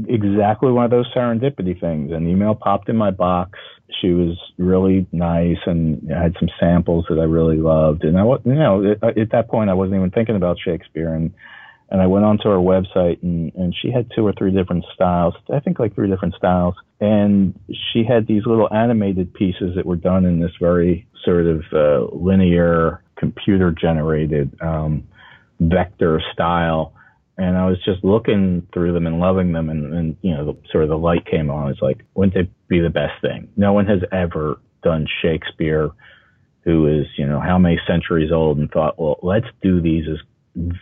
exactly 0.08 0.72
one 0.72 0.84
of 0.84 0.90
those 0.90 1.06
serendipity 1.14 1.80
things. 1.80 2.12
An 2.12 2.28
email 2.28 2.56
popped 2.56 2.90
in 2.90 2.98
my 2.98 3.12
box. 3.12 3.60
She 4.02 4.10
was 4.10 4.36
really 4.58 5.06
nice 5.12 5.60
and 5.68 6.12
I 6.12 6.24
had 6.24 6.36
some 6.40 6.50
samples 6.60 7.06
that 7.08 7.20
I 7.20 7.26
really 7.26 7.58
loved. 7.58 8.04
And 8.04 8.18
I, 8.18 8.24
you 8.24 8.56
know, 8.56 8.96
at 9.04 9.30
that 9.34 9.50
point, 9.50 9.70
I 9.70 9.76
wasn't 9.76 9.98
even 9.98 10.10
thinking 10.10 10.36
about 10.36 10.58
Shakespeare. 10.60 11.14
And, 11.14 11.32
and 11.92 12.02
I 12.02 12.08
went 12.08 12.26
onto 12.26 12.50
her 12.50 12.58
website 12.58 13.22
and, 13.22 13.54
and 13.54 13.76
she 13.80 13.92
had 13.92 14.10
two 14.16 14.26
or 14.26 14.34
three 14.34 14.50
different 14.50 14.84
styles. 14.96 15.36
I 15.54 15.60
think 15.60 15.78
like 15.78 15.94
three 15.94 16.10
different 16.10 16.34
styles. 16.34 16.74
And 17.00 17.54
she 17.94 18.04
had 18.04 18.26
these 18.26 18.48
little 18.48 18.74
animated 18.74 19.32
pieces 19.32 19.76
that 19.76 19.86
were 19.86 19.96
done 19.96 20.26
in 20.26 20.40
this 20.40 20.54
very 20.60 21.08
sort 21.24 21.46
of 21.46 21.62
uh, 21.72 22.16
linear, 22.16 23.04
computer 23.16 23.72
generated 23.80 24.58
um, 24.60 25.08
vector 25.60 26.20
style 26.34 26.96
and 27.38 27.56
I 27.56 27.66
was 27.68 27.78
just 27.86 28.04
looking 28.04 28.68
through 28.74 28.94
them 28.94 29.06
and 29.06 29.20
loving 29.20 29.54
them, 29.54 29.70
and, 29.70 29.94
and 29.94 30.18
you 30.22 30.34
know, 30.34 30.46
the, 30.46 30.70
sort 30.72 30.84
of 30.84 30.90
the 30.90 30.98
light 30.98 31.26
came 31.26 31.50
on. 31.50 31.72
It's 31.72 31.82
like, 31.82 32.02
wouldn't 32.16 32.36
it 32.36 32.50
be 32.68 32.80
the 32.80 32.90
best 32.90 33.22
thing? 33.22 33.48
No 33.56 33.74
one 33.74 33.86
has 33.86 34.00
ever 34.12 34.60
done 34.84 35.08
Shakespeare, 35.22 35.92
who 36.62 36.88
is 36.88 37.06
you 37.18 37.28
know 37.28 37.40
how 37.40 37.58
many 37.58 37.80
centuries 37.88 38.32
old, 38.32 38.58
and 38.58 38.70
thought, 38.72 39.00
well, 39.00 39.20
let's 39.22 39.48
do 39.62 39.82
these 39.82 40.06
as 40.12 40.18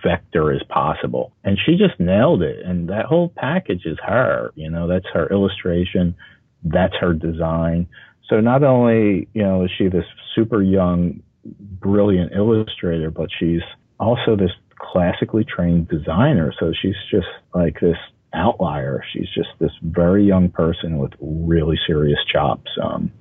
vector 0.04 0.54
as 0.54 0.62
possible. 0.70 1.34
And 1.44 1.58
she 1.64 1.76
just 1.76 2.00
nailed 2.00 2.42
it. 2.42 2.66
And 2.66 2.90
that 2.90 3.06
whole 3.06 3.34
package 3.36 3.86
is 3.86 3.98
her. 4.06 4.52
You 4.56 4.70
know, 4.70 4.88
that's 4.88 5.08
her 5.14 5.28
illustration, 5.28 6.16
that's 6.64 6.96
her 7.02 7.14
design. 7.14 7.88
So 8.30 8.40
not 8.40 8.64
only 8.64 9.28
you 9.34 9.44
know 9.44 9.66
is 9.66 9.72
she 9.78 9.90
this 9.90 10.06
super 10.34 10.64
young, 10.64 11.22
brilliant 11.44 12.32
illustrator, 12.34 13.12
but 13.12 13.30
she's 13.38 13.62
also 14.00 14.38
this 14.38 14.52
classically 14.80 15.44
trained 15.44 15.88
designer. 15.88 16.54
So 16.60 16.74
she's 16.80 16.96
just 17.10 17.28
like 17.54 17.80
this 17.80 17.98
outlier. 18.34 19.04
She's 19.14 19.30
just 19.34 19.50
this 19.60 19.72
very 19.82 20.26
young 20.26 20.50
person 20.50 20.98
with 20.98 21.14
really 21.20 21.80
serious 21.88 22.20
chops. 22.32 22.70
Um, 22.82 23.12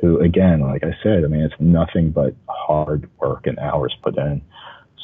who, 0.00 0.20
again, 0.20 0.60
like 0.60 0.84
I 0.84 0.92
said, 1.02 1.24
I 1.24 1.26
mean, 1.26 1.40
it's 1.40 1.54
nothing 1.58 2.10
but 2.10 2.34
hard 2.48 3.08
work 3.18 3.46
and 3.46 3.58
hours 3.58 3.96
put 4.02 4.16
in. 4.16 4.42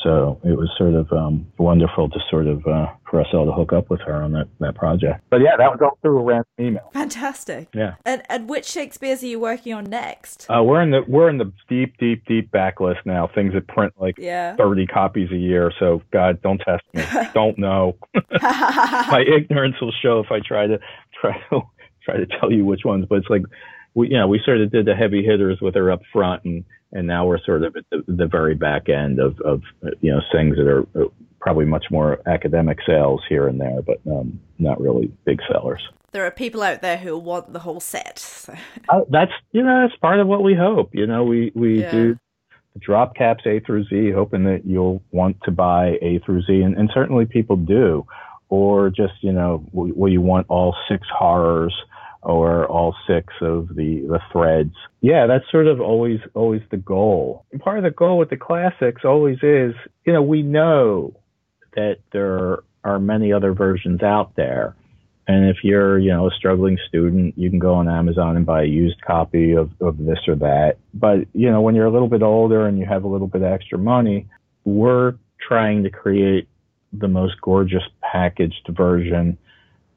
So 0.05 0.38
it 0.44 0.57
was 0.57 0.70
sort 0.78 0.94
of 0.94 1.11
um, 1.12 1.46
wonderful 1.59 2.09
to 2.11 2.18
sort 2.30 2.46
of 2.46 2.64
uh, 2.66 2.86
for 3.11 3.20
us 3.22 3.26
all 3.32 3.46
to 3.46 3.52
hook 3.52 3.72
up 3.72 3.88
with 3.90 4.00
her 4.02 4.22
on 4.22 4.32
that, 4.32 4.48
that 4.61 4.74
project. 4.74 5.22
But 5.30 5.40
yeah, 5.40 5.57
that 5.57 5.70
was 5.70 5.80
all 5.82 5.98
through 6.02 6.18
a 6.18 6.22
random 6.22 6.44
email. 6.61 6.90
Fantastic. 6.92 7.68
Yeah. 7.74 7.94
And 8.05 8.22
and 8.28 8.48
which 8.48 8.66
Shakespeare's 8.66 9.22
are 9.22 9.26
you 9.26 9.40
working 9.40 9.72
on 9.72 9.84
next? 9.84 10.46
Uh, 10.48 10.62
we're 10.62 10.82
in 10.82 10.90
the 10.90 11.00
we're 11.09 11.30
in 11.30 11.38
the 11.38 11.50
deep, 11.68 11.96
deep, 11.98 12.24
deep 12.26 12.50
backlist 12.52 12.98
now. 13.07 13.28
Things 13.34 13.55
that 13.55 13.66
print 13.66 13.94
like 13.98 14.16
Yeah. 14.18 14.55
thirty 14.57 14.86
copies 14.86 15.30
a 15.32 15.36
year. 15.36 15.72
So 15.80 16.02
God, 16.12 16.40
don't 16.42 16.59
test 16.59 16.82
me. 16.92 17.02
don't 17.34 17.59
know. 17.59 17.96
My 18.42 19.24
ignorance 19.26 19.76
will 19.80 19.92
show 20.02 20.20
if 20.20 20.30
I 20.30 20.40
try 20.46 20.66
to 20.66 20.78
try 21.20 21.36
to 21.50 21.62
try 22.05 22.16
to 22.18 22.26
tell 22.26 22.52
you 22.52 22.64
which 22.66 22.84
ones. 22.84 23.07
But 23.09 23.18
it's 23.20 23.30
like 23.30 23.42
we 23.94 24.09
you 24.11 24.18
know 24.18 24.28
we 24.28 24.40
sort 24.44 24.61
of 24.61 24.70
did 24.70 24.84
the 24.86 24.94
heavy 24.94 25.24
hitters 25.24 25.61
with 25.62 25.74
her 25.76 25.90
up 25.90 26.02
front, 26.12 26.44
and 26.44 26.64
and 26.95 27.07
now 27.07 27.26
we're 27.26 27.38
sort 27.45 27.62
of 27.64 27.76
at 27.76 27.84
the, 27.90 28.03
the 28.07 28.26
very 28.26 28.55
back 28.55 28.88
end 28.88 29.18
of 29.20 29.38
of 29.40 29.62
you 30.01 30.11
know 30.12 30.20
things 30.32 30.57
that 30.57 30.66
are 30.66 30.82
uh, 30.95 31.09
probably 31.40 31.66
much 31.66 31.84
more 31.90 32.20
academic 32.26 32.78
sales 32.86 33.20
here 33.28 33.47
and 33.49 33.61
there, 33.61 33.82
but 33.82 34.01
um, 34.11 34.40
not 34.59 34.80
really 34.80 35.12
big 35.26 35.40
sellers. 35.53 35.82
there 36.12 36.24
are 36.24 36.30
people 36.30 36.62
out 36.62 36.80
there 36.80 36.97
who 36.97 37.18
want 37.18 37.53
the 37.53 37.59
whole 37.59 37.80
set. 37.80 38.18
So. 38.18 38.55
Uh, 38.88 39.01
that's 39.11 39.32
you 39.53 39.62
know 39.62 39.82
that's 39.86 39.99
part 40.01 40.20
of 40.20 40.26
what 40.26 40.42
we 40.42 40.55
hope. 40.55 40.90
You 40.95 41.07
know 41.07 41.24
we 41.24 41.53
we 41.55 41.82
Yeah. 41.82 41.90
do 41.90 42.18
drop 42.78 43.14
caps 43.14 43.45
A 43.47 43.61
through 43.61 43.84
Z, 43.84 44.11
hoping 44.12 44.45
that 44.45 44.62
you'll 44.66 45.01
want 45.12 45.36
to 45.45 45.51
buy 45.51 45.97
A 46.03 46.18
through 46.24 46.42
Z, 46.42 46.61
and, 46.62 46.76
and 46.76 46.90
certainly 46.92 47.24
people 47.26 47.57
do. 47.57 48.07
Or 48.51 48.90
just 48.90 49.14
you 49.22 49.32
know, 49.32 49.64
will, 49.72 49.90
will 49.95 50.12
you 50.12 50.20
want 50.20 50.47
all 50.49 50.74
six 50.88 51.07
horrors 51.18 51.74
or 52.25 52.66
all 52.66 52.95
six 53.07 53.33
of 53.41 53.68
the 53.68 54.05
the 54.09 54.20
threads? 54.33 54.75
Yeah, 55.01 55.27
that's 55.27 55.45
sort 55.51 55.66
of 55.66 55.81
always 55.81 56.20
always 56.35 56.62
the 56.70 56.77
goal. 56.77 57.45
And 57.53 57.61
part 57.61 57.79
of 57.79 57.85
the 57.85 57.91
goal 57.91 58.18
with 58.18 58.31
the 58.31 58.37
classics 58.37 59.03
always 59.05 59.39
is, 59.43 59.75
you 60.05 60.12
know, 60.12 60.22
we 60.22 60.43
know 60.43 61.14
that 61.75 61.99
there 62.12 62.61
are 62.85 62.99
many 62.99 63.33
other 63.33 63.53
versions 63.53 64.03
out 64.03 64.37
there. 64.37 64.75
And 65.27 65.49
if 65.49 65.59
you're, 65.62 65.99
you 65.99 66.11
know, 66.11 66.27
a 66.29 66.31
struggling 66.37 66.79
student, 66.87 67.39
you 67.39 67.49
can 67.49 67.59
go 67.59 67.75
on 67.75 67.89
Amazon 67.89 68.37
and 68.37 68.45
buy 68.45 68.62
a 68.62 68.66
used 68.66 69.01
copy 69.01 69.53
of, 69.53 69.70
of 69.81 69.97
this 69.97 70.18
or 70.29 70.35
that. 70.37 70.77
But, 70.93 71.27
you 71.33 71.51
know, 71.51 71.62
when 71.62 71.75
you're 71.75 71.87
a 71.87 71.91
little 71.91 72.09
bit 72.09 72.22
older 72.22 72.66
and 72.66 72.79
you 72.79 72.85
have 72.85 73.05
a 73.05 73.09
little 73.09 73.27
bit 73.27 73.43
extra 73.43 73.79
money, 73.79 74.27
we're 74.64 75.14
trying 75.41 75.83
to 75.85 75.91
create 75.91 76.47
the 76.93 77.09
most 77.09 77.41
gorgeous 77.41 77.83
packaged 78.03 78.68
version 78.68 79.39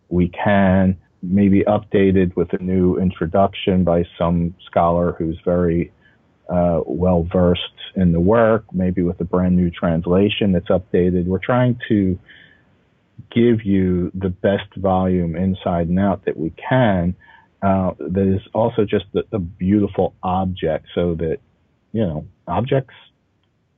we 0.10 0.30
can, 0.30 0.98
maybe 1.22 1.64
updated 1.64 2.36
with 2.36 2.54
a 2.54 2.62
new 2.62 2.98
introduction 2.98 3.84
by 3.84 4.06
some 4.18 4.56
scholar 4.66 5.14
who's 5.14 5.40
very 5.44 5.92
uh, 6.50 6.82
well 6.86 7.28
versed 7.32 7.62
in 7.96 8.12
the 8.12 8.20
work, 8.20 8.66
maybe 8.72 9.02
with 9.02 9.20
a 9.20 9.24
brand 9.24 9.56
new 9.56 9.70
translation 9.70 10.52
that's 10.52 10.70
updated. 10.70 11.26
We're 11.26 11.40
trying 11.40 11.80
to 11.90 12.18
give 13.32 13.66
you 13.66 14.12
the 14.14 14.30
best 14.30 14.74
volume 14.78 15.36
inside 15.36 15.88
and 15.88 16.00
out 16.00 16.26
that 16.26 16.38
we 16.38 16.52
can. 16.52 17.16
Uh, 17.62 17.92
that 18.00 18.36
is 18.36 18.42
also 18.54 18.86
just 18.86 19.06
a, 19.16 19.24
a 19.36 19.40
beautiful 19.40 20.14
object, 20.22 20.86
so 20.94 21.16
that 21.16 21.40
you 21.92 22.02
know 22.02 22.26
objects. 22.48 22.94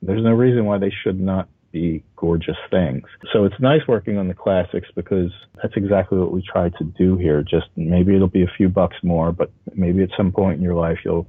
There's 0.02 0.22
no 0.22 0.32
reason 0.32 0.64
why 0.66 0.78
they 0.78 0.92
should 1.02 1.18
not 1.18 1.48
be 1.72 2.02
gorgeous 2.16 2.56
things. 2.70 3.04
So 3.32 3.44
it's 3.44 3.58
nice 3.60 3.82
working 3.86 4.18
on 4.18 4.28
the 4.28 4.34
classics 4.34 4.88
because 4.94 5.30
that's 5.62 5.74
exactly 5.76 6.18
what 6.18 6.32
we 6.32 6.42
try 6.42 6.68
to 6.70 6.84
do 6.84 7.16
here. 7.16 7.42
Just 7.42 7.66
maybe 7.76 8.14
it'll 8.14 8.28
be 8.28 8.42
a 8.42 8.52
few 8.56 8.68
bucks 8.68 8.96
more, 9.02 9.32
but 9.32 9.50
maybe 9.74 10.02
at 10.02 10.10
some 10.16 10.32
point 10.32 10.58
in 10.58 10.62
your 10.62 10.74
life 10.74 10.98
you'll 11.04 11.26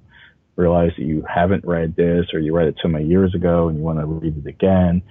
realize 0.56 0.92
that 0.98 1.04
you 1.04 1.24
haven't 1.32 1.66
read 1.66 1.96
this 1.96 2.28
or 2.34 2.40
you 2.40 2.56
read 2.56 2.68
it 2.68 2.76
so 2.82 2.88
many 2.88 3.06
years 3.06 3.34
ago 3.34 3.68
and 3.68 3.78
you 3.78 3.84
want 3.84 4.00
to 4.00 4.06
read 4.06 4.38
it 4.38 4.48
again. 4.48 5.02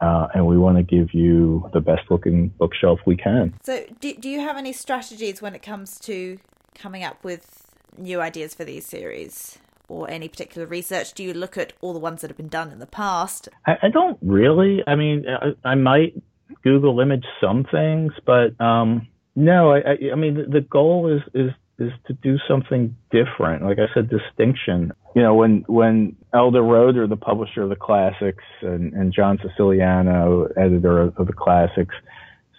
Uh, 0.00 0.28
and 0.32 0.46
we 0.46 0.56
want 0.56 0.76
to 0.76 0.82
give 0.82 1.12
you 1.12 1.68
the 1.72 1.80
best 1.80 2.02
looking 2.08 2.48
bookshelf 2.58 3.00
we 3.04 3.16
can. 3.16 3.52
So, 3.64 3.84
do, 4.00 4.14
do 4.14 4.28
you 4.28 4.38
have 4.40 4.56
any 4.56 4.72
strategies 4.72 5.42
when 5.42 5.56
it 5.56 5.62
comes 5.62 5.98
to 6.00 6.38
coming 6.74 7.02
up 7.02 7.24
with 7.24 7.74
new 7.96 8.20
ideas 8.20 8.54
for 8.54 8.64
these 8.64 8.86
series? 8.86 9.58
Or 9.88 10.08
any 10.10 10.28
particular 10.28 10.66
research? 10.66 11.14
Do 11.14 11.24
you 11.24 11.32
look 11.32 11.56
at 11.56 11.72
all 11.80 11.94
the 11.94 11.98
ones 11.98 12.20
that 12.20 12.28
have 12.28 12.36
been 12.36 12.48
done 12.48 12.70
in 12.70 12.78
the 12.78 12.86
past? 12.86 13.48
I, 13.66 13.72
I 13.84 13.88
don't 13.88 14.18
really. 14.20 14.82
I 14.86 14.94
mean, 14.94 15.24
I, 15.26 15.70
I 15.70 15.74
might 15.76 16.14
Google 16.62 17.00
image 17.00 17.24
some 17.40 17.64
things, 17.70 18.12
but 18.26 18.60
um, 18.60 19.08
no. 19.34 19.72
I, 19.72 20.10
I, 20.12 20.14
mean, 20.14 20.34
the, 20.34 20.60
the 20.60 20.60
goal 20.60 21.10
is 21.14 21.22
is 21.34 21.52
is 21.78 21.92
to 22.06 22.12
do 22.12 22.36
something 22.48 22.96
different. 23.10 23.64
Like 23.64 23.78
I 23.78 23.92
said, 23.94 24.10
distinction. 24.10 24.92
You 25.14 25.22
know, 25.22 25.34
when 25.34 25.64
when 25.68 26.16
Elda 26.34 26.60
Rotor, 26.60 27.06
the 27.06 27.16
publisher 27.16 27.62
of 27.62 27.70
the 27.70 27.76
classics, 27.76 28.44
and, 28.62 28.92
and 28.92 29.12
John 29.12 29.38
Siciliano, 29.42 30.48
editor 30.56 31.00
of, 31.00 31.16
of 31.16 31.26
the 31.28 31.32
classics, 31.32 31.94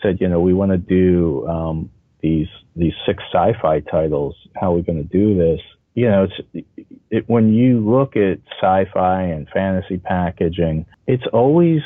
said, 0.01 0.17
you 0.19 0.27
know, 0.27 0.39
we 0.39 0.53
want 0.53 0.71
to 0.71 0.77
do 0.77 1.47
um, 1.47 1.89
these 2.21 2.47
these 2.75 2.93
six 3.05 3.21
sci-fi 3.31 3.81
titles. 3.81 4.35
How 4.55 4.71
are 4.71 4.75
we 4.75 4.81
going 4.81 4.97
to 4.97 5.09
do 5.09 5.37
this? 5.37 5.59
You 5.99 6.09
know, 6.09 6.27
it's 6.29 6.65
it, 7.09 7.27
when 7.27 7.53
you 7.53 7.81
look 7.81 8.15
at 8.15 8.39
sci-fi 8.61 9.23
and 9.23 9.49
fantasy 9.49 9.97
packaging, 9.97 10.85
it's 11.07 11.25
always 11.33 11.81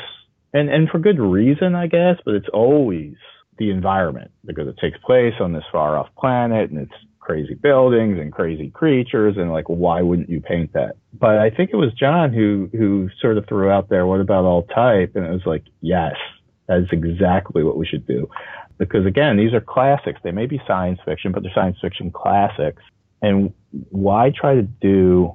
and 0.52 0.70
and 0.70 0.88
for 0.88 1.00
good 1.00 1.18
reason, 1.18 1.74
I 1.74 1.88
guess, 1.88 2.18
but 2.24 2.36
it's 2.36 2.48
always 2.52 3.14
the 3.58 3.70
environment 3.70 4.30
because 4.44 4.68
it 4.68 4.76
takes 4.80 4.98
place 4.98 5.34
on 5.40 5.52
this 5.52 5.64
far 5.72 5.98
off 5.98 6.08
planet 6.16 6.70
and 6.70 6.78
it's 6.78 6.94
crazy 7.18 7.54
buildings 7.54 8.20
and 8.20 8.32
crazy 8.32 8.70
creatures 8.70 9.36
and 9.36 9.50
like 9.50 9.68
why 9.68 10.00
wouldn't 10.00 10.30
you 10.30 10.40
paint 10.40 10.72
that? 10.74 10.96
But 11.12 11.38
i 11.38 11.50
think 11.50 11.70
it 11.72 11.76
was 11.76 11.92
john 11.94 12.32
who 12.32 12.68
who 12.72 13.08
sort 13.20 13.38
of 13.38 13.46
threw 13.46 13.70
out 13.70 13.88
there 13.88 14.06
what 14.06 14.20
about 14.20 14.44
all 14.44 14.62
type 14.64 15.16
and 15.16 15.24
it 15.24 15.30
was 15.30 15.46
like 15.46 15.64
yes 15.80 16.14
that's 16.66 16.92
exactly 16.92 17.62
what 17.62 17.76
we 17.76 17.86
should 17.86 18.06
do. 18.06 18.28
Because 18.78 19.06
again 19.06 19.36
these 19.36 19.54
are 19.54 19.60
classics. 19.60 20.20
They 20.22 20.32
may 20.32 20.46
be 20.46 20.60
science 20.66 21.00
fiction 21.04 21.32
but 21.32 21.42
they're 21.42 21.52
science 21.54 21.78
fiction 21.80 22.10
classics 22.10 22.82
and 23.24 23.52
why 23.90 24.30
try 24.30 24.54
to 24.54 24.62
do 24.62 25.34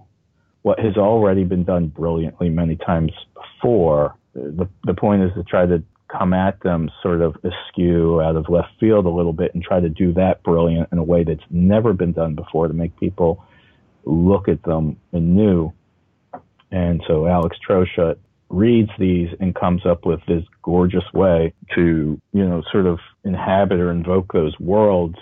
what 0.61 0.79
has 0.79 0.95
already 0.97 1.43
been 1.43 1.63
done 1.63 1.87
brilliantly 1.87 2.49
many 2.49 2.75
times 2.75 3.11
before 3.33 4.15
the 4.33 4.67
the 4.83 4.93
point 4.93 5.23
is 5.23 5.31
to 5.35 5.43
try 5.43 5.65
to 5.65 5.81
come 6.07 6.33
at 6.33 6.59
them 6.61 6.89
sort 7.03 7.21
of 7.21 7.35
askew 7.43 8.21
out 8.21 8.35
of 8.35 8.49
left 8.49 8.69
field 8.79 9.05
a 9.05 9.09
little 9.09 9.33
bit 9.33 9.53
and 9.53 9.63
try 9.63 9.79
to 9.79 9.89
do 9.89 10.11
that 10.13 10.41
brilliant 10.43 10.89
in 10.91 10.97
a 10.97 11.03
way 11.03 11.23
that's 11.23 11.43
never 11.49 11.93
been 11.93 12.11
done 12.11 12.35
before 12.35 12.67
to 12.67 12.73
make 12.73 12.97
people 12.99 13.43
look 14.05 14.47
at 14.47 14.61
them 14.63 14.97
anew. 15.11 15.71
And 16.71 17.03
so 17.07 17.27
Alex 17.27 17.57
Trochut 17.67 18.17
reads 18.49 18.89
these 18.97 19.29
and 19.39 19.55
comes 19.55 19.85
up 19.85 20.05
with 20.05 20.19
this 20.27 20.43
gorgeous 20.63 21.03
way 21.13 21.53
to, 21.75 22.19
you 22.33 22.45
know, 22.45 22.63
sort 22.71 22.85
of 22.85 22.99
inhabit 23.23 23.79
or 23.79 23.91
invoke 23.91 24.33
those 24.33 24.59
worlds 24.59 25.17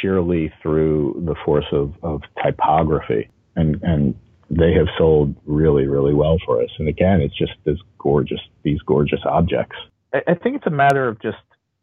sheerly 0.00 0.52
through 0.62 1.22
the 1.26 1.34
force 1.44 1.66
of, 1.72 1.92
of 2.02 2.22
typography. 2.42 3.28
And, 3.56 3.80
and 3.82 4.14
they 4.50 4.72
have 4.72 4.86
sold 4.96 5.34
really, 5.44 5.86
really 5.86 6.14
well 6.14 6.38
for 6.44 6.62
us. 6.62 6.70
And 6.78 6.88
again, 6.88 7.20
it's 7.20 7.36
just 7.36 7.52
this 7.64 7.78
gorgeous, 7.98 8.40
these 8.62 8.80
gorgeous 8.86 9.20
objects. 9.24 9.76
I 10.12 10.34
think 10.34 10.56
it's 10.56 10.66
a 10.66 10.70
matter 10.70 11.06
of 11.06 11.20
just, 11.20 11.36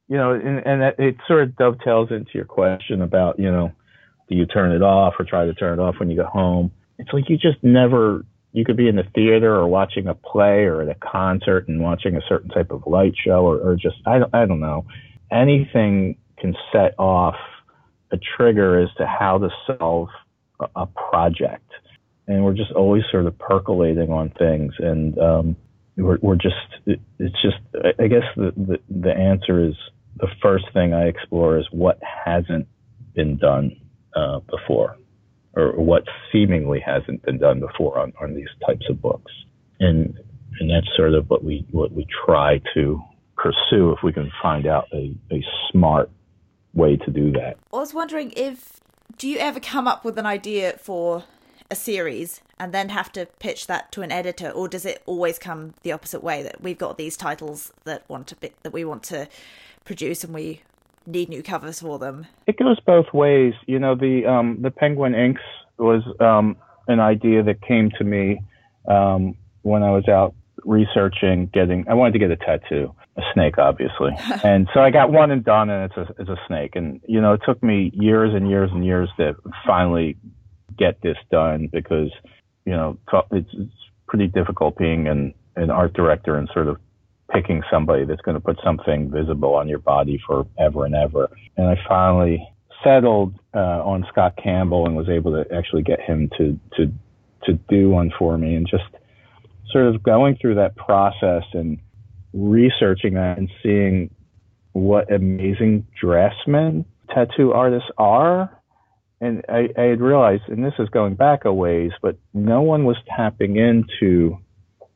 you 0.09 0.17
know, 0.17 0.33
and, 0.33 0.65
and 0.65 0.81
it 0.97 1.15
sort 1.27 1.43
of 1.43 1.55
dovetails 1.55 2.11
into 2.11 2.31
your 2.33 2.45
question 2.45 3.01
about, 3.01 3.39
you 3.39 3.51
know, 3.51 3.71
do 4.29 4.35
you 4.35 4.45
turn 4.45 4.71
it 4.71 4.81
off 4.81 5.13
or 5.19 5.25
try 5.25 5.45
to 5.45 5.53
turn 5.53 5.79
it 5.79 5.81
off 5.81 5.95
when 5.99 6.09
you 6.09 6.17
get 6.17 6.25
home? 6.25 6.71
It's 6.97 7.09
like 7.13 7.29
you 7.29 7.37
just 7.37 7.63
never, 7.63 8.25
you 8.53 8.65
could 8.65 8.77
be 8.77 8.87
in 8.87 8.95
the 8.95 9.03
theater 9.15 9.55
or 9.55 9.67
watching 9.67 10.07
a 10.07 10.13
play 10.13 10.63
or 10.63 10.81
at 10.81 10.89
a 10.89 10.95
concert 10.95 11.67
and 11.67 11.81
watching 11.81 12.15
a 12.15 12.21
certain 12.27 12.49
type 12.49 12.71
of 12.71 12.87
light 12.87 13.13
show 13.15 13.45
or, 13.45 13.59
or 13.59 13.75
just, 13.75 13.97
I 14.05 14.19
don't, 14.19 14.33
I 14.33 14.45
don't 14.45 14.59
know. 14.59 14.85
Anything 15.31 16.17
can 16.39 16.55
set 16.71 16.95
off 16.97 17.35
a 18.11 18.17
trigger 18.17 18.79
as 18.79 18.89
to 18.97 19.05
how 19.05 19.37
to 19.37 19.49
solve 19.65 20.09
a, 20.59 20.67
a 20.75 20.85
project. 20.87 21.69
And 22.27 22.43
we're 22.43 22.53
just 22.53 22.71
always 22.71 23.03
sort 23.11 23.25
of 23.25 23.37
percolating 23.37 24.11
on 24.11 24.29
things. 24.31 24.73
And, 24.79 25.17
um, 25.19 25.55
we're, 25.97 26.19
we're 26.21 26.35
just 26.35 26.55
it, 26.85 26.99
it's 27.19 27.35
just 27.41 27.57
I 27.99 28.07
guess 28.07 28.23
the, 28.35 28.53
the 28.55 28.79
the 28.89 29.11
answer 29.11 29.65
is 29.65 29.73
the 30.17 30.27
first 30.41 30.65
thing 30.73 30.93
I 30.93 31.07
explore 31.07 31.57
is 31.57 31.65
what 31.71 31.99
hasn't 32.01 32.67
been 33.13 33.37
done 33.37 33.75
uh, 34.15 34.39
before, 34.39 34.97
or 35.57 35.71
what 35.73 36.03
seemingly 36.31 36.79
hasn't 36.79 37.23
been 37.23 37.39
done 37.39 37.59
before 37.59 37.97
on, 37.97 38.13
on 38.21 38.35
these 38.35 38.49
types 38.65 38.85
of 38.89 39.01
books, 39.01 39.31
and 39.79 40.17
and 40.59 40.69
that's 40.69 40.87
sort 40.95 41.13
of 41.13 41.29
what 41.29 41.43
we 41.43 41.65
what 41.71 41.91
we 41.91 42.05
try 42.25 42.61
to 42.73 43.01
pursue 43.35 43.91
if 43.91 44.03
we 44.03 44.13
can 44.13 44.31
find 44.41 44.67
out 44.67 44.87
a, 44.93 45.15
a 45.31 45.43
smart 45.71 46.09
way 46.73 46.95
to 46.97 47.11
do 47.11 47.31
that. 47.31 47.57
I 47.73 47.77
was 47.77 47.93
wondering 47.93 48.31
if 48.35 48.79
do 49.17 49.27
you 49.27 49.39
ever 49.39 49.59
come 49.59 49.87
up 49.87 50.05
with 50.05 50.17
an 50.19 50.25
idea 50.25 50.73
for 50.73 51.23
a 51.69 51.75
series 51.75 52.41
and 52.59 52.73
then 52.73 52.89
have 52.89 53.11
to 53.11 53.25
pitch 53.39 53.67
that 53.67 53.91
to 53.91 54.01
an 54.01 54.11
editor 54.11 54.49
or 54.49 54.67
does 54.67 54.85
it 54.85 55.01
always 55.05 55.37
come 55.37 55.73
the 55.81 55.91
opposite 55.91 56.23
way 56.23 56.41
that 56.43 56.61
we've 56.61 56.77
got 56.77 56.97
these 56.97 57.17
titles 57.17 57.73
that 57.83 58.07
want 58.07 58.27
to 58.27 58.35
be, 58.35 58.51
that 58.63 58.71
we 58.71 58.85
want 58.85 59.03
to 59.03 59.27
produce 59.83 60.23
and 60.23 60.33
we 60.33 60.61
need 61.07 61.29
new 61.29 61.41
covers 61.41 61.79
for 61.79 61.97
them. 61.97 62.27
It 62.45 62.57
goes 62.57 62.79
both 62.81 63.11
ways. 63.13 63.53
You 63.65 63.79
know 63.79 63.95
the 63.95 64.25
um 64.25 64.59
the 64.61 64.71
penguin 64.71 65.15
inks 65.15 65.41
was 65.77 66.03
um 66.19 66.57
an 66.87 66.99
idea 66.99 67.43
that 67.43 67.61
came 67.61 67.91
to 67.97 68.03
me 68.03 68.39
um 68.87 69.35
when 69.61 69.83
i 69.83 69.91
was 69.91 70.07
out 70.07 70.33
researching 70.63 71.49
getting 71.53 71.85
i 71.89 71.93
wanted 71.93 72.13
to 72.13 72.19
get 72.19 72.31
a 72.31 72.37
tattoo 72.37 72.93
a 73.17 73.21
snake 73.33 73.57
obviously. 73.57 74.11
And 74.43 74.67
so 74.73 74.79
i 74.79 74.91
got 74.91 75.11
one 75.11 75.31
and 75.31 75.43
done 75.43 75.69
and 75.69 75.91
it's 75.91 75.97
a 75.97 76.21
it's 76.21 76.29
a 76.29 76.37
snake. 76.47 76.75
And 76.75 77.01
you 77.07 77.21
know 77.21 77.33
it 77.33 77.41
took 77.45 77.61
me 77.63 77.91
years 77.93 78.33
and 78.33 78.49
years 78.49 78.69
and 78.71 78.85
years 78.85 79.09
to 79.17 79.35
finally 79.65 80.17
get 80.77 81.01
this 81.01 81.17
done 81.31 81.69
because 81.71 82.11
you 82.65 82.73
know 82.73 82.97
it's, 83.31 83.49
it's 83.53 83.73
pretty 84.07 84.27
difficult 84.27 84.77
being 84.77 85.07
an 85.07 85.33
an 85.55 85.69
art 85.71 85.93
director 85.93 86.37
and 86.37 86.49
sort 86.53 86.67
of 86.67 86.77
picking 87.31 87.63
somebody 87.71 88.05
that's 88.05 88.21
going 88.21 88.35
to 88.35 88.41
put 88.41 88.57
something 88.63 89.11
visible 89.11 89.53
on 89.53 89.67
your 89.67 89.79
body 89.79 90.19
forever 90.25 90.85
and 90.85 90.95
ever. 90.95 91.29
And 91.57 91.67
I 91.67 91.75
finally 91.87 92.47
settled 92.83 93.33
uh, 93.53 93.83
on 93.83 94.05
Scott 94.09 94.33
Campbell 94.41 94.85
and 94.85 94.95
was 94.95 95.09
able 95.09 95.31
to 95.31 95.53
actually 95.53 95.83
get 95.83 95.99
him 95.99 96.29
to 96.37 96.59
to 96.77 96.93
to 97.43 97.53
do 97.69 97.89
one 97.89 98.11
for 98.17 98.37
me 98.37 98.55
and 98.55 98.67
just 98.67 98.83
sort 99.71 99.85
of 99.87 100.01
going 100.03 100.37
through 100.41 100.55
that 100.55 100.75
process 100.75 101.43
and 101.53 101.77
researching 102.33 103.13
that 103.13 103.37
and 103.37 103.49
seeing 103.63 104.13
what 104.73 105.11
amazing 105.11 105.85
draftsmen 105.99 106.85
tattoo 107.09 107.51
artists 107.53 107.89
are 107.97 108.57
and 109.19 109.43
I, 109.49 109.69
I 109.77 109.83
had 109.83 109.99
realized, 109.99 110.43
and 110.47 110.63
this 110.63 110.75
is 110.77 110.89
going 110.89 111.15
back 111.15 111.45
a 111.45 111.53
ways, 111.53 111.91
but 112.01 112.17
no 112.33 112.61
one 112.61 112.85
was 112.85 112.97
tapping 113.15 113.55
into 113.55 114.37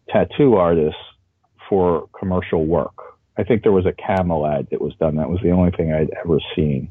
tattoo 0.09 0.55
artists 0.55 0.99
for 1.71 2.07
commercial 2.19 2.65
work. 2.67 2.93
I 3.37 3.43
think 3.43 3.63
there 3.63 3.71
was 3.71 3.85
a 3.87 3.93
camel 3.93 4.45
ad 4.45 4.67
that 4.69 4.81
was 4.81 4.93
done. 4.99 5.15
That 5.15 5.29
was 5.29 5.39
the 5.41 5.51
only 5.51 5.71
thing 5.71 5.91
I'd 5.91 6.11
ever 6.23 6.37
seen. 6.55 6.89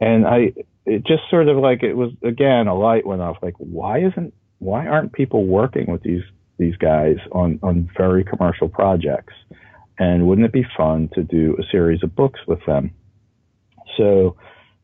And 0.00 0.26
I, 0.26 0.52
it 0.86 1.04
just 1.04 1.28
sort 1.28 1.48
of 1.48 1.56
like, 1.58 1.82
it 1.82 1.94
was, 1.94 2.12
again, 2.22 2.68
a 2.68 2.74
light 2.74 3.04
went 3.06 3.20
off. 3.20 3.36
Like, 3.42 3.54
why 3.58 3.98
isn't, 3.98 4.32
why 4.58 4.86
aren't 4.86 5.12
people 5.12 5.44
working 5.44 5.90
with 5.90 6.02
these, 6.02 6.22
these 6.56 6.76
guys 6.76 7.16
on, 7.32 7.58
on 7.62 7.90
very 7.96 8.24
commercial 8.24 8.68
projects? 8.68 9.34
And 9.98 10.26
wouldn't 10.26 10.46
it 10.46 10.52
be 10.52 10.66
fun 10.76 11.10
to 11.14 11.22
do 11.22 11.56
a 11.58 11.64
series 11.70 12.02
of 12.02 12.16
books 12.16 12.40
with 12.46 12.64
them? 12.64 12.92
So, 13.98 14.36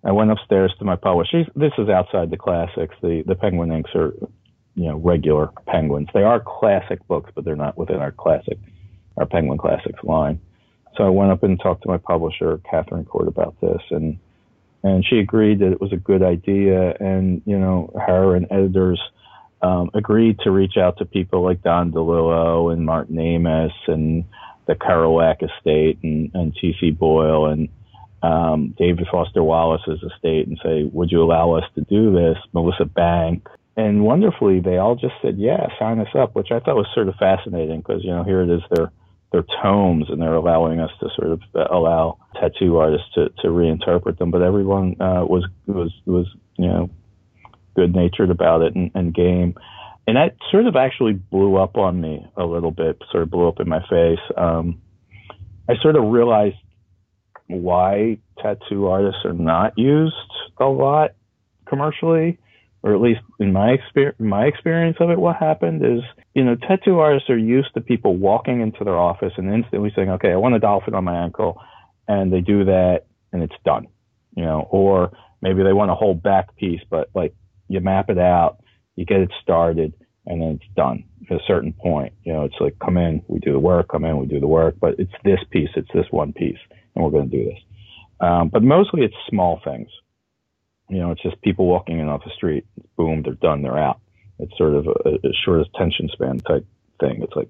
I 0.04 0.12
went 0.12 0.30
upstairs 0.30 0.72
to 0.78 0.84
my 0.84 0.94
publisher. 0.94 1.44
This 1.56 1.72
is 1.76 1.88
outside 1.88 2.30
the 2.30 2.36
classics. 2.36 2.94
The 3.02 3.24
the 3.26 3.34
Penguin 3.34 3.72
Inks 3.72 3.90
are, 3.96 4.14
you 4.76 4.86
know, 4.88 4.96
regular 4.96 5.50
Penguins. 5.66 6.08
They 6.14 6.22
are 6.22 6.38
classic 6.38 7.04
books, 7.08 7.32
but 7.34 7.44
they're 7.44 7.56
not 7.56 7.76
within 7.76 7.96
our 7.96 8.12
classic, 8.12 8.58
our 9.18 9.26
Penguin 9.26 9.58
Classics 9.58 10.02
line. 10.02 10.40
So 10.96 11.04
I 11.04 11.10
went 11.10 11.30
up 11.30 11.42
and 11.42 11.60
talked 11.60 11.82
to 11.82 11.88
my 11.88 11.98
publisher, 11.98 12.58
Kathryn 12.70 13.06
Court, 13.06 13.28
about 13.28 13.60
this, 13.60 13.82
and 13.90 14.18
and 14.82 15.04
she 15.04 15.18
agreed 15.18 15.58
that 15.58 15.72
it 15.72 15.80
was 15.80 15.92
a 15.92 15.96
good 15.96 16.22
idea. 16.22 16.94
And 16.98 17.42
you 17.44 17.58
know, 17.58 17.92
her 18.06 18.34
and 18.34 18.46
editors 18.50 19.00
um, 19.62 19.90
agreed 19.94 20.38
to 20.40 20.50
reach 20.50 20.76
out 20.76 20.98
to 20.98 21.04
people 21.04 21.42
like 21.42 21.62
Don 21.62 21.92
DeLillo 21.92 22.72
and 22.72 22.84
Martin 22.84 23.18
Amis 23.18 23.72
and 23.86 24.24
the 24.66 24.74
Kerouac 24.74 25.42
estate 25.42 25.98
and, 26.02 26.30
and 26.34 26.54
T.C. 26.54 26.90
Boyle 26.90 27.46
and 27.46 27.68
um, 28.22 28.74
David 28.76 29.06
Foster 29.10 29.42
Wallace's 29.42 30.02
estate 30.02 30.46
and 30.46 30.60
say, 30.62 30.84
would 30.92 31.10
you 31.10 31.22
allow 31.22 31.52
us 31.52 31.64
to 31.74 31.80
do 31.82 32.12
this? 32.12 32.36
Melissa 32.52 32.84
Bank. 32.84 33.48
And 33.76 34.04
wonderfully, 34.04 34.60
they 34.60 34.76
all 34.76 34.96
just 34.96 35.14
said, 35.22 35.38
yeah, 35.38 35.68
sign 35.78 36.00
us 36.00 36.08
up, 36.14 36.34
which 36.34 36.50
I 36.50 36.58
thought 36.58 36.76
was 36.76 36.88
sort 36.94 37.08
of 37.08 37.14
fascinating 37.14 37.78
because, 37.78 38.04
you 38.04 38.10
know, 38.10 38.24
here 38.24 38.42
it 38.42 38.50
is, 38.50 38.60
they're, 38.70 38.90
they're 39.32 39.44
tomes 39.62 40.06
and 40.08 40.20
they're 40.20 40.34
allowing 40.34 40.80
us 40.80 40.90
to 41.00 41.08
sort 41.16 41.32
of 41.32 41.42
allow 41.70 42.18
tattoo 42.40 42.78
artists 42.78 43.08
to, 43.14 43.28
to 43.40 43.48
reinterpret 43.48 44.18
them. 44.18 44.30
But 44.30 44.42
everyone, 44.42 44.96
uh, 45.00 45.24
was, 45.24 45.46
was, 45.66 45.92
was, 46.06 46.26
you 46.56 46.66
know, 46.66 46.90
good 47.76 47.94
natured 47.94 48.30
about 48.30 48.62
it 48.62 48.74
and, 48.74 48.90
and 48.94 49.14
game. 49.14 49.54
And 50.06 50.16
that 50.16 50.36
sort 50.50 50.66
of 50.66 50.74
actually 50.74 51.12
blew 51.12 51.56
up 51.56 51.76
on 51.76 52.00
me 52.00 52.26
a 52.36 52.44
little 52.44 52.70
bit, 52.70 53.02
sort 53.10 53.22
of 53.22 53.30
blew 53.30 53.46
up 53.46 53.60
in 53.60 53.68
my 53.68 53.80
face. 53.90 54.18
Um, 54.36 54.80
I 55.68 55.74
sort 55.82 55.96
of 55.96 56.04
realized 56.04 56.56
why 57.46 58.18
tattoo 58.42 58.86
artists 58.86 59.20
are 59.24 59.34
not 59.34 59.76
used 59.76 60.14
a 60.58 60.64
lot 60.64 61.10
commercially, 61.66 62.38
or 62.82 62.94
at 62.94 63.00
least 63.00 63.20
in 63.40 63.52
my 63.52 63.70
experience, 63.70 64.16
my 64.18 64.44
experience 64.44 64.96
of 65.00 65.10
it, 65.10 65.18
what 65.18 65.36
happened 65.36 65.84
is, 65.84 66.00
you 66.34 66.44
know, 66.44 66.54
tattoo 66.54 67.00
artists 67.00 67.28
are 67.28 67.38
used 67.38 67.74
to 67.74 67.80
people 67.80 68.16
walking 68.16 68.60
into 68.60 68.84
their 68.84 68.96
office 68.96 69.32
and 69.36 69.52
instantly 69.52 69.92
saying, 69.96 70.10
okay, 70.10 70.30
I 70.30 70.36
want 70.36 70.54
a 70.54 70.60
dolphin 70.60 70.94
on 70.94 71.04
my 71.04 71.24
ankle. 71.24 71.60
And 72.06 72.32
they 72.32 72.40
do 72.40 72.64
that 72.64 73.00
and 73.32 73.42
it's 73.42 73.54
done, 73.64 73.88
you 74.36 74.44
know, 74.44 74.66
or 74.70 75.12
maybe 75.42 75.62
they 75.62 75.72
want 75.72 75.90
a 75.90 75.94
whole 75.94 76.14
back 76.14 76.56
piece, 76.56 76.80
but 76.88 77.10
like 77.14 77.34
you 77.68 77.80
map 77.80 78.08
it 78.08 78.18
out, 78.18 78.58
you 78.96 79.04
get 79.04 79.20
it 79.20 79.30
started 79.42 79.92
and 80.26 80.40
then 80.40 80.48
it's 80.60 80.74
done 80.76 81.04
at 81.30 81.36
a 81.36 81.44
certain 81.46 81.72
point. 81.72 82.12
You 82.24 82.32
know, 82.32 82.44
it's 82.44 82.54
like, 82.60 82.78
come 82.78 82.96
in, 82.96 83.22
we 83.28 83.40
do 83.40 83.52
the 83.52 83.58
work, 83.58 83.88
come 83.88 84.04
in, 84.04 84.18
we 84.18 84.26
do 84.26 84.40
the 84.40 84.46
work, 84.46 84.76
but 84.80 84.94
it's 84.98 85.12
this 85.24 85.40
piece, 85.50 85.70
it's 85.76 85.90
this 85.92 86.06
one 86.10 86.32
piece 86.32 86.58
and 86.94 87.04
we're 87.04 87.10
going 87.10 87.28
to 87.28 87.36
do 87.36 87.44
this. 87.44 87.58
Um, 88.20 88.48
but 88.48 88.62
mostly 88.62 89.02
it's 89.02 89.14
small 89.28 89.60
things. 89.64 89.88
You 90.88 90.98
know, 90.98 91.10
it's 91.10 91.22
just 91.22 91.40
people 91.42 91.66
walking 91.66 91.98
in 91.98 92.08
off 92.08 92.24
the 92.24 92.30
street. 92.30 92.64
Boom, 92.96 93.22
they're 93.22 93.34
done. 93.34 93.62
They're 93.62 93.78
out. 93.78 94.00
It's 94.38 94.56
sort 94.56 94.74
of 94.74 94.86
a, 94.86 95.26
a 95.26 95.32
short 95.44 95.60
attention 95.60 96.08
span 96.12 96.38
type 96.40 96.64
thing. 97.00 97.22
It's 97.22 97.34
like, 97.34 97.48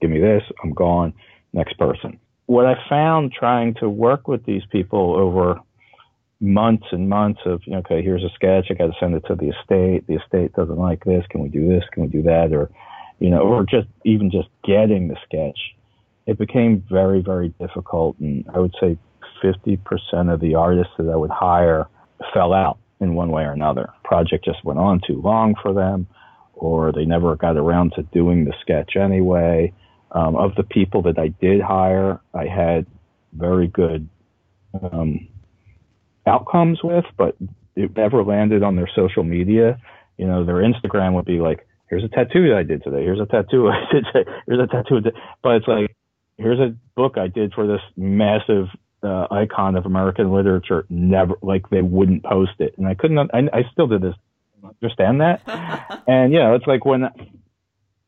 give 0.00 0.10
me 0.10 0.20
this, 0.20 0.42
I'm 0.62 0.72
gone. 0.72 1.14
Next 1.52 1.78
person. 1.78 2.18
What 2.46 2.66
I 2.66 2.74
found 2.88 3.32
trying 3.32 3.74
to 3.74 3.88
work 3.88 4.28
with 4.28 4.44
these 4.44 4.62
people 4.70 5.16
over 5.16 5.60
months 6.40 6.86
and 6.90 7.08
months 7.08 7.40
of, 7.46 7.62
okay, 7.70 8.02
here's 8.02 8.22
a 8.22 8.28
sketch. 8.34 8.66
I 8.70 8.74
got 8.74 8.86
to 8.86 8.92
send 9.00 9.14
it 9.14 9.24
to 9.28 9.34
the 9.34 9.50
estate. 9.50 10.06
The 10.06 10.16
estate 10.16 10.52
doesn't 10.52 10.76
like 10.76 11.04
this. 11.04 11.24
Can 11.30 11.40
we 11.40 11.48
do 11.48 11.68
this? 11.68 11.84
Can 11.92 12.02
we 12.02 12.08
do 12.08 12.22
that? 12.22 12.52
Or, 12.52 12.70
you 13.18 13.30
know, 13.30 13.40
or 13.40 13.64
just 13.64 13.88
even 14.04 14.30
just 14.30 14.48
getting 14.64 15.08
the 15.08 15.16
sketch. 15.24 15.58
It 16.26 16.38
became 16.38 16.84
very, 16.90 17.22
very 17.22 17.54
difficult. 17.60 18.18
And 18.18 18.44
I 18.52 18.58
would 18.58 18.74
say 18.80 18.98
50% 19.42 20.32
of 20.32 20.40
the 20.40 20.54
artists 20.54 20.92
that 20.98 21.08
I 21.08 21.16
would 21.16 21.30
hire 21.30 21.86
fell 22.32 22.52
out 22.52 22.78
in 23.00 23.14
one 23.14 23.30
way 23.30 23.44
or 23.44 23.52
another. 23.52 23.90
Project 24.04 24.44
just 24.44 24.64
went 24.64 24.78
on 24.78 25.00
too 25.06 25.20
long 25.20 25.54
for 25.62 25.72
them, 25.72 26.06
or 26.54 26.92
they 26.92 27.04
never 27.04 27.36
got 27.36 27.56
around 27.56 27.92
to 27.96 28.02
doing 28.02 28.44
the 28.44 28.54
sketch 28.60 28.96
anyway. 28.96 29.72
Um, 30.12 30.36
of 30.36 30.54
the 30.54 30.62
people 30.62 31.02
that 31.02 31.18
I 31.18 31.28
did 31.28 31.60
hire, 31.60 32.20
I 32.32 32.46
had 32.46 32.86
very 33.32 33.66
good 33.66 34.08
um, 34.80 35.28
outcomes 36.26 36.80
with, 36.82 37.04
but 37.18 37.36
it 37.76 37.96
never 37.96 38.22
landed 38.22 38.62
on 38.62 38.76
their 38.76 38.88
social 38.94 39.24
media. 39.24 39.78
You 40.16 40.26
know, 40.26 40.44
their 40.44 40.62
Instagram 40.62 41.14
would 41.14 41.24
be 41.24 41.40
like, 41.40 41.66
"Here's 41.88 42.04
a 42.04 42.08
tattoo 42.08 42.48
that 42.50 42.56
I 42.58 42.62
did 42.62 42.84
today. 42.84 43.02
Here's 43.02 43.20
a 43.20 43.26
tattoo 43.26 43.68
I 43.70 43.92
did. 43.92 44.06
Today. 44.12 44.30
Here's 44.46 44.60
a 44.60 44.66
tattoo." 44.66 45.00
But 45.42 45.56
it's 45.56 45.68
like, 45.68 45.96
"Here's 46.38 46.60
a 46.60 46.76
book 46.94 47.18
I 47.18 47.26
did 47.26 47.52
for 47.52 47.66
this 47.66 47.82
massive 47.96 48.68
uh, 49.04 49.26
icon 49.30 49.76
of 49.76 49.86
American 49.86 50.32
literature." 50.32 50.86
Never, 50.88 51.34
like, 51.42 51.68
they 51.70 51.82
wouldn't 51.82 52.24
post 52.24 52.52
it, 52.58 52.74
and 52.78 52.86
I 52.86 52.94
couldn't. 52.94 53.18
I, 53.32 53.38
I 53.52 53.62
still 53.72 53.86
did 53.86 54.02
this. 54.02 54.14
Understand 54.82 55.20
that? 55.20 56.02
and 56.08 56.32
you 56.32 56.38
know, 56.38 56.54
it's 56.54 56.66
like 56.66 56.84
when 56.84 57.08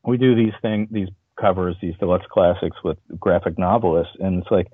we 0.04 0.16
do 0.16 0.34
these 0.34 0.54
things, 0.62 0.88
these 0.90 1.08
covers, 1.38 1.76
these 1.82 1.94
deluxe 1.98 2.26
classics 2.30 2.76
with 2.82 2.98
graphic 3.20 3.58
novelists, 3.58 4.14
and 4.18 4.40
it's 4.40 4.50
like 4.50 4.68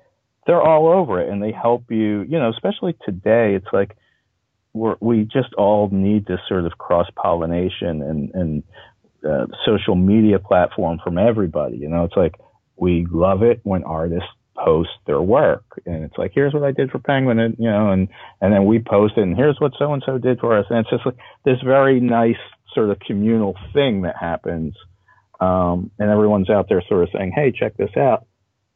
they're 0.45 0.61
all 0.61 0.87
over 0.87 1.21
it 1.21 1.29
and 1.29 1.41
they 1.41 1.51
help 1.51 1.89
you, 1.89 2.21
you 2.21 2.39
know, 2.39 2.49
especially 2.49 2.95
today. 3.05 3.55
It's 3.55 3.71
like 3.71 3.95
we're, 4.73 4.95
we 4.99 5.23
just 5.23 5.53
all 5.57 5.89
need 5.91 6.25
this 6.25 6.39
sort 6.47 6.65
of 6.65 6.77
cross 6.77 7.07
pollination 7.15 8.01
and, 8.01 8.31
and 8.33 8.63
uh, 9.27 9.45
social 9.65 9.95
media 9.95 10.39
platform 10.39 10.99
from 11.03 11.17
everybody. 11.17 11.77
You 11.77 11.89
know, 11.89 12.03
it's 12.03 12.17
like 12.17 12.35
we 12.75 13.05
love 13.09 13.43
it 13.43 13.61
when 13.63 13.83
artists 13.83 14.29
post 14.55 14.89
their 15.07 15.21
work 15.21 15.63
and 15.85 16.03
it's 16.03 16.17
like 16.17 16.31
here's 16.33 16.53
what 16.53 16.63
I 16.63 16.71
did 16.71 16.91
for 16.91 16.99
Penguin 16.99 17.39
and 17.39 17.55
you 17.57 17.69
know 17.69 17.91
and 17.91 18.07
and 18.41 18.53
then 18.53 18.65
we 18.65 18.79
post 18.79 19.15
it 19.17 19.21
and 19.21 19.35
here's 19.35 19.59
what 19.59 19.73
so 19.79 19.93
and 19.93 20.03
so 20.05 20.17
did 20.17 20.39
for 20.39 20.57
us 20.57 20.65
and 20.69 20.79
it's 20.79 20.89
just 20.89 21.05
like 21.05 21.17
this 21.43 21.57
very 21.65 21.99
nice 21.99 22.37
sort 22.73 22.89
of 22.89 22.99
communal 22.99 23.55
thing 23.73 24.03
that 24.03 24.15
happens 24.19 24.75
um, 25.39 25.91
and 25.97 26.09
everyone's 26.09 26.49
out 26.49 26.67
there 26.69 26.83
sort 26.87 27.03
of 27.03 27.09
saying 27.13 27.31
hey 27.35 27.51
check 27.51 27.75
this 27.77 27.95
out 27.97 28.27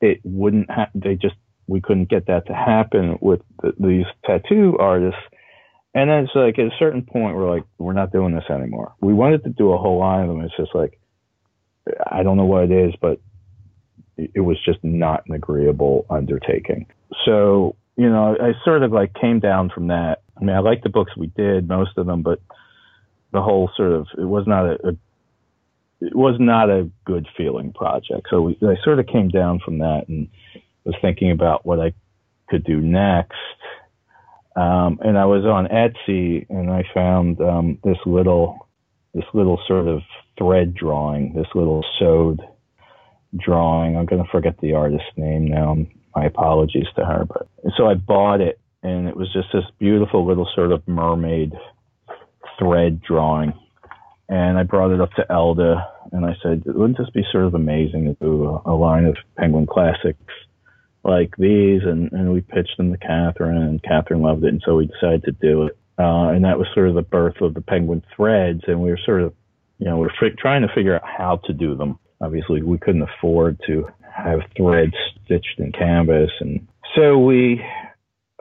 it 0.02 0.20
wouldn't 0.24 0.70
ha- 0.70 0.90
they 0.96 1.16
just 1.16 1.36
we 1.68 1.82
couldn't 1.82 2.10
get 2.10 2.28
that 2.28 2.48
to 2.48 2.54
happen 2.54 3.18
with 3.22 3.42
the, 3.62 3.74
these 3.80 4.06
tattoo 4.26 4.78
artists. 4.80 5.20
And 5.94 6.10
then 6.10 6.26
it's 6.26 6.36
like 6.36 6.60
at 6.60 6.66
a 6.66 6.78
certain 6.80 7.04
point, 7.04 7.36
we're 7.36 7.54
like, 7.54 7.64
we're 7.78 7.94
not 7.94 8.12
doing 8.12 8.34
this 8.34 8.50
anymore. 8.50 8.94
We 9.02 9.14
wanted 9.14 9.44
to 9.44 9.50
do 9.50 9.74
a 9.74 9.78
whole 9.78 10.00
line 10.00 10.22
of 10.22 10.28
them. 10.30 10.42
It's 10.42 10.56
just 10.56 10.74
like, 10.74 11.00
I 12.10 12.24
don't 12.24 12.38
know 12.38 12.46
what 12.46 12.66
it 12.66 12.72
is, 12.72 12.94
but 13.02 13.20
it 14.18 14.42
was 14.42 14.58
just 14.64 14.84
not 14.84 15.24
an 15.28 15.36
agreeable 15.36 16.06
undertaking. 16.10 16.88
So, 17.26 17.76
you 17.96 18.10
know, 18.10 18.36
I 18.40 18.54
sort 18.64 18.84
of 18.84 18.92
like 18.92 19.14
came 19.14 19.40
down 19.40 19.70
from 19.70 19.88
that. 19.88 20.22
I 20.36 20.44
mean, 20.44 20.56
I 20.56 20.60
like 20.60 20.84
the 20.84 20.90
books 20.90 21.16
we 21.16 21.28
did, 21.28 21.68
most 21.68 21.98
of 21.98 22.06
them, 22.06 22.22
but 22.22 22.42
the 23.32 23.42
whole 23.42 23.70
sort 23.76 23.92
of, 23.92 24.08
it 24.18 24.26
was 24.26 24.46
not 24.48 24.66
a, 24.66 24.88
a 24.90 24.98
it 26.00 26.16
was 26.16 26.36
not 26.40 26.70
a 26.70 26.90
good 27.06 27.28
feeling 27.36 27.74
project. 27.74 28.28
So 28.30 28.42
we, 28.42 28.58
I 28.62 28.76
sort 28.84 29.00
of 29.00 29.08
came 29.08 29.30
down 29.30 29.60
from 29.64 29.80
that 29.80 30.08
and 30.08 30.28
was 30.84 30.96
thinking 31.02 31.32
about 31.32 31.66
what 31.66 31.80
I 31.80 31.94
could 32.50 32.64
do 32.64 32.80
next. 32.80 33.34
Um, 34.56 35.00
and 35.04 35.18
I 35.18 35.26
was 35.26 35.44
on 35.46 35.68
Etsy 35.68 36.48
and 36.50 36.70
I 36.70 36.84
found 36.94 37.42
um, 37.42 37.80
this 37.84 37.98
little 38.06 38.68
this 39.14 39.26
little 39.34 39.60
sort 39.68 39.88
of 39.88 40.02
thread 40.38 40.76
drawing, 40.76 41.34
this 41.34 41.48
little 41.56 41.84
sewed 41.98 42.42
drawing. 43.36 43.98
I'm 43.98 44.06
going 44.06 44.24
to 44.24 44.30
forget 44.32 44.58
the 44.60 44.74
artist's 44.74 45.08
name 45.16 45.48
now. 45.48 45.78
My 46.16 46.26
apologies 46.26 46.88
to 46.96 47.06
her, 47.06 47.26
but 47.26 47.48
so 47.78 47.88
I 47.88 47.94
bought 47.94 48.42
it 48.42 48.60
and 48.84 49.08
it 49.08 49.16
was 49.16 49.32
just 49.34 49.50
this 49.54 49.66
beautiful 49.80 50.26
little 50.26 50.48
sort 50.56 50.72
of 50.72 50.88
mermaid 50.88 51.54
thread 52.58 53.02
drawing. 53.02 53.54
And 54.30 54.58
I 54.58 54.64
brought 54.64 54.92
it 54.92 55.02
up 55.02 55.12
to 55.14 55.32
Elda 55.32 55.88
and 56.12 56.26
I 56.26 56.36
said, 56.42 56.64
wouldn't 56.66 56.98
this 56.98 57.10
be 57.10 57.24
sort 57.32 57.46
of 57.46 57.54
amazing 57.54 58.06
to 58.06 58.14
do 58.14 58.62
a, 58.66 58.74
line 58.74 59.06
of 59.06 59.18
Penguin 59.38 59.68
Classics 59.68 60.20
like 61.04 61.36
these, 61.38 61.82
and, 61.84 62.12
and 62.12 62.34
we 62.34 62.42
pitched 62.42 62.76
them 62.78 62.92
to 62.92 62.98
Kathryn, 62.98 63.56
and 63.56 63.82
Kathryn 63.82 64.22
loved 64.22 64.44
it, 64.44 64.50
and 64.50 64.62
so 64.66 64.76
we 64.76 64.88
decided 64.88 65.24
to 65.24 65.32
do 65.32 65.68
it. 65.68 65.78
Uh, 65.98 66.30
and 66.30 66.44
that 66.44 66.60
was 66.60 66.68
sort 66.74 66.90
of 66.90 66.96
the 66.96 67.02
birth 67.02 67.40
of 67.42 67.54
the 67.54 67.62
Penguin 67.62 68.04
Threads, 68.16 68.62
and 68.68 68.82
we 68.82 68.90
were 68.90 69.00
sort 69.06 69.22
of, 69.22 69.34
you 69.80 69.86
know, 69.86 69.98
we 69.98 70.08
we're 70.22 70.30
trying 70.38 70.64
to 70.64 70.74
figure 70.74 70.96
out 70.96 71.04
how 71.06 71.38
to 71.46 71.54
do 71.54 71.76
them. 71.76 71.98
Obviously, 72.22 72.64
we 72.64 72.78
couldn't 72.78 73.04
afford 73.04 73.60
to 73.68 73.88
have 74.16 74.40
threads 74.56 74.94
stitched 75.24 75.60
in 75.60 75.72
canvas, 75.72 76.32
and 76.40 76.68
so 76.96 77.20
we 77.20 77.64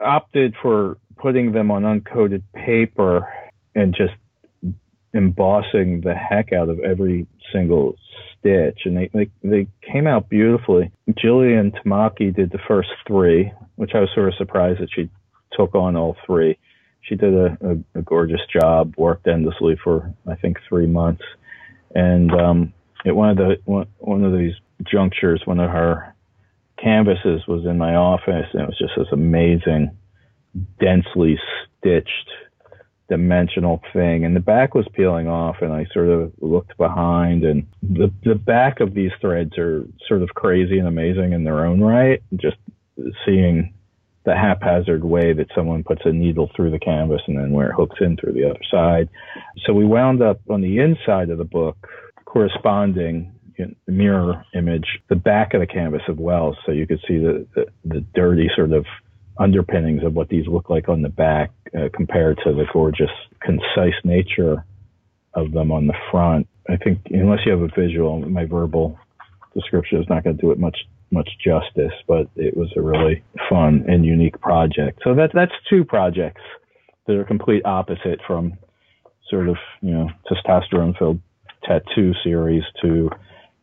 opted 0.03 0.55
for 0.61 0.97
putting 1.17 1.51
them 1.51 1.71
on 1.71 1.83
uncoated 1.83 2.43
paper 2.53 3.27
and 3.75 3.95
just 3.95 4.13
embossing 5.13 6.01
the 6.01 6.13
heck 6.13 6.53
out 6.53 6.69
of 6.69 6.79
every 6.79 7.27
single 7.51 7.95
stitch, 8.39 8.81
and 8.85 8.97
they, 8.97 9.09
they 9.13 9.29
they 9.43 9.67
came 9.81 10.07
out 10.07 10.29
beautifully. 10.29 10.91
Jillian 11.09 11.73
Tamaki 11.75 12.35
did 12.35 12.51
the 12.51 12.59
first 12.67 12.89
three, 13.07 13.51
which 13.75 13.91
I 13.93 13.99
was 13.99 14.09
sort 14.13 14.29
of 14.29 14.35
surprised 14.35 14.81
that 14.81 14.89
she 14.93 15.09
took 15.53 15.75
on 15.75 15.95
all 15.95 16.15
three. 16.25 16.57
She 17.01 17.15
did 17.15 17.33
a, 17.33 17.57
a, 17.61 17.99
a 17.99 18.01
gorgeous 18.01 18.41
job, 18.51 18.95
worked 18.97 19.27
endlessly 19.27 19.77
for 19.83 20.13
I 20.27 20.35
think 20.35 20.57
three 20.67 20.87
months, 20.87 21.23
and 21.95 22.31
um, 22.31 22.73
at 23.07 23.15
one 23.15 23.29
of 23.29 23.37
the 23.37 23.57
one, 23.65 23.87
one 23.97 24.23
of 24.23 24.33
these 24.33 24.53
junctures, 24.83 25.41
one 25.45 25.59
of 25.59 25.69
her 25.69 26.13
canvases 26.81 27.47
was 27.47 27.65
in 27.65 27.77
my 27.77 27.95
office, 27.95 28.47
and 28.53 28.63
it 28.63 28.67
was 28.67 28.77
just 28.77 28.93
this 28.97 29.07
amazing, 29.11 29.95
densely 30.79 31.39
stitched 31.79 32.29
dimensional 33.09 33.81
thing. 33.93 34.25
And 34.25 34.35
the 34.35 34.41
back 34.41 34.75
was 34.75 34.85
peeling 34.93 35.27
off 35.27 35.57
and 35.61 35.71
I 35.71 35.85
sort 35.93 36.09
of 36.09 36.33
looked 36.39 36.77
behind 36.77 37.43
and 37.43 37.65
the 37.81 38.11
the 38.23 38.35
back 38.35 38.79
of 38.79 38.93
these 38.93 39.11
threads 39.21 39.57
are 39.57 39.85
sort 40.07 40.21
of 40.21 40.29
crazy 40.35 40.77
and 40.77 40.87
amazing 40.87 41.33
in 41.33 41.43
their 41.43 41.65
own 41.65 41.81
right. 41.81 42.21
Just 42.35 42.57
seeing 43.25 43.73
the 44.25 44.35
haphazard 44.35 45.05
way 45.05 45.31
that 45.31 45.47
someone 45.55 45.83
puts 45.83 46.01
a 46.03 46.11
needle 46.11 46.51
through 46.53 46.69
the 46.69 46.79
canvas 46.79 47.21
and 47.27 47.37
then 47.37 47.51
where 47.51 47.69
it 47.69 47.75
hooks 47.75 47.95
in 48.01 48.17
through 48.17 48.33
the 48.33 48.49
other 48.49 48.59
side. 48.69 49.07
So 49.65 49.73
we 49.73 49.85
wound 49.85 50.21
up 50.21 50.41
on 50.49 50.59
the 50.59 50.79
inside 50.79 51.29
of 51.29 51.37
the 51.37 51.45
book 51.45 51.87
corresponding 52.27 53.33
mirror 53.87 54.45
image 54.53 54.99
the 55.09 55.15
back 55.15 55.55
of 55.55 55.61
the 55.61 55.65
canvas 55.65 56.01
as 56.07 56.15
well 56.15 56.55
so 56.63 56.71
you 56.71 56.85
could 56.85 56.99
see 57.07 57.17
the, 57.17 57.47
the, 57.55 57.65
the 57.85 58.01
dirty 58.13 58.47
sort 58.55 58.71
of 58.71 58.85
underpinnings 59.39 60.03
of 60.03 60.13
what 60.13 60.29
these 60.29 60.47
look 60.47 60.69
like 60.69 60.89
on 60.89 61.01
the 61.01 61.09
back 61.09 61.51
uh, 61.77 61.89
compared 61.93 62.37
to 62.43 62.53
the 62.53 62.65
gorgeous, 62.73 63.09
concise 63.41 63.93
nature 64.03 64.65
of 65.33 65.51
them 65.51 65.71
on 65.71 65.87
the 65.87 65.93
front. 66.11 66.47
I 66.69 66.77
think 66.77 66.99
unless 67.09 67.39
you 67.45 67.51
have 67.51 67.61
a 67.61 67.69
visual, 67.79 68.19
my 68.19 68.45
verbal 68.45 68.97
description 69.53 70.01
is 70.01 70.09
not 70.09 70.23
going 70.23 70.35
to 70.35 70.41
do 70.41 70.51
it 70.51 70.59
much 70.59 70.77
much 71.09 71.29
justice, 71.41 71.93
but 72.05 72.27
it 72.35 72.57
was 72.57 72.69
a 72.75 72.81
really 72.81 73.23
fun 73.49 73.85
and 73.87 74.05
unique 74.05 74.39
project. 74.41 74.99
So 75.05 75.15
that 75.15 75.31
that's 75.33 75.53
two 75.69 75.85
projects 75.85 76.41
that 77.05 77.15
are 77.15 77.23
complete 77.23 77.65
opposite 77.65 78.19
from 78.27 78.57
sort 79.29 79.47
of 79.47 79.55
you 79.81 79.91
know 79.91 80.09
testosterone 80.29 80.97
filled 80.97 81.21
tattoo 81.63 82.13
series 82.23 82.63
to 82.81 83.09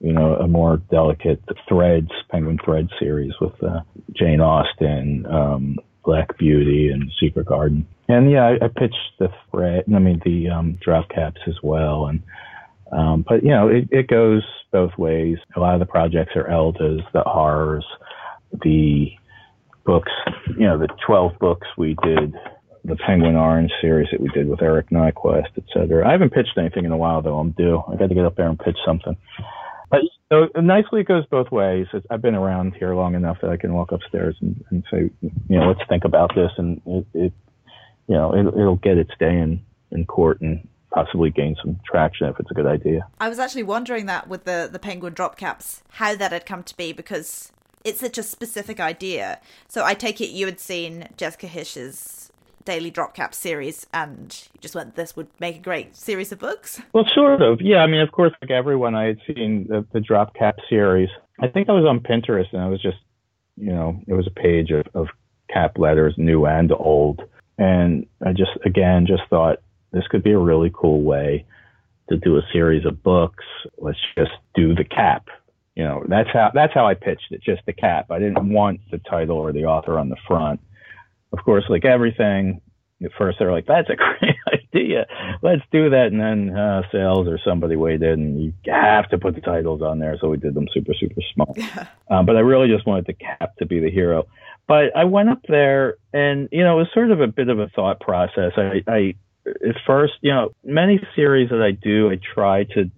you 0.04 0.12
know, 0.12 0.36
a 0.36 0.46
more 0.46 0.76
delicate 0.90 1.42
Threads, 1.66 2.10
Penguin 2.30 2.58
Thread 2.62 2.90
series 2.98 3.32
with 3.40 3.54
uh, 3.62 3.80
Jane 4.12 4.40
Austen, 4.40 5.24
um, 5.26 5.78
Black 6.04 6.36
Beauty, 6.36 6.90
and 6.90 7.10
Secret 7.18 7.46
Garden. 7.46 7.86
And 8.08 8.30
yeah, 8.30 8.44
I, 8.44 8.66
I 8.66 8.68
pitched 8.68 8.96
the 9.18 9.30
thread, 9.50 9.84
I 9.94 9.98
mean, 9.98 10.20
the 10.22 10.50
um, 10.50 10.78
drop 10.82 11.08
caps 11.08 11.40
as 11.46 11.54
well. 11.62 12.06
And, 12.06 12.22
um, 12.92 13.24
but 13.26 13.42
you 13.42 13.48
know, 13.48 13.68
it, 13.68 13.88
it 13.90 14.08
goes 14.08 14.42
both 14.70 14.92
ways. 14.98 15.38
A 15.56 15.60
lot 15.60 15.72
of 15.72 15.80
the 15.80 15.86
projects 15.86 16.36
are 16.36 16.48
Elda's, 16.48 17.00
the 17.14 17.22
horrors, 17.22 17.86
the 18.62 19.10
books, 19.86 20.12
you 20.48 20.66
know, 20.66 20.76
the 20.76 20.88
12 21.06 21.38
books 21.38 21.66
we 21.78 21.96
did 22.02 22.34
the 22.84 22.96
Penguin 22.96 23.34
Orange 23.34 23.72
series 23.80 24.08
that 24.12 24.20
we 24.20 24.28
did 24.28 24.48
with 24.48 24.60
Eric 24.60 24.90
Nyquist, 24.90 25.56
et 25.56 25.64
cetera. 25.72 26.06
I 26.06 26.12
haven't 26.12 26.32
pitched 26.32 26.58
anything 26.58 26.84
in 26.84 26.92
a 26.92 26.96
while 26.96 27.22
though. 27.22 27.38
I'm 27.38 27.52
due. 27.52 27.82
I 27.90 27.96
got 27.96 28.08
to 28.08 28.14
get 28.14 28.26
up 28.26 28.36
there 28.36 28.48
and 28.48 28.58
pitch 28.58 28.76
something. 28.84 29.16
But 29.90 30.00
so 30.30 30.48
nicely, 30.60 31.00
it 31.00 31.08
goes 31.08 31.24
both 31.26 31.50
ways. 31.50 31.86
I've 32.10 32.22
been 32.22 32.34
around 32.34 32.74
here 32.74 32.94
long 32.94 33.14
enough 33.14 33.38
that 33.42 33.50
I 33.50 33.56
can 33.56 33.72
walk 33.72 33.92
upstairs 33.92 34.36
and, 34.40 34.62
and 34.70 34.84
say, 34.90 35.10
you 35.22 35.58
know, 35.58 35.68
let's 35.68 35.88
think 35.88 36.04
about 36.04 36.34
this. 36.34 36.50
And 36.58 36.80
it, 36.86 37.06
it 37.14 37.32
you 38.06 38.14
know, 38.14 38.34
it, 38.34 38.46
it'll 38.46 38.76
get 38.76 38.98
its 38.98 39.12
day 39.18 39.38
in, 39.38 39.64
in 39.90 40.04
court 40.04 40.40
and 40.40 40.66
possibly 40.90 41.30
gain 41.30 41.56
some 41.62 41.80
traction 41.86 42.28
if 42.28 42.38
it's 42.38 42.50
a 42.50 42.54
good 42.54 42.66
idea. 42.66 43.06
I 43.18 43.28
was 43.28 43.38
actually 43.38 43.62
wondering 43.62 44.06
that 44.06 44.28
with 44.28 44.44
the, 44.44 44.68
the 44.70 44.78
penguin 44.78 45.14
drop 45.14 45.36
caps, 45.36 45.82
how 45.92 46.14
that 46.16 46.32
had 46.32 46.46
come 46.46 46.62
to 46.64 46.76
be 46.76 46.92
because 46.92 47.50
it's 47.84 48.00
such 48.00 48.18
a 48.18 48.22
specific 48.22 48.80
idea. 48.80 49.40
So 49.68 49.84
I 49.84 49.94
take 49.94 50.20
it 50.20 50.30
you 50.30 50.46
had 50.46 50.60
seen 50.60 51.08
Jessica 51.16 51.46
Hische's 51.46 52.30
daily 52.64 52.90
drop 52.90 53.14
cap 53.14 53.34
series 53.34 53.86
and 53.92 54.48
you 54.54 54.60
just 54.60 54.74
went 54.74 54.94
this 54.94 55.16
would 55.16 55.28
make 55.38 55.56
a 55.56 55.60
great 55.60 55.96
series 55.96 56.32
of 56.32 56.38
books. 56.38 56.80
Well 56.92 57.04
sort 57.14 57.42
of. 57.42 57.60
Yeah 57.60 57.78
i 57.78 57.86
mean 57.86 58.00
of 58.00 58.12
course 58.12 58.32
like 58.40 58.50
everyone 58.50 58.94
i 58.94 59.04
had 59.04 59.18
seen 59.26 59.66
the, 59.68 59.86
the 59.92 60.00
drop 60.00 60.34
cap 60.34 60.56
series. 60.68 61.08
I 61.40 61.48
think 61.48 61.68
i 61.68 61.72
was 61.72 61.84
on 61.84 62.00
pinterest 62.00 62.52
and 62.52 62.62
i 62.62 62.68
was 62.68 62.80
just 62.80 62.98
you 63.56 63.72
know 63.72 64.00
it 64.06 64.14
was 64.14 64.26
a 64.26 64.40
page 64.40 64.70
of, 64.70 64.86
of 64.94 65.08
cap 65.52 65.78
letters 65.78 66.14
new 66.16 66.46
and 66.46 66.72
old. 66.72 67.22
And 67.58 68.06
i 68.24 68.32
just 68.32 68.52
again 68.64 69.06
just 69.06 69.22
thought 69.28 69.58
this 69.92 70.06
could 70.08 70.22
be 70.22 70.32
a 70.32 70.38
really 70.38 70.72
cool 70.74 71.02
way 71.02 71.44
to 72.08 72.16
do 72.18 72.36
a 72.36 72.42
series 72.52 72.84
of 72.84 73.02
books. 73.02 73.44
Let's 73.78 73.98
just 74.16 74.32
do 74.54 74.74
the 74.74 74.84
cap. 74.84 75.28
You 75.74 75.84
know 75.84 76.04
that's 76.08 76.30
how 76.32 76.50
that's 76.54 76.72
how 76.72 76.86
i 76.86 76.94
pitched 76.94 77.30
it 77.30 77.42
just 77.42 77.62
the 77.66 77.72
cap. 77.72 78.10
I 78.10 78.18
didn't 78.18 78.52
want 78.52 78.80
the 78.90 78.98
title 78.98 79.36
or 79.36 79.52
the 79.52 79.64
author 79.64 79.98
on 79.98 80.08
the 80.08 80.16
front 80.26 80.60
of 81.36 81.44
course, 81.44 81.64
like 81.68 81.84
everything, 81.84 82.60
at 83.02 83.10
first 83.18 83.38
they're 83.38 83.50
like, 83.50 83.66
"That's 83.66 83.90
a 83.90 83.96
great 84.20 84.36
idea, 84.52 85.06
let's 85.42 85.62
do 85.72 85.90
that," 85.90 86.12
and 86.12 86.20
then 86.20 86.56
uh, 86.56 86.82
sales 86.92 87.26
or 87.26 87.38
somebody 87.44 87.74
weighed 87.74 88.02
in, 88.02 88.12
and 88.12 88.42
you 88.42 88.52
have 88.66 89.08
to 89.10 89.18
put 89.18 89.34
the 89.34 89.40
titles 89.40 89.82
on 89.82 89.98
there, 89.98 90.16
so 90.20 90.28
we 90.28 90.36
did 90.36 90.54
them 90.54 90.68
super 90.72 90.94
super 90.94 91.20
small. 91.34 91.56
um, 92.10 92.24
but 92.24 92.36
I 92.36 92.40
really 92.40 92.68
just 92.68 92.86
wanted 92.86 93.06
the 93.06 93.14
cap 93.14 93.56
to 93.58 93.66
be 93.66 93.80
the 93.80 93.90
hero. 93.90 94.26
But 94.68 94.96
I 94.96 95.04
went 95.04 95.28
up 95.28 95.40
there, 95.48 95.96
and 96.12 96.48
you 96.52 96.62
know, 96.62 96.78
it 96.78 96.82
was 96.82 96.88
sort 96.94 97.10
of 97.10 97.20
a 97.20 97.26
bit 97.26 97.48
of 97.48 97.58
a 97.58 97.68
thought 97.68 98.00
process. 98.00 98.52
I, 98.56 98.82
I 98.86 99.14
at 99.46 99.76
first, 99.86 100.14
you 100.20 100.30
know, 100.30 100.54
many 100.62 101.00
series 101.16 101.50
that 101.50 101.60
I 101.60 101.72
do, 101.72 102.10
I 102.10 102.18
try 102.34 102.64
to 102.74 102.90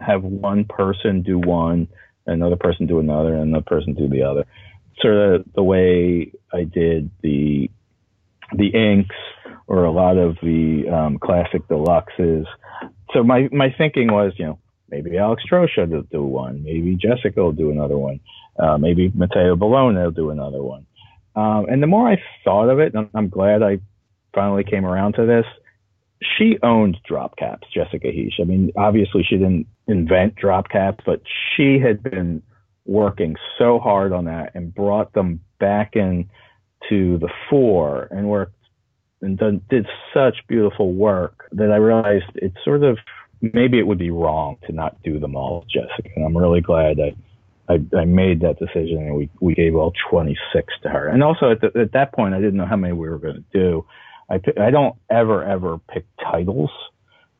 have 0.00 0.22
one 0.22 0.66
person 0.66 1.22
do 1.22 1.38
one, 1.38 1.88
another 2.26 2.56
person 2.56 2.86
do 2.86 2.98
another, 2.98 3.34
and 3.34 3.44
another 3.44 3.64
person 3.64 3.94
do 3.94 4.08
the 4.08 4.22
other 4.22 4.44
sort 5.00 5.16
of 5.16 5.44
the 5.54 5.62
way 5.62 6.32
I 6.52 6.64
did 6.64 7.10
the 7.22 7.70
the 8.56 8.68
inks 8.68 9.16
or 9.66 9.84
a 9.84 9.90
lot 9.90 10.16
of 10.16 10.36
the 10.42 10.84
um, 10.88 11.18
classic 11.18 11.66
deluxes. 11.68 12.44
So 13.12 13.22
my 13.22 13.48
my 13.52 13.74
thinking 13.76 14.12
was, 14.12 14.32
you 14.36 14.46
know, 14.46 14.58
maybe 14.88 15.16
Alex 15.18 15.42
Trochut 15.50 15.90
will 15.90 16.02
do 16.02 16.22
one, 16.22 16.62
maybe 16.62 16.96
Jessica 16.96 17.40
will 17.40 17.52
do 17.52 17.70
another 17.70 17.98
one, 17.98 18.20
uh, 18.58 18.78
maybe 18.78 19.10
Matteo 19.14 19.56
Bologna 19.56 19.98
will 19.98 20.10
do 20.10 20.30
another 20.30 20.62
one. 20.62 20.86
Um, 21.36 21.66
and 21.68 21.82
the 21.82 21.86
more 21.86 22.08
I 22.08 22.22
thought 22.44 22.68
of 22.68 22.78
it, 22.78 22.94
and 22.94 23.08
I'm 23.14 23.28
glad 23.28 23.62
I 23.62 23.78
finally 24.34 24.64
came 24.64 24.84
around 24.84 25.14
to 25.14 25.26
this. 25.26 25.46
She 26.38 26.58
owned 26.62 26.96
drop 27.06 27.36
caps, 27.36 27.66
Jessica 27.74 28.06
Hische. 28.06 28.40
I 28.40 28.44
mean, 28.44 28.70
obviously 28.76 29.24
she 29.28 29.36
didn't 29.36 29.66
invent 29.88 30.36
drop 30.36 30.68
caps, 30.68 31.02
but 31.04 31.22
she 31.56 31.78
had 31.78 32.02
been 32.02 32.42
working 32.86 33.36
so 33.58 33.78
hard 33.78 34.12
on 34.12 34.26
that 34.26 34.54
and 34.54 34.74
brought 34.74 35.12
them 35.12 35.40
back 35.58 35.96
in 35.96 36.28
to 36.88 37.18
the 37.18 37.30
fore 37.48 38.08
and 38.10 38.28
worked 38.28 38.54
and 39.22 39.38
done, 39.38 39.60
did 39.70 39.86
such 40.12 40.36
beautiful 40.48 40.92
work 40.92 41.48
that 41.52 41.70
I 41.72 41.76
realized 41.76 42.26
it's 42.34 42.56
sort 42.64 42.82
of 42.82 42.98
maybe 43.40 43.78
it 43.78 43.86
would 43.86 43.98
be 43.98 44.10
wrong 44.10 44.56
to 44.66 44.72
not 44.72 45.02
do 45.02 45.18
them 45.18 45.34
all, 45.36 45.64
Jessica. 45.68 46.10
And 46.16 46.24
I'm 46.24 46.36
really 46.36 46.60
glad 46.60 46.98
I, 47.00 47.14
I, 47.72 47.80
I 47.96 48.04
made 48.04 48.40
that 48.40 48.58
decision 48.58 48.98
and 48.98 49.16
we, 49.16 49.30
we 49.40 49.54
gave 49.54 49.74
all 49.74 49.92
26 50.10 50.72
to 50.82 50.88
her. 50.88 51.08
And 51.08 51.22
also 51.22 51.50
at, 51.50 51.60
the, 51.60 51.80
at 51.80 51.92
that 51.92 52.12
point, 52.12 52.34
I 52.34 52.38
didn't 52.38 52.56
know 52.56 52.66
how 52.66 52.76
many 52.76 52.92
we 52.92 53.08
were 53.08 53.18
going 53.18 53.36
to 53.36 53.44
do. 53.58 53.84
I, 54.30 54.40
I 54.60 54.70
don't 54.70 54.96
ever, 55.10 55.42
ever 55.44 55.78
pick 55.78 56.06
titles. 56.18 56.70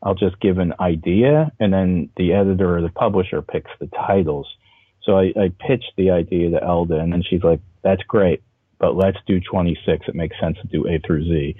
I'll 0.02 0.14
just 0.14 0.38
give 0.40 0.58
an 0.58 0.74
idea 0.80 1.50
and 1.58 1.72
then 1.72 2.10
the 2.16 2.34
editor 2.34 2.76
or 2.76 2.82
the 2.82 2.90
publisher 2.90 3.40
picks 3.40 3.70
the 3.80 3.86
titles. 3.86 4.46
So 5.04 5.18
I, 5.18 5.32
I 5.36 5.52
pitched 5.58 5.92
the 5.96 6.10
idea 6.10 6.50
to 6.50 6.62
Elda, 6.62 6.98
and 6.98 7.12
then 7.12 7.22
she's 7.28 7.42
like, 7.42 7.60
"That's 7.82 8.02
great, 8.04 8.42
but 8.78 8.96
let's 8.96 9.18
do 9.26 9.40
26. 9.40 10.08
It 10.08 10.14
makes 10.14 10.38
sense 10.40 10.56
to 10.62 10.68
do 10.68 10.86
A 10.88 10.98
through 10.98 11.24
Z," 11.24 11.56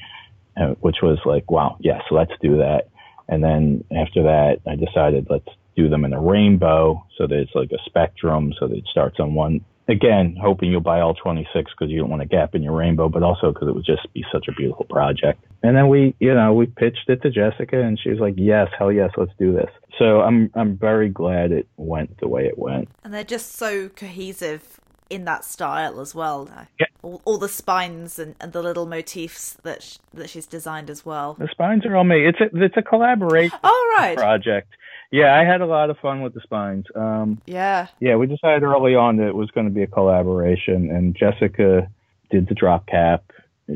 uh, 0.57 0.75
which 0.81 0.97
was 1.03 1.19
like, 1.25 1.51
"Wow, 1.51 1.77
yes, 1.81 2.03
let's 2.11 2.33
do 2.41 2.59
that." 2.59 2.89
And 3.29 3.43
then 3.43 3.85
after 3.95 4.23
that, 4.25 4.61
I 4.67 4.77
decided 4.77 5.27
let's 5.31 5.49
do 5.77 5.89
them 5.89 6.05
in 6.05 6.13
a 6.13 6.21
rainbow, 6.21 7.05
so 7.19 7.27
that 7.27 7.39
it's 7.39 7.55
like 7.55 7.73
a 7.73 7.83
spectrum, 7.85 8.55
so 8.59 8.69
that 8.69 8.77
it 8.77 8.87
starts 8.91 9.21
on 9.21 9.35
one. 9.35 9.61
Again, 9.87 10.37
hoping 10.41 10.71
you'll 10.71 10.81
buy 10.81 11.01
all 11.01 11.15
26 11.15 11.71
because 11.73 11.91
you 11.91 12.01
don't 12.01 12.11
want 12.11 12.23
a 12.23 12.27
gap 12.27 12.55
in 12.55 12.63
your 12.63 12.75
rainbow, 12.75 13.09
but 13.09 13.23
also 13.23 13.53
because 13.53 13.69
it 13.69 13.75
would 13.75 13.85
just 13.85 14.11
be 14.15 14.25
such 14.33 14.49
a 14.49 14.53
beautiful 14.53 14.87
project. 14.87 15.45
And 15.63 15.77
then 15.77 15.89
we, 15.89 16.15
you 16.21 16.35
know, 16.35 16.55
we 16.55 16.67
pitched 16.67 17.09
it 17.09 17.23
to 17.23 17.31
Jessica, 17.31 17.81
and 17.81 17.99
she 17.99 18.11
was 18.11 18.19
like, 18.19 18.35
"Yes, 18.37 18.69
hell 18.79 18.91
yes, 18.91 19.11
let's 19.17 19.33
do 19.39 19.53
this." 19.53 19.71
So 19.99 20.21
I'm 20.23 20.51
I'm 20.55 20.77
very 20.77 21.09
glad 21.09 21.53
it 21.53 21.69
went 21.77 22.19
the 22.21 22.29
way 22.29 22.47
it 22.47 22.59
went. 22.59 22.89
And 23.05 23.13
they're 23.13 23.25
just 23.25 23.53
so 23.53 23.89
cohesive 23.91 24.81
in 25.15 25.25
that 25.25 25.45
style 25.45 26.01
as 26.01 26.15
well. 26.15 26.49
Yeah. 26.79 26.87
All, 27.03 27.23
all 27.25 27.39
the 27.39 27.49
spines 27.49 28.19
and, 28.19 28.35
and 28.41 28.53
the 28.53 28.63
little 28.63 28.87
motifs 28.87 29.57
that 29.63 29.83
sh- 29.83 29.99
that 30.13 30.29
she's 30.31 30.47
designed 30.47 30.91
as 30.91 31.07
well. 31.07 31.35
The 31.35 31.49
spines 31.51 31.87
are 31.87 31.97
all 31.97 32.05
me. 32.05 32.27
It's 32.27 32.41
a 32.41 32.49
it's 32.65 32.77
a 32.77 32.83
collaboration 32.83 33.59
All 33.63 33.85
right. 33.97 34.17
project. 34.17 34.69
Yeah, 35.11 35.39
I 35.39 35.45
had 35.45 35.61
a 35.61 35.67
lot 35.67 35.91
of 35.91 35.99
fun 35.99 36.23
with 36.23 36.35
the 36.35 36.41
spines. 36.41 36.87
Um, 36.97 37.41
yeah. 37.47 37.87
Yeah, 38.01 38.17
we 38.17 38.27
decided 38.27 38.65
early 38.65 38.97
on 38.97 39.19
that 39.19 39.29
it 39.29 39.35
was 39.35 39.51
going 39.53 39.69
to 39.69 39.73
be 39.73 39.83
a 39.83 39.87
collaboration, 39.87 40.91
and 40.91 41.15
Jessica 41.15 41.89
did 42.31 42.49
the 42.49 42.55
drop 42.55 42.87
cap. 42.87 43.23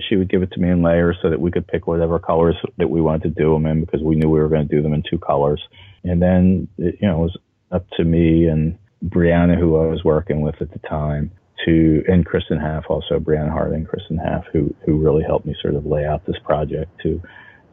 She 0.09 0.16
would 0.16 0.28
give 0.28 0.43
it 0.43 0.51
to 0.53 0.61
me 0.61 0.68
in 0.68 0.82
layers 0.82 1.16
so 1.22 1.30
that 1.30 1.41
we 1.41 1.51
could 1.51 1.66
pick 1.66 1.86
whatever 1.86 2.18
colors 2.18 2.57
that 2.76 2.91
we 2.91 3.01
wanted 3.01 3.22
to 3.22 3.43
do 3.43 3.53
them 3.53 3.66
in 3.66 3.80
because 3.84 4.03
we 4.03 4.16
knew 4.16 4.28
we 4.28 4.41
were 4.41 4.49
going 4.49 4.66
to 4.66 4.74
do 4.74 4.82
them 4.82 4.93
in 4.93 5.03
two 5.09 5.18
colors. 5.18 5.62
And 6.03 6.20
then, 6.20 6.68
it, 6.76 6.99
you 7.01 7.07
know, 7.09 7.20
it 7.20 7.22
was 7.22 7.36
up 7.70 7.89
to 7.97 8.05
me 8.05 8.47
and 8.47 8.76
Brianna, 9.05 9.59
who 9.59 9.77
I 9.77 9.87
was 9.87 10.05
working 10.05 10.41
with 10.41 10.61
at 10.61 10.73
the 10.73 10.81
time, 10.81 11.31
to 11.65 12.05
and 12.07 12.25
Kristen 12.25 12.59
Haff, 12.59 12.85
also 12.89 13.19
Brianna 13.19 13.75
and 13.75 13.89
Kristen 13.89 14.17
Haff, 14.19 14.45
who 14.53 14.75
who 14.87 14.99
really 14.99 15.25
helped 15.25 15.47
me 15.47 15.55
sort 15.61 15.75
of 15.75 15.87
lay 15.87 16.05
out 16.05 16.25
this 16.27 16.39
project 16.45 16.91
to 17.03 17.21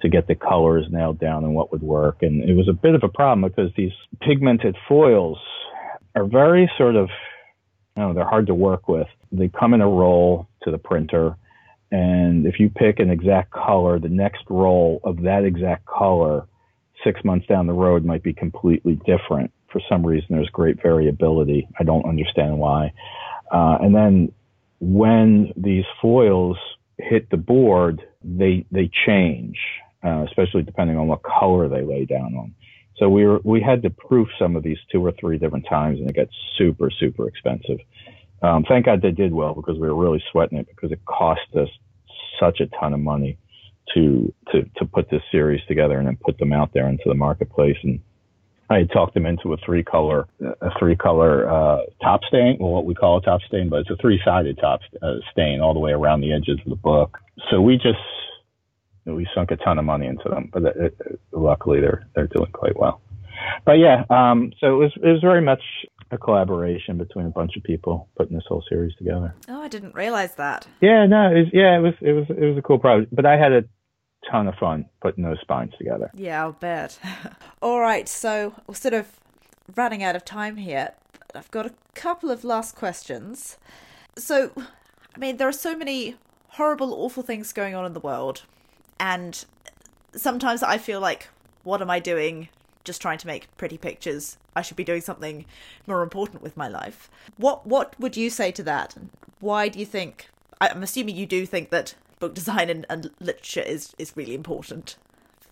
to 0.02 0.10
get 0.10 0.28
the 0.28 0.36
colors 0.36 0.86
nailed 0.92 1.20
down 1.20 1.44
and 1.44 1.56
what 1.56 1.72
would 1.72 1.82
work. 1.82 2.18
And 2.22 2.48
it 2.48 2.56
was 2.56 2.68
a 2.68 2.74
bit 2.74 2.96
of 2.96 3.04
a 3.04 3.10
problem 3.10 3.50
because 3.50 3.72
these 3.76 3.94
pigmented 4.22 4.76
foils 4.88 5.40
are 6.16 6.26
very 6.26 6.70
sort 6.78 6.96
of, 6.96 7.10
you 7.96 8.04
know, 8.04 8.14
they're 8.14 8.28
hard 8.28 8.48
to 8.48 8.54
work 8.54 8.88
with. 8.88 9.08
They 9.32 9.50
come 9.50 9.74
in 9.74 9.82
a 9.82 9.88
roll 9.88 10.48
to 10.64 10.72
the 10.72 10.78
printer. 10.78 11.36
And 11.92 12.46
if 12.46 12.60
you 12.60 12.70
pick 12.70 13.00
an 13.00 13.10
exact 13.10 13.52
color, 13.52 14.00
the 14.00 14.10
next 14.10 14.44
roll 14.50 15.00
of 15.04 15.22
that 15.24 15.44
exact 15.44 15.86
color 15.86 16.46
six 17.04 17.24
months 17.24 17.48
down 17.48 17.68
the 17.68 17.74
road 17.74 18.06
might 18.06 18.24
be 18.24 18.34
completely 18.34 19.00
different. 19.06 19.52
For 19.72 19.82
some 19.90 20.06
reason, 20.06 20.28
there's 20.30 20.50
great 20.50 20.82
variability. 20.82 21.68
I 21.80 21.84
don't 21.84 22.06
understand 22.06 22.58
why. 22.58 22.94
Uh, 23.52 23.78
and 23.82 23.94
then 23.94 24.32
when 24.80 25.54
these 25.56 25.86
foils 26.02 26.58
hit 26.98 27.30
the 27.30 27.38
board, 27.38 28.02
they 28.24 28.66
they 28.72 28.90
change, 29.06 29.58
uh, 30.04 30.26
especially 30.28 30.64
depending 30.64 30.98
on 30.98 31.08
what 31.08 31.22
color 31.24 31.68
they 31.68 31.82
lay 31.82 32.06
down 32.06 32.36
on. 32.36 32.56
So 32.98 33.10
we 33.10 33.26
were 33.26 33.42
we 33.44 33.62
had 33.62 33.82
to 33.84 33.90
proof 33.90 34.30
some 34.40 34.56
of 34.56 34.64
these 34.64 34.78
two 34.92 35.06
or 35.06 35.12
three 35.20 35.38
different 35.38 35.66
times, 35.68 36.00
and 36.00 36.10
it 36.10 36.16
got 36.16 36.28
super 36.58 36.90
super 36.90 37.28
expensive. 37.28 37.80
Um, 38.42 38.64
thank 38.68 38.86
God 38.86 39.02
they 39.02 39.12
did 39.12 39.34
well 39.34 39.54
because 39.54 39.76
we 39.76 39.88
were 39.88 39.96
really 39.96 40.24
sweating 40.32 40.58
it 40.58 40.68
because 40.68 40.92
it 40.92 41.04
cost 41.06 41.42
us 41.56 41.70
such 42.40 42.60
a 42.60 42.68
ton 42.68 42.94
of 42.94 43.00
money 43.00 43.38
to 43.94 44.34
to 44.52 44.70
to 44.78 44.86
put 44.86 45.10
this 45.10 45.22
series 45.32 45.62
together 45.68 45.98
and 45.98 46.08
then 46.08 46.18
put 46.18 46.38
them 46.38 46.54
out 46.54 46.74
there 46.74 46.88
into 46.88 47.04
the 47.06 47.14
marketplace 47.14 47.78
and 47.84 48.00
I 48.70 48.80
had 48.80 48.92
talked 48.92 49.14
them 49.14 49.26
into 49.26 49.54
a 49.54 49.58
three 49.58 49.84
color 49.84 50.28
a 50.42 50.70
three 50.80 50.96
color 50.96 51.48
uh, 51.50 51.84
top 52.02 52.22
stain, 52.28 52.58
well, 52.60 52.72
what 52.72 52.86
we 52.86 52.96
call 52.96 53.18
a 53.18 53.22
top 53.22 53.42
stain, 53.48 53.70
but 53.70 53.82
it's 53.82 53.90
a 53.90 53.98
three 53.98 54.20
sided 54.26 54.58
top 54.58 54.82
uh, 55.02 55.16
stain 55.32 55.62
all 55.62 55.74
the 55.74 55.80
way 55.80 55.92
around 55.92 56.22
the 56.22 56.34
edges 56.34 56.60
of 56.66 56.70
the 56.70 56.76
book. 56.76 57.20
So 57.52 57.62
we 57.62 57.76
just 57.76 58.00
we 59.06 59.28
sunk 59.36 59.52
a 59.52 59.58
ton 59.58 59.78
of 59.78 59.86
money 59.86 60.08
into 60.08 60.28
them, 60.30 60.50
but 60.52 60.64
it, 60.64 60.98
it, 61.00 61.20
luckily 61.32 61.80
they're 61.80 62.08
they're 62.16 62.28
doing 62.28 62.52
quite 62.52 62.78
well. 62.78 63.02
But 63.66 63.74
yeah, 63.74 64.04
um, 64.10 64.52
so 64.60 64.68
it 64.68 64.78
was 64.78 64.92
it 64.96 65.08
was 65.08 65.22
very 65.22 65.42
much 65.42 65.62
a 66.12 66.18
collaboration 66.18 66.98
between 66.98 67.26
a 67.26 67.30
bunch 67.30 67.58
of 67.58 67.64
people 67.64 68.10
putting 68.18 68.36
this 68.36 68.46
whole 68.48 68.64
series 68.70 68.96
together. 68.96 69.36
Oh, 69.48 69.62
I 69.62 69.68
didn't 69.68 69.96
realize 69.96 70.36
that. 70.36 70.68
Yeah, 70.82 71.06
no, 71.06 71.32
it 71.32 71.38
was, 71.38 71.48
yeah, 71.54 71.78
it 71.78 71.82
was 71.82 71.94
it 72.02 72.14
was 72.14 72.26
it 72.30 72.46
was 72.46 72.58
a 72.58 72.62
cool 72.62 72.80
project, 72.80 73.14
but 73.16 73.26
I 73.26 73.38
had 73.38 73.52
a 73.52 73.64
ton 74.30 74.48
of 74.48 74.56
fun 74.56 74.86
putting 75.02 75.24
those 75.24 75.40
spines 75.42 75.74
together. 75.78 76.12
Yeah, 76.14 76.44
I'll 76.44 76.54
bet. 76.54 77.00
All 77.62 77.80
right, 77.80 78.08
so 78.08 78.54
we're 78.68 78.76
sort 78.76 78.94
of 78.94 79.20
running 79.76 80.04
out 80.04 80.16
of 80.16 80.26
time 80.26 80.58
here. 80.58 80.94
I've 81.34 81.52
got 81.52 81.66
a 81.66 81.74
couple 81.94 82.32
of 82.32 82.44
last 82.44 82.76
questions. 82.76 83.58
So, 84.18 84.52
I 84.58 85.20
mean, 85.20 85.38
there 85.38 85.48
are 85.48 85.54
so 85.54 85.76
many 85.76 86.16
horrible, 86.50 86.94
awful 86.94 87.24
things 87.24 87.52
going 87.52 87.76
on 87.76 87.86
in 87.86 87.94
the 87.94 88.00
world, 88.00 88.44
and 89.00 89.44
sometimes 90.16 90.64
I 90.64 90.78
feel 90.78 91.00
like, 91.00 91.30
what 91.64 91.82
am 91.82 91.90
I 91.90 92.00
doing? 92.00 92.50
Just 92.84 93.02
trying 93.02 93.18
to 93.18 93.28
make 93.28 93.56
pretty 93.58 93.78
pictures. 93.78 94.38
I 94.56 94.62
should 94.62 94.78
be 94.78 94.84
doing 94.84 95.02
something 95.02 95.46
more 95.86 96.02
important 96.02 96.42
with 96.42 96.56
my 96.56 96.68
life. 96.68 97.10
What 97.38 97.66
What 97.68 98.00
would 98.00 98.16
you 98.16 98.30
say 98.30 98.52
to 98.52 98.64
that? 98.64 98.96
Why 99.40 99.68
do 99.68 99.80
you 99.80 99.86
think? 99.86 100.30
I'm 100.62 100.84
assuming 100.84 101.16
you 101.16 101.26
do 101.26 101.46
think 101.46 101.70
that 101.72 101.96
book 102.20 102.34
design 102.34 102.70
and, 102.70 102.86
and 102.90 103.12
literature 103.20 103.62
is, 103.62 103.94
is 103.98 104.14
really 104.16 104.36
important. 104.36 104.98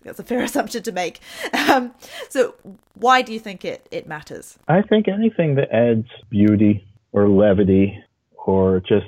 That's 0.02 0.18
a 0.18 0.22
fair 0.22 0.42
assumption 0.44 0.82
to 0.82 0.92
make. 0.92 1.20
Um, 1.52 1.94
so, 2.28 2.54
why 2.94 3.22
do 3.22 3.32
you 3.32 3.40
think 3.40 3.64
it, 3.64 3.86
it 3.90 4.06
matters? 4.06 4.58
I 4.68 4.82
think 4.82 5.08
anything 5.08 5.56
that 5.56 5.70
adds 5.72 6.06
beauty 6.28 6.86
or 7.12 7.28
levity 7.28 7.98
or 8.46 8.80
just 8.80 9.06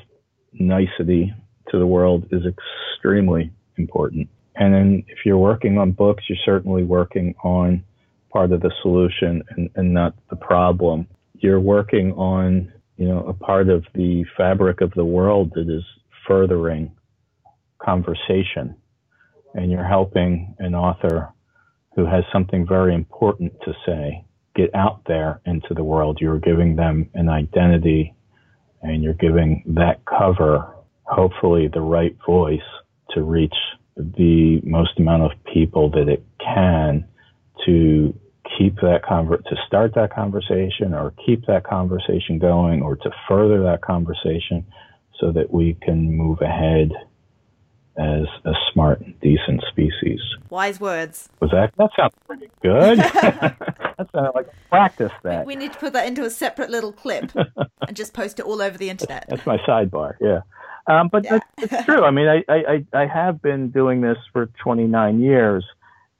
nicety 0.52 1.34
to 1.70 1.78
the 1.78 1.86
world 1.86 2.26
is 2.30 2.42
extremely 2.46 3.52
important. 3.76 4.28
And 4.56 4.72
then 4.72 5.04
if 5.08 5.18
you're 5.26 5.38
working 5.38 5.76
on 5.78 5.92
books, 5.92 6.24
you're 6.28 6.38
certainly 6.44 6.82
working 6.82 7.34
on 7.44 7.84
part 8.32 8.52
of 8.52 8.60
the 8.62 8.72
solution 8.82 9.42
and, 9.50 9.68
and 9.74 9.92
not 9.92 10.14
the 10.30 10.36
problem. 10.36 11.06
You're 11.38 11.60
working 11.60 12.12
on, 12.12 12.72
you 12.96 13.06
know, 13.06 13.20
a 13.26 13.34
part 13.34 13.68
of 13.68 13.84
the 13.94 14.24
fabric 14.36 14.80
of 14.80 14.92
the 14.92 15.04
world 15.04 15.52
that 15.54 15.68
is 15.68 15.84
furthering 16.26 16.90
conversation. 17.86 18.76
And 19.54 19.70
you're 19.70 19.88
helping 19.88 20.54
an 20.58 20.74
author 20.74 21.32
who 21.94 22.04
has 22.04 22.24
something 22.32 22.66
very 22.66 22.94
important 22.94 23.52
to 23.64 23.72
say 23.86 24.24
get 24.54 24.74
out 24.74 25.02
there 25.06 25.40
into 25.46 25.74
the 25.74 25.84
world. 25.84 26.18
You're 26.20 26.38
giving 26.40 26.76
them 26.76 27.08
an 27.14 27.28
identity 27.28 28.14
and 28.82 29.02
you're 29.02 29.14
giving 29.14 29.62
that 29.76 30.04
cover, 30.04 30.74
hopefully 31.04 31.68
the 31.72 31.80
right 31.80 32.16
voice 32.26 32.60
to 33.10 33.22
reach 33.22 33.54
the 33.96 34.60
most 34.62 34.98
amount 34.98 35.22
of 35.22 35.30
people 35.52 35.90
that 35.90 36.08
it 36.08 36.24
can 36.38 37.06
to 37.64 38.18
keep 38.58 38.76
that 38.76 39.02
conver- 39.02 39.42
to 39.44 39.56
start 39.66 39.94
that 39.94 40.14
conversation 40.14 40.94
or 40.94 41.12
keep 41.24 41.46
that 41.46 41.64
conversation 41.64 42.38
going 42.38 42.82
or 42.82 42.96
to 42.96 43.10
further 43.28 43.62
that 43.62 43.80
conversation 43.82 44.64
so 45.18 45.32
that 45.32 45.50
we 45.50 45.74
can 45.82 46.12
move 46.12 46.40
ahead 46.42 46.92
as 47.98 48.26
a 48.44 48.52
smart 48.72 49.00
and 49.00 49.18
decent 49.20 49.62
species. 49.70 50.20
Wise 50.50 50.80
words. 50.80 51.28
Was 51.40 51.50
that 51.50 51.72
that 51.76 51.90
sounds 51.98 52.12
pretty 52.26 52.50
good? 52.62 52.98
that 53.98 54.08
sounded 54.12 54.32
like 54.34 54.48
practice 54.68 55.12
that. 55.22 55.46
We 55.46 55.56
need 55.56 55.72
to 55.72 55.78
put 55.78 55.92
that 55.94 56.06
into 56.06 56.24
a 56.24 56.30
separate 56.30 56.70
little 56.70 56.92
clip 56.92 57.32
and 57.34 57.96
just 57.96 58.12
post 58.12 58.38
it 58.38 58.44
all 58.44 58.60
over 58.60 58.76
the 58.76 58.90
internet. 58.90 59.26
That's 59.28 59.46
my 59.46 59.58
sidebar, 59.58 60.14
yeah. 60.20 60.40
Um, 60.86 61.08
but 61.08 61.24
yeah. 61.24 61.40
it's 61.58 61.84
true. 61.84 62.04
I 62.04 62.10
mean, 62.10 62.28
I, 62.28 62.44
I, 62.48 62.86
I 62.92 63.06
have 63.06 63.42
been 63.42 63.70
doing 63.70 64.02
this 64.02 64.18
for 64.32 64.46
29 64.62 65.20
years, 65.20 65.64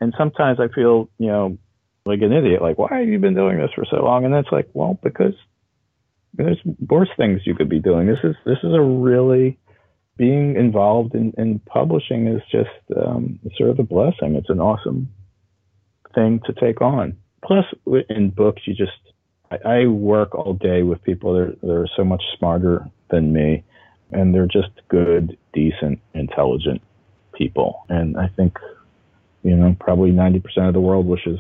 and 0.01 0.13
sometimes 0.19 0.59
I 0.59 0.69
feel, 0.75 1.09
you 1.19 1.29
know, 1.29 1.59
like 2.05 2.21
an 2.23 2.33
idiot. 2.33 2.63
Like, 2.63 2.79
why 2.79 2.99
have 2.99 3.09
you 3.09 3.19
been 3.19 3.35
doing 3.35 3.59
this 3.59 3.71
for 3.75 3.85
so 3.89 3.99
long? 3.99 4.25
And 4.25 4.35
it's 4.35 4.51
like, 4.51 4.69
well, 4.75 4.99
because 5.03 5.35
there's 6.35 6.59
worse 6.89 7.09
things 7.17 7.43
you 7.45 7.55
could 7.55 7.69
be 7.69 7.79
doing. 7.79 8.07
This 8.07 8.19
is 8.23 8.35
this 8.45 8.59
is 8.63 8.73
a 8.75 8.81
really 8.81 9.59
being 10.17 10.57
involved 10.57 11.15
in, 11.15 11.33
in 11.37 11.59
publishing 11.61 12.27
is 12.27 12.43
just 12.51 12.71
um, 12.97 13.39
sort 13.57 13.71
of 13.71 13.79
a 13.79 13.83
blessing. 13.83 14.35
It's 14.35 14.51
an 14.51 14.61
awesome 14.61 15.09
thing 16.15 16.41
to 16.47 16.53
take 16.53 16.81
on. 16.81 17.17
Plus, 17.45 17.65
in 18.09 18.31
books, 18.31 18.63
you 18.65 18.75
just 18.75 18.93
I, 19.51 19.83
I 19.83 19.87
work 19.87 20.35
all 20.35 20.55
day 20.55 20.83
with 20.83 21.03
people 21.05 21.35
that 21.35 21.41
are, 21.41 21.57
that 21.63 21.73
are 21.73 21.89
so 21.97 22.05
much 22.05 22.23
smarter 22.39 22.89
than 23.11 23.33
me 23.33 23.65
and 24.13 24.35
they're 24.35 24.47
just 24.47 24.71
good, 24.89 25.37
decent, 25.53 26.01
intelligent 26.15 26.81
people. 27.35 27.85
And 27.89 28.17
I 28.17 28.29
think, 28.29 28.59
you 29.43 29.57
know, 29.57 29.77
probably 29.79 30.11
90% 30.11 30.43
of 30.69 30.75
the 30.75 30.81
world 30.81 31.07
wishes 31.07 31.39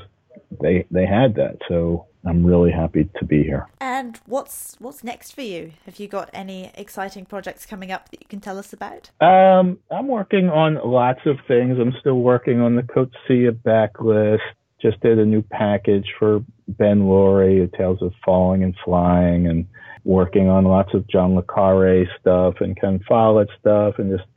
they 0.60 0.86
they 0.90 1.06
had 1.06 1.34
that. 1.36 1.58
So 1.68 2.06
I'm 2.26 2.44
really 2.44 2.72
happy 2.72 3.08
to 3.18 3.24
be 3.24 3.42
here. 3.42 3.68
And 3.80 4.18
what's 4.26 4.76
what's 4.78 5.04
next 5.04 5.32
for 5.32 5.42
you? 5.42 5.72
Have 5.84 6.00
you 6.00 6.08
got 6.08 6.28
any 6.32 6.72
exciting 6.74 7.24
projects 7.24 7.64
coming 7.64 7.92
up 7.92 8.10
that 8.10 8.20
you 8.20 8.26
can 8.28 8.40
tell 8.40 8.58
us 8.58 8.72
about? 8.72 9.10
Um, 9.20 9.78
I'm 9.90 10.08
working 10.08 10.48
on 10.48 10.78
lots 10.84 11.20
of 11.24 11.36
things. 11.46 11.78
I'm 11.80 11.94
still 12.00 12.20
working 12.20 12.60
on 12.60 12.74
the 12.76 12.82
Coetzee 12.82 13.50
backlist. 13.50 14.40
Just 14.82 15.00
did 15.00 15.18
a 15.18 15.24
new 15.24 15.42
package 15.42 16.06
for 16.18 16.44
Ben 16.68 17.08
Loory, 17.08 17.70
Tales 17.76 18.02
of 18.02 18.12
Falling 18.24 18.62
and 18.62 18.74
Flying, 18.84 19.46
and 19.46 19.66
working 20.04 20.48
on 20.48 20.64
lots 20.64 20.92
of 20.94 21.06
John 21.08 21.34
le 21.34 21.42
Carre 21.42 22.06
stuff 22.20 22.56
and 22.60 22.78
Ken 22.78 23.00
Follett 23.08 23.48
stuff, 23.58 23.94
and 23.98 24.16
just 24.16 24.28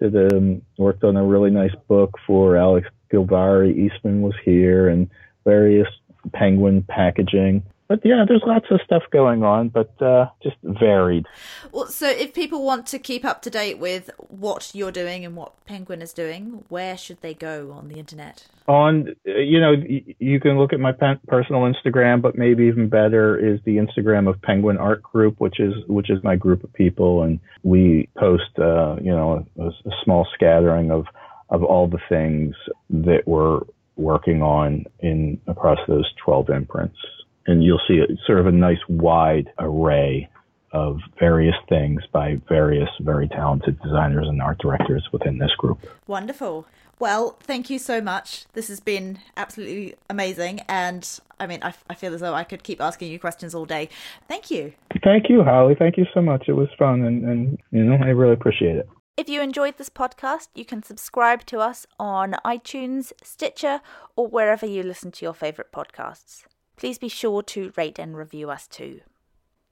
did 0.00 0.32
um, 0.32 0.62
worked 0.78 1.04
on 1.04 1.16
a 1.16 1.24
really 1.24 1.50
nice 1.50 1.74
book 1.88 2.18
for 2.26 2.56
Alex 2.56 2.88
Gilvarry. 3.12 3.76
Eastman 3.76 4.22
was 4.22 4.34
here, 4.44 4.88
and 4.88 5.08
various 5.44 5.88
Penguin 6.32 6.82
packaging 6.82 7.62
but 7.86 8.00
yeah, 8.02 8.24
there's 8.26 8.42
lots 8.46 8.66
of 8.70 8.80
stuff 8.84 9.02
going 9.10 9.42
on, 9.42 9.68
but 9.68 10.00
uh, 10.00 10.26
just 10.42 10.56
varied. 10.62 11.26
Well, 11.70 11.86
so 11.86 12.08
if 12.08 12.32
people 12.32 12.64
want 12.64 12.86
to 12.88 12.98
keep 12.98 13.24
up 13.26 13.42
to 13.42 13.50
date 13.50 13.78
with 13.78 14.10
what 14.16 14.70
you're 14.74 14.90
doing 14.90 15.24
and 15.24 15.36
what 15.36 15.52
Penguin 15.66 16.00
is 16.00 16.14
doing, 16.14 16.64
where 16.68 16.96
should 16.96 17.20
they 17.20 17.34
go 17.34 17.72
on 17.72 17.88
the 17.88 17.96
internet? 17.96 18.46
On, 18.66 19.14
you 19.24 19.60
know, 19.60 19.74
you 20.18 20.40
can 20.40 20.58
look 20.58 20.72
at 20.72 20.80
my 20.80 20.92
personal 20.92 21.70
Instagram, 21.70 22.22
but 22.22 22.38
maybe 22.38 22.64
even 22.64 22.88
better 22.88 23.36
is 23.36 23.60
the 23.64 23.76
Instagram 23.76 24.30
of 24.30 24.40
Penguin 24.40 24.78
Art 24.78 25.02
Group, 25.02 25.38
which 25.38 25.60
is 25.60 25.74
which 25.86 26.08
is 26.08 26.24
my 26.24 26.36
group 26.36 26.64
of 26.64 26.72
people, 26.72 27.22
and 27.22 27.38
we 27.62 28.08
post, 28.16 28.58
uh, 28.58 28.96
you 28.96 29.10
know, 29.10 29.46
a, 29.58 29.66
a 29.66 29.92
small 30.02 30.26
scattering 30.32 30.90
of 30.90 31.04
of 31.50 31.62
all 31.62 31.86
the 31.86 32.00
things 32.08 32.56
that 32.88 33.22
we're 33.26 33.60
working 33.96 34.42
on 34.42 34.84
in 35.00 35.40
across 35.46 35.78
those 35.86 36.10
12 36.24 36.50
imprints 36.50 36.98
and 37.46 37.62
you'll 37.62 37.80
see 37.86 37.98
a, 37.98 38.06
sort 38.26 38.38
of 38.38 38.46
a 38.46 38.52
nice 38.52 38.78
wide 38.88 39.52
array 39.58 40.28
of 40.72 40.98
various 41.20 41.54
things 41.68 42.02
by 42.12 42.40
various 42.48 42.88
very 43.00 43.28
talented 43.28 43.80
designers 43.80 44.26
and 44.26 44.42
art 44.42 44.58
directors 44.58 45.06
within 45.12 45.38
this 45.38 45.52
group. 45.56 45.78
Wonderful. 46.08 46.66
Well, 46.98 47.36
thank 47.42 47.70
you 47.70 47.78
so 47.78 48.00
much. 48.00 48.46
This 48.54 48.68
has 48.68 48.80
been 48.80 49.18
absolutely 49.36 49.94
amazing. 50.10 50.60
And 50.68 51.08
I 51.38 51.46
mean, 51.46 51.60
I, 51.62 51.74
I, 51.88 51.94
feel 51.94 52.14
as 52.14 52.20
though 52.20 52.34
I 52.34 52.44
could 52.44 52.62
keep 52.62 52.80
asking 52.80 53.10
you 53.10 53.18
questions 53.18 53.54
all 53.54 53.66
day. 53.66 53.88
Thank 54.28 54.50
you. 54.50 54.72
Thank 55.02 55.28
you, 55.28 55.42
Holly. 55.44 55.74
Thank 55.78 55.96
you 55.96 56.06
so 56.14 56.20
much. 56.20 56.44
It 56.48 56.52
was 56.52 56.68
fun. 56.78 57.02
And, 57.02 57.24
and 57.24 57.58
you 57.70 57.84
know, 57.84 57.96
I 57.96 58.10
really 58.10 58.32
appreciate 58.32 58.76
it. 58.76 58.88
If 59.16 59.28
you 59.28 59.40
enjoyed 59.40 59.78
this 59.78 59.90
podcast, 59.90 60.48
you 60.56 60.64
can 60.64 60.82
subscribe 60.82 61.46
to 61.46 61.60
us 61.60 61.86
on 62.00 62.34
iTunes, 62.44 63.12
Stitcher, 63.22 63.80
or 64.16 64.26
wherever 64.26 64.66
you 64.66 64.82
listen 64.82 65.12
to 65.12 65.24
your 65.24 65.34
favourite 65.34 65.70
podcasts. 65.70 66.42
Please 66.76 66.98
be 66.98 67.08
sure 67.08 67.40
to 67.42 67.72
rate 67.76 68.00
and 68.00 68.16
review 68.16 68.50
us 68.50 68.66
too. 68.66 69.02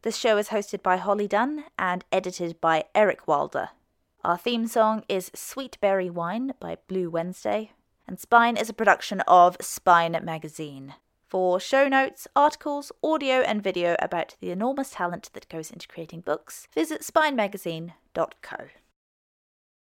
This 0.02 0.16
show 0.16 0.38
is 0.38 0.50
hosted 0.50 0.80
by 0.80 0.96
Holly 0.96 1.26
Dunn 1.26 1.64
and 1.76 2.04
edited 2.12 2.60
by 2.60 2.84
Eric 2.94 3.26
Wilder. 3.26 3.70
Our 4.22 4.38
theme 4.38 4.68
song 4.68 5.02
is 5.08 5.32
Sweet 5.34 5.76
Berry 5.80 6.08
Wine 6.08 6.52
by 6.60 6.78
Blue 6.86 7.10
Wednesday, 7.10 7.72
and 8.06 8.20
Spine 8.20 8.56
is 8.56 8.68
a 8.68 8.74
production 8.74 9.22
of 9.22 9.56
Spine 9.60 10.16
Magazine. 10.22 10.94
For 11.26 11.58
show 11.58 11.88
notes, 11.88 12.28
articles, 12.36 12.92
audio, 13.02 13.40
and 13.40 13.60
video 13.60 13.96
about 13.98 14.36
the 14.38 14.52
enormous 14.52 14.90
talent 14.90 15.30
that 15.32 15.48
goes 15.48 15.72
into 15.72 15.88
creating 15.88 16.20
books, 16.20 16.68
visit 16.72 17.00
spinemagazine.co. 17.00 18.68